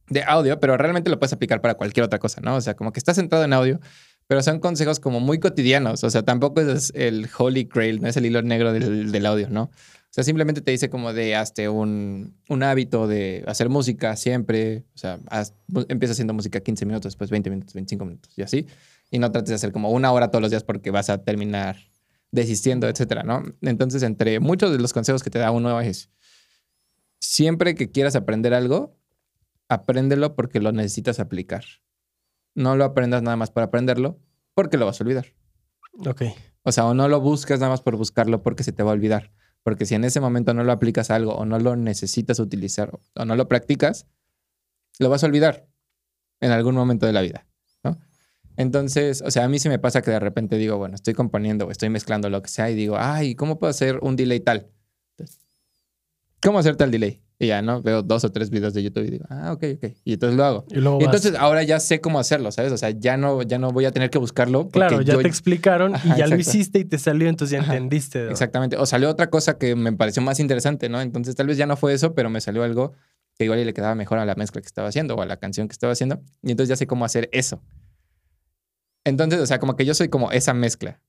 de 0.10 0.24
audio, 0.24 0.60
pero 0.60 0.78
realmente 0.78 1.10
lo 1.10 1.20
puedes 1.20 1.34
aplicar 1.34 1.62
para 1.62 1.76
cualquier 1.76 2.04
otra 2.06 2.20
cosa, 2.20 2.42
¿no? 2.42 2.56
O 2.56 2.62
sea, 2.62 2.76
como 2.76 2.92
que 2.92 3.00
está 3.00 3.14
centrado 3.14 3.44
en 3.46 3.54
audio, 3.54 3.80
pero 4.28 4.42
son 4.42 4.60
consejos 4.60 5.00
como 5.00 5.20
muy 5.20 5.40
cotidianos. 5.40 6.04
O 6.04 6.10
sea, 6.10 6.24
tampoco 6.24 6.62
es 6.62 6.92
el 6.96 7.30
holy 7.38 7.70
grail, 7.72 8.02
no 8.02 8.08
es 8.08 8.18
el 8.18 8.26
hilo 8.26 8.42
negro 8.42 8.74
del, 8.74 9.26
audio, 9.26 9.50
¿no? 9.50 9.72
Sea, 10.20 10.26
simplemente 10.26 10.60
te 10.60 10.72
dice 10.72 10.90
como 10.90 11.14
de 11.14 11.34
hazte 11.34 11.70
un, 11.70 12.36
un 12.50 12.64
hábito 12.64 13.08
de 13.08 13.42
hacer 13.48 13.70
música 13.70 14.18
siempre. 14.18 14.84
O 14.94 14.98
sea, 14.98 15.18
empieza 15.88 16.12
haciendo 16.12 16.34
música 16.34 16.60
15 16.60 16.86
minutos, 16.86 17.14
después 17.14 17.30
20 17.30 17.50
minutos, 17.50 17.74
25 17.74 18.04
minutos 18.04 18.34
y 18.38 18.42
así. 18.42 18.68
Y 19.12 19.20
no 19.20 19.32
trates 19.32 19.50
de 19.50 19.56
hacer 19.56 19.72
como 19.72 19.92
una 19.92 20.12
hora 20.12 20.30
todos 20.30 20.42
los 20.42 20.52
días 20.52 20.66
porque 20.66 20.92
vas 20.92 21.10
a 21.10 21.24
terminar 21.24 21.78
desistiendo, 22.32 22.90
etcétera, 22.90 23.24
¿no? 23.24 23.44
Entonces, 23.62 24.04
entre 24.04 24.42
muchos 24.42 24.74
de 24.74 24.80
los 24.80 24.92
consejos 24.92 25.24
que 25.24 25.30
te 25.30 25.40
da 25.40 25.52
uno 25.52 25.80
es 25.80 26.10
siempre 27.20 27.74
que 27.74 27.90
quieras 27.90 28.18
aprender 28.18 28.54
algo, 28.54 28.98
apréndelo 29.70 30.36
porque 30.36 30.60
lo 30.60 30.74
necesitas 30.74 31.22
aplicar. 31.22 31.64
No 32.56 32.76
lo 32.76 32.84
aprendas 32.84 33.22
nada 33.22 33.38
más 33.38 33.52
para 33.52 33.68
aprenderlo 33.68 34.20
porque 34.54 34.78
lo 34.78 34.86
vas 34.86 35.00
a 35.00 35.04
olvidar. 35.06 35.28
Ok. 36.06 36.24
O 36.64 36.74
sea, 36.74 36.86
o 36.86 36.94
no 36.94 37.08
lo 37.08 37.22
buscas 37.22 37.60
nada 37.62 37.72
más 37.72 37.82
por 37.82 37.96
buscarlo 37.96 38.44
porque 38.44 38.64
se 38.64 38.74
te 38.74 38.84
va 38.84 38.92
a 38.92 38.94
olvidar. 38.94 39.32
Porque 39.64 39.86
si 39.86 39.96
en 39.96 40.04
ese 40.04 40.20
momento 40.20 40.54
no 40.54 40.64
lo 40.64 40.72
aplicas 40.72 41.12
a 41.12 41.16
algo 41.16 41.36
o 41.36 41.46
no 41.46 41.60
lo 41.60 41.76
necesitas 41.76 42.40
utilizar 42.40 42.98
o 43.16 43.26
no 43.26 43.36
lo 43.36 43.48
practicas, 43.48 44.08
lo 45.00 45.10
vas 45.10 45.24
a 45.24 45.28
olvidar 45.28 45.68
en 46.40 46.52
algún 46.52 46.76
momento 46.76 47.06
de 47.06 47.14
la 47.14 47.22
vida. 47.22 47.46
Entonces, 48.60 49.22
o 49.26 49.32
sea, 49.32 49.46
a 49.46 49.48
mí 49.48 49.58
sí 49.58 49.70
me 49.70 49.80
pasa 49.80 50.02
que 50.02 50.12
de 50.12 50.20
repente 50.20 50.58
digo, 50.58 50.78
bueno, 50.78 50.96
estoy 50.96 51.14
componiendo 51.14 51.68
o 51.68 51.72
estoy 51.72 51.90
mezclando 51.90 52.30
lo 52.30 52.42
que 52.42 52.50
sea 52.50 52.70
y 52.70 52.76
digo, 52.76 52.98
ay, 53.00 53.34
¿cómo 53.34 53.58
puedo 53.58 53.72
hacer 53.72 54.00
un 54.02 54.18
delay 54.18 54.42
tal? 54.42 54.68
¿Cómo 56.42 56.60
hacer 56.60 56.76
tal 56.76 56.92
delay? 56.92 57.22
Y 57.42 57.48
ya, 57.48 57.62
¿no? 57.62 57.82
Veo 57.82 58.04
dos 58.04 58.26
o 58.26 58.32
tres 58.34 58.50
videos 58.50 58.74
de 58.74 58.84
YouTube 58.84 59.06
y 59.06 59.12
digo, 59.12 59.26
ah, 59.30 59.54
ok, 59.54 59.64
ok. 59.78 59.94
Y 60.04 60.14
entonces 60.14 60.38
lo 60.38 60.44
hago. 60.44 60.66
Y, 60.70 61.06
entonces 61.06 61.36
ahora 61.40 61.64
ya 61.64 61.80
sé 61.80 62.02
cómo 62.02 62.20
hacerlo, 62.20 62.52
¿sabes? 62.52 62.74
O 62.74 62.78
sea, 62.78 62.90
ya 62.90 63.16
no, 63.16 63.42
ya 63.44 63.58
no 63.58 63.72
voy 63.72 63.86
a 63.86 63.92
tener 63.92 64.10
que 64.10 64.18
buscarlo. 64.18 64.68
Claro, 64.68 65.02
ya 65.02 65.18
te 65.18 65.28
explicaron 65.28 65.94
y 66.04 66.18
ya 66.18 66.28
lo 66.28 66.36
hiciste 66.36 66.80
y 66.80 66.86
te 66.86 66.98
salió, 66.98 67.30
entonces 67.30 67.58
ya 67.58 67.66
entendiste. 67.66 68.30
Exactamente. 68.30 68.76
O 68.76 68.86
salió 68.86 69.10
otra 69.10 69.30
cosa 69.30 69.58
que 69.58 69.78
me 69.78 69.94
pareció 69.94 70.22
más 70.22 70.42
interesante, 70.42 70.90
¿no? 70.90 71.00
Entonces 71.00 71.34
tal 71.36 71.48
vez 71.48 71.58
ya 71.58 71.66
no 71.66 71.78
fue 71.78 71.94
eso, 71.94 72.14
pero 72.14 72.30
me 72.30 72.42
salió 72.42 72.62
algo 72.62 72.92
que 73.38 73.46
igual 73.46 73.66
le 73.66 73.74
quedaba 73.74 73.96
mejor 73.96 74.20
a 74.20 74.26
la 74.26 74.36
mezcla 74.36 74.60
que 74.60 74.68
estaba 74.68 74.90
haciendo 74.90 75.16
o 75.16 75.22
a 75.22 75.26
la 75.26 75.38
canción 75.38 75.70
que 75.70 75.74
estaba 75.74 75.94
haciendo. 75.94 76.22
Y 76.44 76.52
entonces 76.52 76.68
ya 76.68 76.76
sé 76.76 76.88
cómo 76.88 77.06
hacer 77.06 77.30
eso. 77.32 77.64
Entonces, 79.06 79.40
o 79.40 79.46
sea, 79.46 79.60
como 79.60 79.78
que 79.78 79.86
yo 79.86 79.94
soy 79.94 80.10
como 80.10 80.34
esa 80.34 80.54
mezcla. 80.54 81.00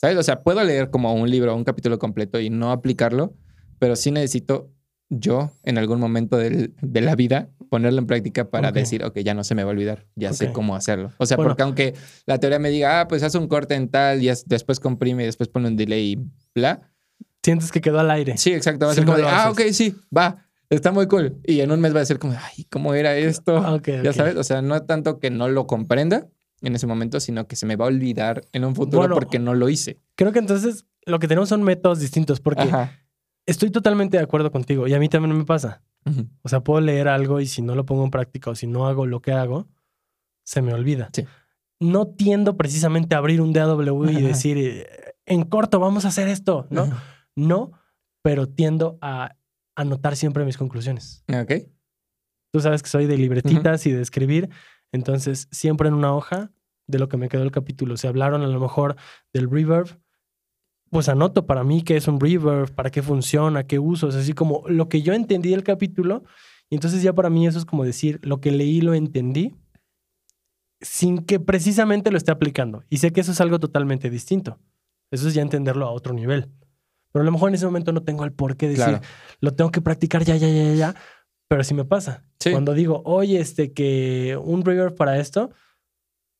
¿Sabes? 0.00 0.16
O 0.16 0.22
sea, 0.22 0.42
puedo 0.42 0.64
leer 0.64 0.88
como 0.88 1.12
un 1.12 1.30
libro 1.30 1.54
un 1.54 1.64
capítulo 1.64 1.98
completo 1.98 2.40
y 2.40 2.48
no 2.48 2.70
aplicarlo, 2.70 3.34
pero 3.78 3.94
sí 3.94 4.10
necesito 4.10 4.70
yo 5.08 5.52
en 5.62 5.78
algún 5.78 6.00
momento 6.00 6.36
de 6.36 7.00
la 7.00 7.14
vida 7.14 7.48
ponerlo 7.70 7.98
en 7.98 8.06
práctica 8.06 8.50
para 8.50 8.72
decir, 8.72 9.04
ok, 9.04 9.18
ya 9.18 9.34
no 9.34 9.44
se 9.44 9.54
me 9.54 9.62
va 9.64 9.70
a 9.70 9.72
olvidar, 9.72 10.06
ya 10.14 10.32
sé 10.32 10.52
cómo 10.52 10.74
hacerlo. 10.74 11.12
O 11.18 11.26
sea, 11.26 11.36
porque 11.36 11.62
aunque 11.62 11.94
la 12.26 12.38
teoría 12.38 12.58
me 12.58 12.70
diga, 12.70 13.00
ah, 13.00 13.08
pues 13.08 13.22
haz 13.22 13.34
un 13.34 13.48
corte 13.48 13.74
en 13.74 13.88
tal, 13.88 14.22
y 14.22 14.30
después 14.46 14.80
comprime 14.80 15.22
y 15.22 15.26
después 15.26 15.48
pone 15.48 15.68
un 15.68 15.76
delay 15.76 16.12
y 16.12 16.18
bla. 16.54 16.92
Sientes 17.42 17.70
que 17.70 17.80
quedó 17.80 18.00
al 18.00 18.10
aire. 18.10 18.36
Sí, 18.36 18.52
exacto. 18.52 18.86
Va 18.86 18.92
a 18.92 18.94
ser 18.94 19.04
como 19.04 19.18
de, 19.18 19.24
ah, 19.24 19.50
ok, 19.50 19.60
sí, 19.72 19.94
va, 20.16 20.44
está 20.68 20.90
muy 20.90 21.06
cool. 21.06 21.36
Y 21.44 21.60
en 21.60 21.70
un 21.70 21.80
mes 21.80 21.94
va 21.94 22.00
a 22.00 22.04
ser 22.04 22.18
como, 22.18 22.32
ay, 22.32 22.64
¿cómo 22.70 22.94
era 22.94 23.16
esto? 23.16 23.58
Ah, 23.58 23.80
ya 23.84 24.12
sabes, 24.12 24.36
o 24.36 24.44
sea, 24.44 24.62
no 24.62 24.82
tanto 24.82 25.18
que 25.20 25.30
no 25.30 25.48
lo 25.48 25.66
comprenda 25.66 26.26
en 26.62 26.74
ese 26.74 26.86
momento, 26.86 27.20
sino 27.20 27.46
que 27.46 27.54
se 27.54 27.66
me 27.66 27.76
va 27.76 27.84
a 27.84 27.88
olvidar 27.88 28.42
en 28.52 28.64
un 28.64 28.74
futuro 28.74 29.08
porque 29.14 29.38
no 29.38 29.54
lo 29.54 29.68
hice. 29.68 30.00
Creo 30.16 30.32
que 30.32 30.40
entonces 30.40 30.86
lo 31.04 31.18
que 31.20 31.28
tenemos 31.28 31.48
son 31.48 31.62
métodos 31.62 32.00
distintos, 32.00 32.40
porque 32.40 32.68
estoy 33.46 33.70
totalmente 33.70 34.16
de 34.16 34.22
acuerdo 34.22 34.50
contigo 34.50 34.86
y 34.86 34.94
a 34.94 34.98
mí 34.98 35.08
también 35.08 35.36
me 35.36 35.44
pasa. 35.44 35.82
O 36.42 36.48
sea, 36.48 36.62
puedo 36.62 36.80
leer 36.80 37.08
algo 37.08 37.40
y 37.40 37.46
si 37.46 37.62
no 37.62 37.74
lo 37.74 37.84
pongo 37.84 38.04
en 38.04 38.12
práctica 38.12 38.50
o 38.50 38.54
si 38.54 38.68
no 38.68 38.86
hago 38.86 39.06
lo 39.06 39.20
que 39.20 39.32
hago, 39.32 39.66
se 40.44 40.62
me 40.62 40.72
olvida. 40.72 41.10
No 41.80 42.06
tiendo 42.06 42.56
precisamente 42.56 43.16
a 43.16 43.18
abrir 43.18 43.40
un 43.40 43.52
DAW 43.52 44.08
y 44.10 44.22
decir, 44.22 44.56
eh, 44.56 44.86
en 45.24 45.42
corto, 45.42 45.80
vamos 45.80 46.04
a 46.04 46.08
hacer 46.08 46.28
esto, 46.28 46.68
¿no? 46.70 46.88
No, 47.34 47.72
pero 48.22 48.48
tiendo 48.48 48.98
a 49.02 49.34
anotar 49.74 50.14
siempre 50.14 50.44
mis 50.44 50.56
conclusiones. 50.56 51.24
Ok. 51.28 51.68
Tú 52.52 52.60
sabes 52.60 52.82
que 52.82 52.88
soy 52.88 53.06
de 53.06 53.18
libretitas 53.18 53.84
y 53.86 53.92
de 53.92 54.00
escribir, 54.00 54.48
entonces 54.92 55.48
siempre 55.50 55.88
en 55.88 55.94
una 55.94 56.14
hoja 56.14 56.52
de 56.86 57.00
lo 57.00 57.08
que 57.08 57.16
me 57.16 57.28
quedó 57.28 57.42
el 57.42 57.50
capítulo. 57.50 57.96
Se 57.96 58.06
hablaron 58.06 58.42
a 58.42 58.46
lo 58.46 58.60
mejor 58.60 58.96
del 59.32 59.50
reverb, 59.50 60.00
pues 60.90 61.08
anoto 61.08 61.46
para 61.46 61.64
mí 61.64 61.82
qué 61.82 61.96
es 61.96 62.08
un 62.08 62.20
reverb, 62.20 62.72
para 62.74 62.90
qué 62.90 63.02
funciona, 63.02 63.64
qué 63.64 63.78
uso, 63.78 64.08
es 64.08 64.14
así 64.14 64.32
como 64.32 64.62
lo 64.68 64.88
que 64.88 65.02
yo 65.02 65.12
entendí 65.12 65.50
del 65.50 65.64
capítulo. 65.64 66.24
Y 66.68 66.74
entonces 66.74 67.02
ya 67.02 67.12
para 67.12 67.30
mí 67.30 67.46
eso 67.46 67.58
es 67.58 67.64
como 67.64 67.84
decir, 67.84 68.18
lo 68.22 68.40
que 68.40 68.50
leí 68.50 68.80
lo 68.80 68.94
entendí 68.94 69.54
sin 70.80 71.18
que 71.18 71.40
precisamente 71.40 72.10
lo 72.10 72.18
esté 72.18 72.32
aplicando. 72.32 72.84
Y 72.88 72.98
sé 72.98 73.12
que 73.12 73.20
eso 73.20 73.32
es 73.32 73.40
algo 73.40 73.58
totalmente 73.58 74.10
distinto. 74.10 74.58
Eso 75.10 75.28
es 75.28 75.34
ya 75.34 75.42
entenderlo 75.42 75.86
a 75.86 75.90
otro 75.90 76.12
nivel. 76.12 76.50
Pero 77.12 77.22
a 77.22 77.26
lo 77.26 77.32
mejor 77.32 77.48
en 77.48 77.54
ese 77.54 77.66
momento 77.66 77.92
no 77.92 78.02
tengo 78.02 78.24
el 78.24 78.32
por 78.32 78.56
qué 78.56 78.68
decir, 78.68 79.00
lo 79.40 79.54
tengo 79.54 79.70
que 79.70 79.80
practicar 79.80 80.24
ya, 80.24 80.36
ya, 80.36 80.48
ya, 80.48 80.74
ya. 80.74 80.94
Pero 81.48 81.64
sí 81.64 81.74
me 81.74 81.84
pasa. 81.84 82.24
Cuando 82.50 82.74
digo, 82.74 83.02
oye, 83.04 83.40
este, 83.40 83.72
que 83.72 84.38
un 84.42 84.64
reverb 84.64 84.94
para 84.96 85.18
esto, 85.18 85.50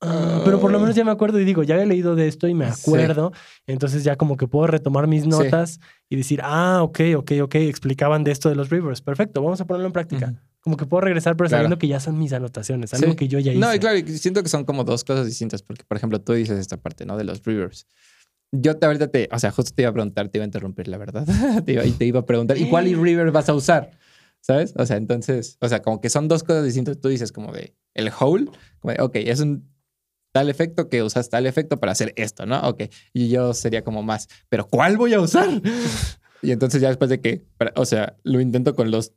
ah, 0.00 0.42
pero 0.44 0.60
por 0.60 0.70
lo 0.70 0.80
menos 0.80 0.94
ya 0.94 1.04
me 1.04 1.10
acuerdo 1.10 1.40
y 1.40 1.44
digo, 1.44 1.62
ya 1.62 1.76
he 1.76 1.86
leído 1.86 2.14
de 2.14 2.28
esto 2.28 2.48
y 2.48 2.54
me 2.54 2.66
acuerdo. 2.66 3.32
Entonces 3.66 4.04
ya 4.04 4.16
como 4.16 4.36
que 4.36 4.48
puedo 4.48 4.66
retomar 4.66 5.06
mis 5.06 5.26
notas 5.26 5.80
y 6.08 6.16
decir, 6.16 6.40
ah, 6.42 6.80
ok, 6.82 7.00
ok, 7.16 7.32
ok, 7.42 7.54
explicaban 7.56 8.24
de 8.24 8.32
esto 8.32 8.48
de 8.48 8.56
los 8.56 8.70
reverbs. 8.70 9.00
Perfecto, 9.00 9.42
vamos 9.42 9.60
a 9.60 9.66
ponerlo 9.66 9.86
en 9.86 9.92
práctica. 9.92 10.34
Como 10.60 10.76
que 10.76 10.84
puedo 10.84 11.02
regresar, 11.02 11.36
pero 11.36 11.48
sabiendo 11.48 11.78
que 11.78 11.86
ya 11.86 12.00
son 12.00 12.18
mis 12.18 12.32
anotaciones, 12.32 12.92
algo 12.92 13.14
que 13.14 13.28
yo 13.28 13.38
ya 13.38 13.52
hice. 13.52 13.60
No, 13.60 13.72
y 13.72 13.78
claro, 13.78 13.98
siento 14.06 14.42
que 14.42 14.48
son 14.48 14.64
como 14.64 14.82
dos 14.82 15.04
cosas 15.04 15.24
distintas, 15.24 15.62
porque, 15.62 15.84
por 15.84 15.96
ejemplo, 15.96 16.20
tú 16.20 16.32
dices 16.32 16.58
esta 16.58 16.76
parte, 16.76 17.06
¿no? 17.06 17.16
De 17.16 17.22
los 17.22 17.44
reverbs. 17.44 17.86
Yo 18.52 18.76
te, 18.76 18.86
ahorita 18.86 19.08
te, 19.08 19.28
o 19.30 19.38
sea, 19.38 19.52
justo 19.52 19.72
te 19.74 19.82
iba 19.82 19.90
a 19.90 19.92
preguntar, 19.92 20.28
te 20.28 20.38
iba 20.38 20.44
a 20.44 20.46
interrumpir, 20.46 20.88
la 20.88 20.98
verdad. 20.98 21.24
te 21.64 21.72
iba, 21.72 21.84
y 21.84 21.92
te 21.92 22.04
iba 22.04 22.20
a 22.20 22.26
preguntar, 22.26 22.58
¿y 22.58 22.68
cuál 22.68 22.86
reverb 22.86 23.32
vas 23.32 23.48
a 23.48 23.54
usar? 23.54 23.92
¿Sabes? 24.40 24.74
O 24.76 24.86
sea, 24.86 24.96
entonces, 24.96 25.56
o 25.60 25.68
sea, 25.68 25.82
como 25.82 26.00
que 26.00 26.10
son 26.10 26.28
dos 26.28 26.42
cosas 26.42 26.64
distintas. 26.64 27.00
Tú 27.00 27.08
dices 27.08 27.32
como 27.32 27.52
de 27.52 27.74
el 27.94 28.10
whole, 28.10 28.46
como 28.80 28.92
de, 28.92 29.02
ok, 29.02 29.16
es 29.16 29.40
un 29.40 29.68
tal 30.36 30.50
efecto 30.50 30.90
que 30.90 31.02
usas 31.02 31.30
tal 31.30 31.46
efecto 31.46 31.80
para 31.80 31.92
hacer 31.92 32.12
esto, 32.16 32.44
¿no? 32.44 32.60
Ok. 32.68 32.82
Y 33.14 33.30
yo 33.30 33.54
sería 33.54 33.82
como 33.82 34.02
más, 34.02 34.28
¿pero 34.50 34.68
cuál 34.68 34.98
voy 34.98 35.14
a 35.14 35.20
usar? 35.20 35.48
y 36.42 36.50
entonces 36.50 36.82
ya 36.82 36.88
después 36.88 37.08
de 37.08 37.22
que, 37.22 37.46
o 37.74 37.86
sea, 37.86 38.18
lo 38.22 38.38
intento 38.38 38.74
con 38.74 38.90
los 38.90 39.14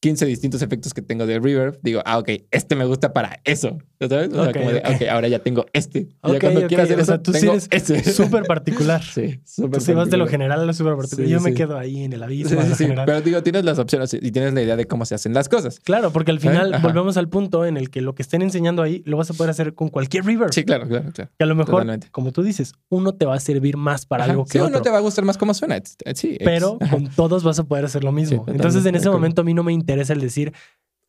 15 0.00 0.24
distintos 0.26 0.62
efectos 0.62 0.94
que 0.94 1.02
tengo 1.02 1.26
de 1.26 1.38
reverb, 1.38 1.78
digo, 1.82 2.00
ah, 2.06 2.18
ok, 2.18 2.30
este 2.50 2.74
me 2.74 2.86
gusta 2.86 3.12
para 3.12 3.40
eso. 3.44 3.78
¿Sabes? 4.00 4.32
O 4.32 4.44
sea, 4.44 4.52
como 4.54 4.72
de, 4.72 4.78
ok, 4.78 5.02
ahora 5.10 5.28
ya 5.28 5.40
tengo 5.40 5.66
este. 5.74 6.08
ya 6.24 6.40
cuando 6.40 6.66
quiera 6.66 6.84
hacer 6.84 7.00
eso, 7.00 7.20
tú 7.20 7.32
tengo 7.32 7.60
sí 7.60 7.68
eres 7.70 8.16
súper 8.16 8.44
particular. 8.44 9.02
sí, 9.02 9.40
súper 9.44 9.82
Tú 9.82 9.94
vas 9.94 10.08
de 10.08 10.16
lo 10.16 10.26
general 10.26 10.60
a 10.60 10.64
lo 10.64 10.72
súper 10.72 10.96
particular. 10.96 11.28
Yo 11.28 11.40
me 11.40 11.52
quedo 11.52 11.76
ahí 11.78 12.04
en 12.04 12.14
el 12.14 12.22
abismo. 12.22 12.62
Sí, 12.62 12.86
sí, 12.86 12.88
Pero 13.04 13.20
digo, 13.20 13.42
tienes 13.42 13.64
las 13.64 13.78
opciones 13.78 14.14
y 14.14 14.32
tienes 14.32 14.54
la 14.54 14.62
idea 14.62 14.76
de 14.76 14.86
cómo 14.86 15.04
se 15.04 15.14
hacen 15.14 15.34
las 15.34 15.50
cosas. 15.50 15.80
Claro, 15.80 16.12
porque 16.12 16.30
al 16.30 16.40
final 16.40 16.78
volvemos 16.82 17.18
al 17.18 17.28
punto 17.28 17.66
en 17.66 17.76
el 17.76 17.90
que 17.90 18.00
lo 18.00 18.14
que 18.14 18.22
estén 18.22 18.40
enseñando 18.40 18.82
ahí 18.82 19.02
lo 19.04 19.18
vas 19.18 19.28
a 19.30 19.34
poder 19.34 19.50
hacer 19.50 19.74
con 19.74 19.88
cualquier 19.88 20.24
reverb. 20.24 20.54
Sí, 20.54 20.64
claro, 20.64 20.88
claro, 20.88 21.10
claro. 21.12 21.30
Que 21.36 21.44
a 21.44 21.46
lo 21.46 21.54
mejor, 21.54 21.86
como 22.10 22.32
tú 22.32 22.42
dices, 22.42 22.72
uno 22.88 23.14
te 23.14 23.26
va 23.26 23.34
a 23.34 23.40
servir 23.40 23.76
más 23.76 24.06
para 24.06 24.24
algo 24.24 24.46
que 24.46 24.52
sí, 24.52 24.58
otro. 24.58 24.70
uno 24.70 24.82
te 24.82 24.88
va 24.88 24.96
a 24.96 25.00
gustar 25.00 25.26
más 25.26 25.36
cómo 25.36 25.52
suena. 25.52 25.78
Sí. 26.14 26.38
Pero 26.42 26.78
con 26.90 27.08
todos 27.08 27.44
vas 27.44 27.58
a 27.58 27.64
poder 27.64 27.84
hacer 27.84 28.02
lo 28.02 28.12
mismo. 28.12 28.46
Entonces, 28.48 28.86
en 28.86 28.94
ese 28.94 29.10
momento 29.10 29.42
a 29.42 29.44
mí 29.44 29.52
no 29.52 29.62
me 29.62 29.74
interesa 29.74 29.89
el 29.92 30.20
decir 30.20 30.52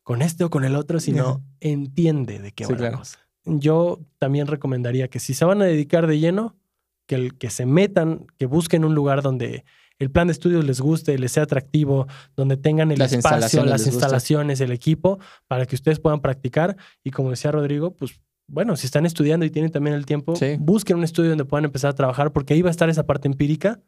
con 0.02 0.22
este 0.22 0.44
o 0.44 0.50
con 0.50 0.64
el 0.64 0.74
otro, 0.74 1.00
sino 1.00 1.42
entiende 1.60 2.38
de 2.38 2.52
qué 2.52 2.66
va 2.66 2.76
la 2.76 2.92
cosa. 2.92 3.18
Yo 3.44 4.00
también 4.18 4.46
recomendaría 4.46 5.08
que 5.08 5.20
si 5.20 5.34
se 5.34 5.44
van 5.44 5.62
a 5.62 5.64
dedicar 5.64 6.06
de 6.06 6.18
lleno, 6.18 6.56
que, 7.06 7.14
el, 7.16 7.38
que 7.38 7.50
se 7.50 7.66
metan, 7.66 8.26
que 8.38 8.46
busquen 8.46 8.84
un 8.84 8.94
lugar 8.94 9.22
donde 9.22 9.64
el 9.98 10.10
plan 10.10 10.26
de 10.26 10.32
estudios 10.32 10.64
les 10.64 10.80
guste, 10.80 11.16
les 11.18 11.32
sea 11.32 11.44
atractivo, 11.44 12.06
donde 12.36 12.56
tengan 12.56 12.90
el 12.90 13.00
espacio, 13.00 13.64
las 13.64 13.86
instalaciones, 13.86 14.60
el 14.60 14.72
equipo, 14.72 15.18
para 15.46 15.66
que 15.66 15.76
ustedes 15.76 16.00
puedan 16.00 16.20
practicar. 16.20 16.76
Y 17.04 17.10
como 17.10 17.30
decía 17.30 17.52
Rodrigo, 17.52 17.94
pues 17.94 18.20
bueno, 18.48 18.76
si 18.76 18.86
están 18.86 19.06
estudiando 19.06 19.46
y 19.46 19.50
tienen 19.50 19.70
también 19.70 19.94
el 19.94 20.06
tiempo, 20.06 20.34
busquen 20.58 20.98
un 20.98 21.04
estudio 21.04 21.30
donde 21.30 21.44
puedan 21.44 21.64
empezar 21.64 21.90
a 21.90 21.94
trabajar, 21.94 22.32
porque 22.32 22.54
ahí 22.54 22.62
va 22.62 22.68
a 22.68 22.72
estar 22.72 22.88
esa 22.88 23.06
parte 23.06 23.28
empírica 23.28 23.80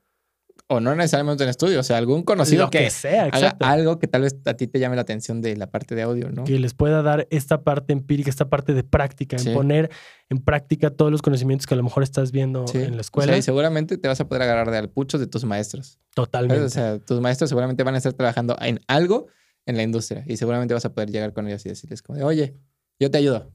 o 0.66 0.80
no 0.80 0.94
necesariamente 0.94 1.44
en 1.44 1.50
estudio, 1.50 1.80
o 1.80 1.82
sea, 1.82 1.98
algún 1.98 2.22
conocido 2.22 2.70
que, 2.70 2.88
sea, 2.90 3.24
haga 3.26 3.56
algo 3.60 3.98
que 3.98 4.08
tal 4.08 4.22
vez 4.22 4.36
a 4.46 4.54
ti 4.54 4.66
te 4.66 4.78
llame 4.78 4.96
la 4.96 5.02
atención 5.02 5.42
de 5.42 5.56
la 5.56 5.70
parte 5.70 5.94
de 5.94 6.02
audio, 6.02 6.30
¿no? 6.30 6.44
Que 6.44 6.58
les 6.58 6.72
pueda 6.72 7.02
dar 7.02 7.26
esta 7.30 7.62
parte 7.62 7.92
empírica, 7.92 8.30
esta 8.30 8.48
parte 8.48 8.72
de 8.72 8.82
práctica, 8.82 9.36
en 9.36 9.52
poner 9.52 9.90
en 10.30 10.38
práctica 10.38 10.90
todos 10.90 11.12
los 11.12 11.20
conocimientos 11.20 11.66
que 11.66 11.74
a 11.74 11.76
lo 11.76 11.82
mejor 11.82 12.02
estás 12.02 12.32
viendo 12.32 12.64
en 12.72 12.94
la 12.94 13.02
escuela. 13.02 13.36
y 13.36 13.42
seguramente 13.42 13.98
te 13.98 14.08
vas 14.08 14.20
a 14.20 14.28
poder 14.28 14.42
agarrar 14.42 14.70
de 14.70 14.78
alpuchos 14.78 15.20
de 15.20 15.26
tus 15.26 15.44
maestros. 15.44 15.98
Totalmente. 16.14 16.64
O 16.64 16.68
sea, 16.70 16.98
tus 16.98 17.20
maestros 17.20 17.50
seguramente 17.50 17.82
van 17.82 17.94
a 17.94 17.98
estar 17.98 18.12
trabajando 18.14 18.56
en 18.60 18.80
algo 18.86 19.26
en 19.66 19.76
la 19.76 19.82
industria 19.82 20.24
y 20.26 20.36
seguramente 20.36 20.72
vas 20.72 20.84
a 20.84 20.92
poder 20.92 21.10
llegar 21.10 21.32
con 21.32 21.46
ellos 21.46 21.64
y 21.66 21.70
decirles 21.70 22.00
como 22.00 22.18
de, 22.18 22.24
oye, 22.24 22.56
yo 22.98 23.10
te 23.10 23.18
ayudo. 23.18 23.52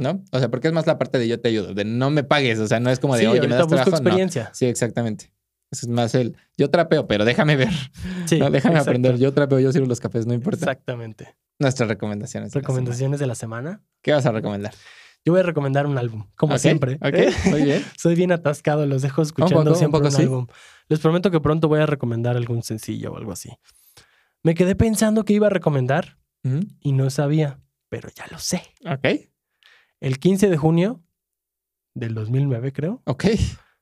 ¿No? 0.00 0.22
O 0.30 0.38
sea, 0.38 0.48
porque 0.48 0.68
es 0.68 0.72
más 0.72 0.86
la 0.86 0.96
parte 0.96 1.18
de 1.18 1.26
yo 1.26 1.40
te 1.40 1.48
ayudo, 1.48 1.74
de 1.74 1.84
no 1.84 2.10
me 2.10 2.22
pagues, 2.22 2.60
o 2.60 2.68
sea, 2.68 2.78
no 2.78 2.88
es 2.88 3.00
como 3.00 3.16
de, 3.16 3.26
oye, 3.26 3.40
me 3.40 3.48
das 3.48 3.66
trabajo. 3.66 3.90
experiencia. 3.90 4.48
Sí, 4.54 4.66
exactamente. 4.66 5.32
Es 5.70 5.86
más 5.86 6.14
el, 6.14 6.36
yo 6.56 6.70
trapeo, 6.70 7.06
pero 7.06 7.24
déjame 7.24 7.56
ver. 7.56 7.72
Sí, 8.26 8.40
déjame 8.50 8.78
aprender. 8.78 9.18
Yo 9.18 9.32
trapeo, 9.34 9.60
yo 9.60 9.72
sirvo 9.72 9.86
los 9.86 10.00
cafés, 10.00 10.26
no 10.26 10.32
importa. 10.34 10.58
Exactamente. 10.58 11.36
Nuestras 11.58 11.88
recomendaciones. 11.88 12.54
Recomendaciones 12.54 13.20
de 13.20 13.26
la 13.26 13.34
semana. 13.34 13.82
¿Qué 14.02 14.12
vas 14.12 14.24
a 14.26 14.32
recomendar? 14.32 14.72
Yo 15.24 15.32
voy 15.32 15.40
a 15.40 15.42
recomendar 15.42 15.86
un 15.86 15.98
álbum, 15.98 16.26
como 16.36 16.56
siempre. 16.58 16.94
Ok, 16.94 17.48
muy 17.50 17.62
bien. 17.64 17.84
Soy 17.98 18.14
bien 18.14 18.32
atascado, 18.32 18.86
los 18.86 19.02
dejo 19.02 19.20
escuchando 19.20 19.74
siempre 19.74 20.00
un, 20.00 20.06
álbum. 20.14 20.46
Les 20.88 21.00
prometo 21.00 21.30
que 21.30 21.40
pronto 21.40 21.68
voy 21.68 21.80
a 21.80 21.86
recomendar 21.86 22.36
algún 22.36 22.62
sencillo 22.62 23.12
o 23.12 23.18
algo 23.18 23.32
así. 23.32 23.50
Me 24.42 24.54
quedé 24.54 24.74
pensando 24.74 25.24
que 25.24 25.34
iba 25.34 25.48
a 25.48 25.50
recomendar 25.50 26.16
y 26.80 26.92
no 26.92 27.10
sabía, 27.10 27.60
pero 27.90 28.08
ya 28.14 28.24
lo 28.30 28.38
sé. 28.38 28.62
Ok. 28.86 29.28
El 30.00 30.18
15 30.18 30.48
de 30.48 30.56
junio 30.56 31.02
del 31.92 32.14
2009, 32.14 32.72
creo. 32.72 33.02
Ok 33.04 33.26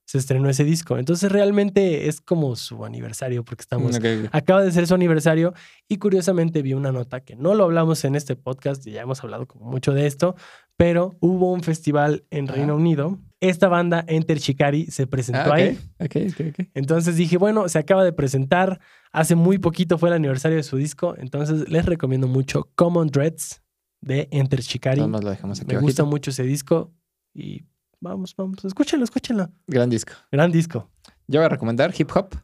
se 0.07 0.19
estrenó 0.19 0.49
ese 0.49 0.65
disco. 0.65 0.99
Entonces 0.99 1.31
realmente 1.31 2.09
es 2.09 2.21
como 2.21 2.55
su 2.57 2.85
aniversario 2.85 3.45
porque 3.45 3.63
estamos... 3.63 3.99
Acaba 4.31 4.63
de 4.63 4.71
ser 4.71 4.87
su 4.87 4.95
aniversario 4.95 5.53
y 5.89 5.99
curiosamente 5.99 6.63
vi 6.63 6.75
una 6.75 6.93
nota 6.93 7.21
que 7.21 7.35
no 7.35 7.55
lo 7.55 7.65
hablamos 7.65 8.05
en 8.05 8.15
este 8.15 8.37
podcast 8.37 8.87
y 8.87 8.93
ya 8.93 9.03
hemos 9.03 9.23
hablado 9.25 9.47
como 9.47 9.67
mucho 9.67 9.93
de 9.93 10.07
esto, 10.07 10.37
pero 10.77 11.17
hubo 11.21 11.53
un 11.53 11.63
festival 11.63 12.25
en 12.31 12.47
Reino 12.47 12.77
Unido. 12.77 13.19
Esta 13.41 13.69
banda, 13.69 14.05
Enter 14.07 14.39
Shikari, 14.39 14.87
se 14.87 15.09
presentó 15.09 15.53
ah, 15.53 15.57
ahí. 15.57 15.79
Okay, 15.99 16.33
entonces 16.75 17.17
dije, 17.17 17.37
bueno, 17.37 17.69
se 17.69 17.79
acaba 17.79 18.05
de 18.05 18.13
presentar. 18.13 18.81
Hace 19.13 19.35
muy 19.35 19.59
poquito 19.59 19.99
fue 19.99 20.09
el 20.09 20.15
aniversario 20.15 20.57
de 20.57 20.63
su 20.63 20.77
disco. 20.77 21.17
Entonces 21.19 21.69
les 21.69 21.85
recomiendo 21.85 22.29
mucho 22.29 22.71
Common 22.77 23.09
Dreads 23.09 23.63
de 24.01 24.29
Enter 24.31 24.61
Shikari. 24.61 25.01
Lo 25.01 25.19
dejamos 25.19 25.61
aquí 25.61 25.75
Me 25.75 25.81
gusta 25.81 26.05
mucho 26.05 26.31
ese 26.31 26.45
disco 26.45 26.95
y 27.35 27.65
Vamos, 28.01 28.35
vamos, 28.37 28.65
escúchenlo, 28.65 29.05
escúchenlo. 29.05 29.51
Gran 29.67 29.89
disco. 29.89 30.13
Gran 30.31 30.53
disco. 30.53 30.91
Yo 31.27 31.41
voy 31.41 31.47
a 31.47 31.49
recomendar 31.49 31.95
Hip 31.97 32.11
Hop. 32.15 32.35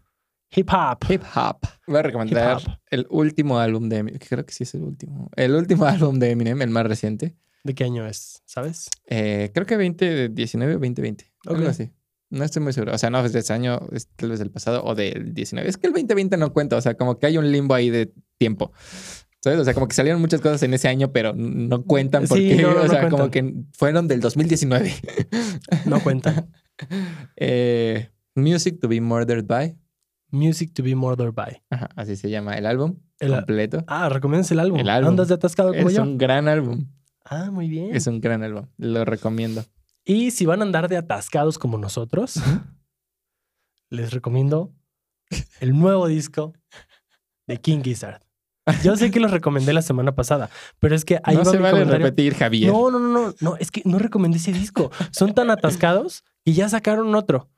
Hip 0.55 0.69
Hop. 0.73 0.99
Hip 1.11 1.23
Hop. 1.35 1.59
Voy 1.87 1.99
a 1.99 2.03
recomendar 2.03 2.81
el 2.91 3.07
último 3.11 3.59
álbum 3.59 3.89
de 3.89 3.99
Eminem. 3.99 4.21
Creo 4.21 4.45
que 4.45 4.53
sí 4.53 4.65
es 4.65 4.75
el 4.75 4.83
último. 4.83 5.31
El 5.37 5.55
último 5.55 5.85
álbum 5.87 6.19
de 6.19 6.31
Eminem, 6.31 6.61
el 6.63 6.71
más 6.71 6.87
reciente. 6.87 7.37
¿De 7.65 7.75
qué 7.75 7.85
año 7.85 8.07
es? 8.07 8.43
¿Sabes? 8.45 8.91
Eh, 9.07 9.51
creo 9.55 9.67
que 9.67 9.77
2019 9.77 10.75
o 10.75 10.79
2020. 10.79 11.33
Algo 11.47 11.69
así. 11.69 11.91
No 12.31 12.45
estoy 12.45 12.63
muy 12.63 12.73
seguro. 12.73 12.95
O 12.95 12.99
sea, 12.99 13.11
no 13.11 13.25
es 13.25 13.33
de 13.33 13.41
ese 13.41 13.53
año, 13.53 13.81
es 13.93 14.09
tal 14.17 14.31
vez 14.31 14.39
del 14.39 14.51
pasado 14.51 14.83
o 14.85 14.95
del 14.95 15.35
19. 15.35 15.69
Es 15.69 15.77
que 15.77 15.87
el 15.87 15.93
2020 15.93 16.37
no 16.39 16.53
cuenta. 16.53 16.77
O 16.77 16.81
sea, 16.81 16.95
como 16.95 17.19
que 17.19 17.27
hay 17.27 17.37
un 17.37 17.53
limbo 17.53 17.75
ahí 17.75 17.91
de 17.91 18.13
tiempo. 18.39 18.73
¿Sabes? 19.43 19.59
O 19.59 19.65
sea, 19.65 19.75
como 19.75 19.89
que 19.89 19.95
salieron 19.95 20.21
muchas 20.21 20.41
cosas 20.41 20.63
en 20.63 20.73
ese 20.73 20.87
año, 20.87 21.11
pero 21.13 21.35
no 21.35 21.83
cuentan 21.83 22.27
porque, 22.29 22.65
o 22.65 22.89
sea, 22.89 23.09
como 23.09 23.31
que 23.31 23.55
fueron 23.73 24.07
del 24.07 24.21
2019. 24.21 24.95
No 25.87 26.01
cuentan. 26.01 26.51
Eh, 27.37 28.09
Music 28.35 28.81
to 28.81 28.89
be 28.89 29.01
Murdered 29.01 29.47
by. 29.47 29.77
Music 30.31 30.73
to 30.73 30.83
be 30.83 30.97
Murdered 30.97 31.35
by. 31.35 31.63
Ajá, 31.71 31.91
así 31.95 32.17
se 32.17 32.29
llama 32.31 32.57
el 32.57 32.67
álbum 32.67 32.97
completo. 33.21 33.85
Ah, 33.87 34.09
recomiendas 34.09 34.51
el 34.51 34.59
álbum. 34.59 34.81
El 34.81 34.89
álbum. 34.89 35.11
¿Andas 35.11 35.29
de 35.29 35.35
atascado 35.35 35.73
como 35.73 35.89
es 35.89 35.95
yo? 35.95 36.03
Es 36.03 36.09
un 36.09 36.19
gran 36.19 36.49
álbum. 36.49 36.89
Ah, 37.25 37.51
muy 37.53 37.69
bien. 37.69 37.95
Es 37.95 38.07
un 38.07 38.21
gran 38.21 38.43
álbum. 38.43 38.67
Lo 38.79 39.05
recomiendo. 39.05 39.65
Y 40.05 40.33
si 40.33 40.47
van 40.47 40.61
a 40.61 40.65
andar 40.65 40.89
de 40.89 40.97
atascados 40.97 41.59
como 41.59 41.79
nosotros, 41.79 42.41
les 43.91 44.13
recomiendo 44.13 44.75
el 45.61 45.79
nuevo 45.79 46.09
disco 46.09 46.55
de 47.47 47.61
King 47.61 47.83
Gizzard. 47.83 48.22
Yo 48.85 48.97
sé 48.97 49.11
que 49.11 49.21
los 49.21 49.31
recomendé 49.31 49.73
la 49.73 49.83
semana 49.83 50.15
pasada, 50.15 50.51
pero 50.79 50.95
es 50.95 51.05
que 51.05 51.21
ahí 51.25 51.37
no 51.37 51.45
se 51.45 51.59
vale 51.59 51.85
repetir, 51.85 52.35
Javier. 52.35 52.73
No, 52.73 52.91
no, 52.91 52.99
no, 52.99 53.09
no, 53.09 53.35
no, 53.41 53.57
es 53.57 53.71
que 53.71 53.83
no 53.85 53.99
recomendé 53.99 54.39
ese 54.39 54.53
disco. 54.53 54.91
Son 55.11 55.35
tan 55.35 55.51
atascados 55.51 56.25
y 56.45 56.53
ya 56.53 56.69
sacaron 56.69 57.15
otro. 57.15 57.49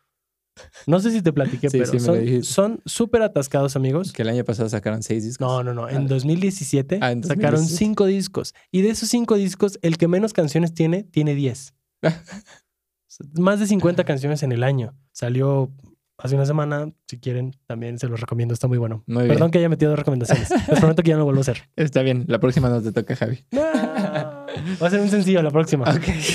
No 0.87 1.01
sé 1.01 1.11
si 1.11 1.21
te 1.21 1.33
platiqué, 1.33 1.69
pero 1.71 2.43
son 2.43 2.81
súper 2.87 3.23
atascados, 3.23 3.77
amigos. 3.77 4.13
Que 4.13 4.23
el 4.23 4.29
año 4.29 4.45
pasado 4.45 4.69
sacaron 4.69 5.03
seis 5.03 5.25
discos. 5.25 5.47
No, 5.47 5.63
no, 5.65 5.75
no. 5.75 5.89
En 5.89 6.07
2017, 6.07 7.01
ah, 7.03 7.15
sacaron 7.23 7.67
cinco 7.67 8.07
discos. 8.07 8.55
Y 8.71 8.83
de 8.83 8.91
esos 8.91 9.09
cinco 9.09 9.35
discos, 9.35 9.79
el 9.83 9.99
que 9.99 10.09
menos 10.09 10.33
canciones 10.33 10.73
tiene, 10.73 11.03
tiene 11.03 11.35
diez. 11.35 11.75
Más 13.35 13.61
de 13.61 13.67
50 13.67 14.05
canciones 14.05 14.43
en 14.43 14.53
el 14.53 14.63
año. 14.65 14.97
Salió 15.13 15.71
hace 16.19 16.35
una 16.35 16.47
semana. 16.47 16.93
Si 17.09 17.19
quieren, 17.19 17.57
también 17.67 17.99
se 17.99 18.09
los 18.09 18.21
recomiendo. 18.21 18.55
Está 18.55 18.69
muy 18.69 18.79
bueno. 18.79 19.05
Perdón 19.07 19.51
que 19.51 19.59
haya 19.59 19.69
metido 19.69 19.91
dos 19.91 19.99
recomendaciones. 19.99 20.51
Les 20.69 20.79
prometo 20.79 21.03
que 21.03 21.11
ya 21.11 21.15
no 21.15 21.21
lo 21.21 21.25
vuelvo 21.27 21.41
a 21.41 21.43
hacer. 21.43 21.69
Está 21.77 22.03
bien. 22.03 22.25
La 22.29 22.39
próxima 22.39 22.69
no 22.69 22.83
te 22.83 22.93
toca, 22.93 23.17
Javi. 23.17 23.45
Va 23.55 24.47
a 24.81 24.91
ser 24.91 25.01
un 25.01 25.09
sencillo 25.09 25.43
la 25.43 25.51
próxima. 25.51 25.85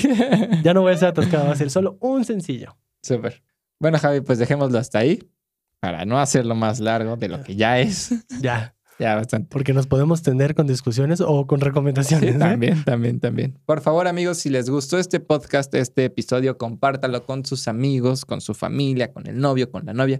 ya 0.64 0.74
no 0.74 0.82
voy 0.82 0.94
a 0.94 0.98
ser 0.98 1.10
atascado. 1.10 1.46
Va 1.46 1.54
a 1.54 1.56
ser 1.56 1.70
solo 1.70 1.98
un 2.02 2.26
sencillo. 2.26 2.78
Súper. 3.02 3.42
Bueno, 3.80 3.98
Javi, 3.98 4.22
pues 4.22 4.40
dejémoslo 4.40 4.78
hasta 4.78 5.00
ahí 5.00 5.20
para 5.80 6.06
no 6.06 6.20
hacerlo 6.20 6.56
más 6.56 6.80
largo 6.80 7.16
de 7.16 7.30
lo 7.30 7.44
que 7.44 7.56
ya 7.56 7.80
es. 7.80 8.14
Ya. 8.42 8.76
Ya, 9.00 9.16
bastante. 9.16 9.48
Porque 9.50 9.74
nos 9.74 9.88
podemos 9.88 10.22
tender 10.22 10.54
con 10.54 10.68
discusiones 10.68 11.22
o 11.22 11.48
con 11.48 11.62
recomendaciones. 11.62 12.38
También, 12.38 12.84
también, 12.84 13.20
también. 13.20 13.58
Por 13.66 13.80
favor, 13.80 14.08
amigos, 14.08 14.40
si 14.40 14.50
les 14.50 14.70
gustó 14.70 15.00
este 15.00 15.22
podcast, 15.22 15.74
este 15.74 16.04
episodio, 16.06 16.58
compártalo 16.58 17.26
con 17.26 17.46
sus 17.46 17.70
amigos, 17.70 18.26
con 18.26 18.42
su 18.42 18.54
familia, 18.54 19.14
con 19.14 19.26
el 19.28 19.40
novio, 19.40 19.72
con 19.72 19.86
la 19.86 19.94
novia, 19.94 20.20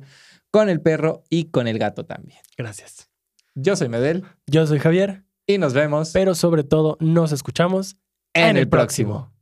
con 0.50 0.70
el 0.70 0.80
perro 0.80 1.24
y 1.30 1.46
con 1.46 1.68
el 1.68 1.78
gato 1.78 2.06
también. 2.06 2.40
Gracias. 2.58 3.10
Yo 3.54 3.76
soy 3.76 3.90
Medel. 3.90 4.24
Yo 4.48 4.66
soy 4.66 4.80
Javier. 4.80 5.24
Y 5.46 5.58
nos 5.58 5.74
vemos. 5.74 6.12
Pero 6.14 6.34
sobre 6.34 6.64
todo, 6.64 6.98
nos 7.02 7.34
escuchamos 7.34 7.98
en, 8.34 8.56
el 8.56 8.70
próximo. 8.70 9.34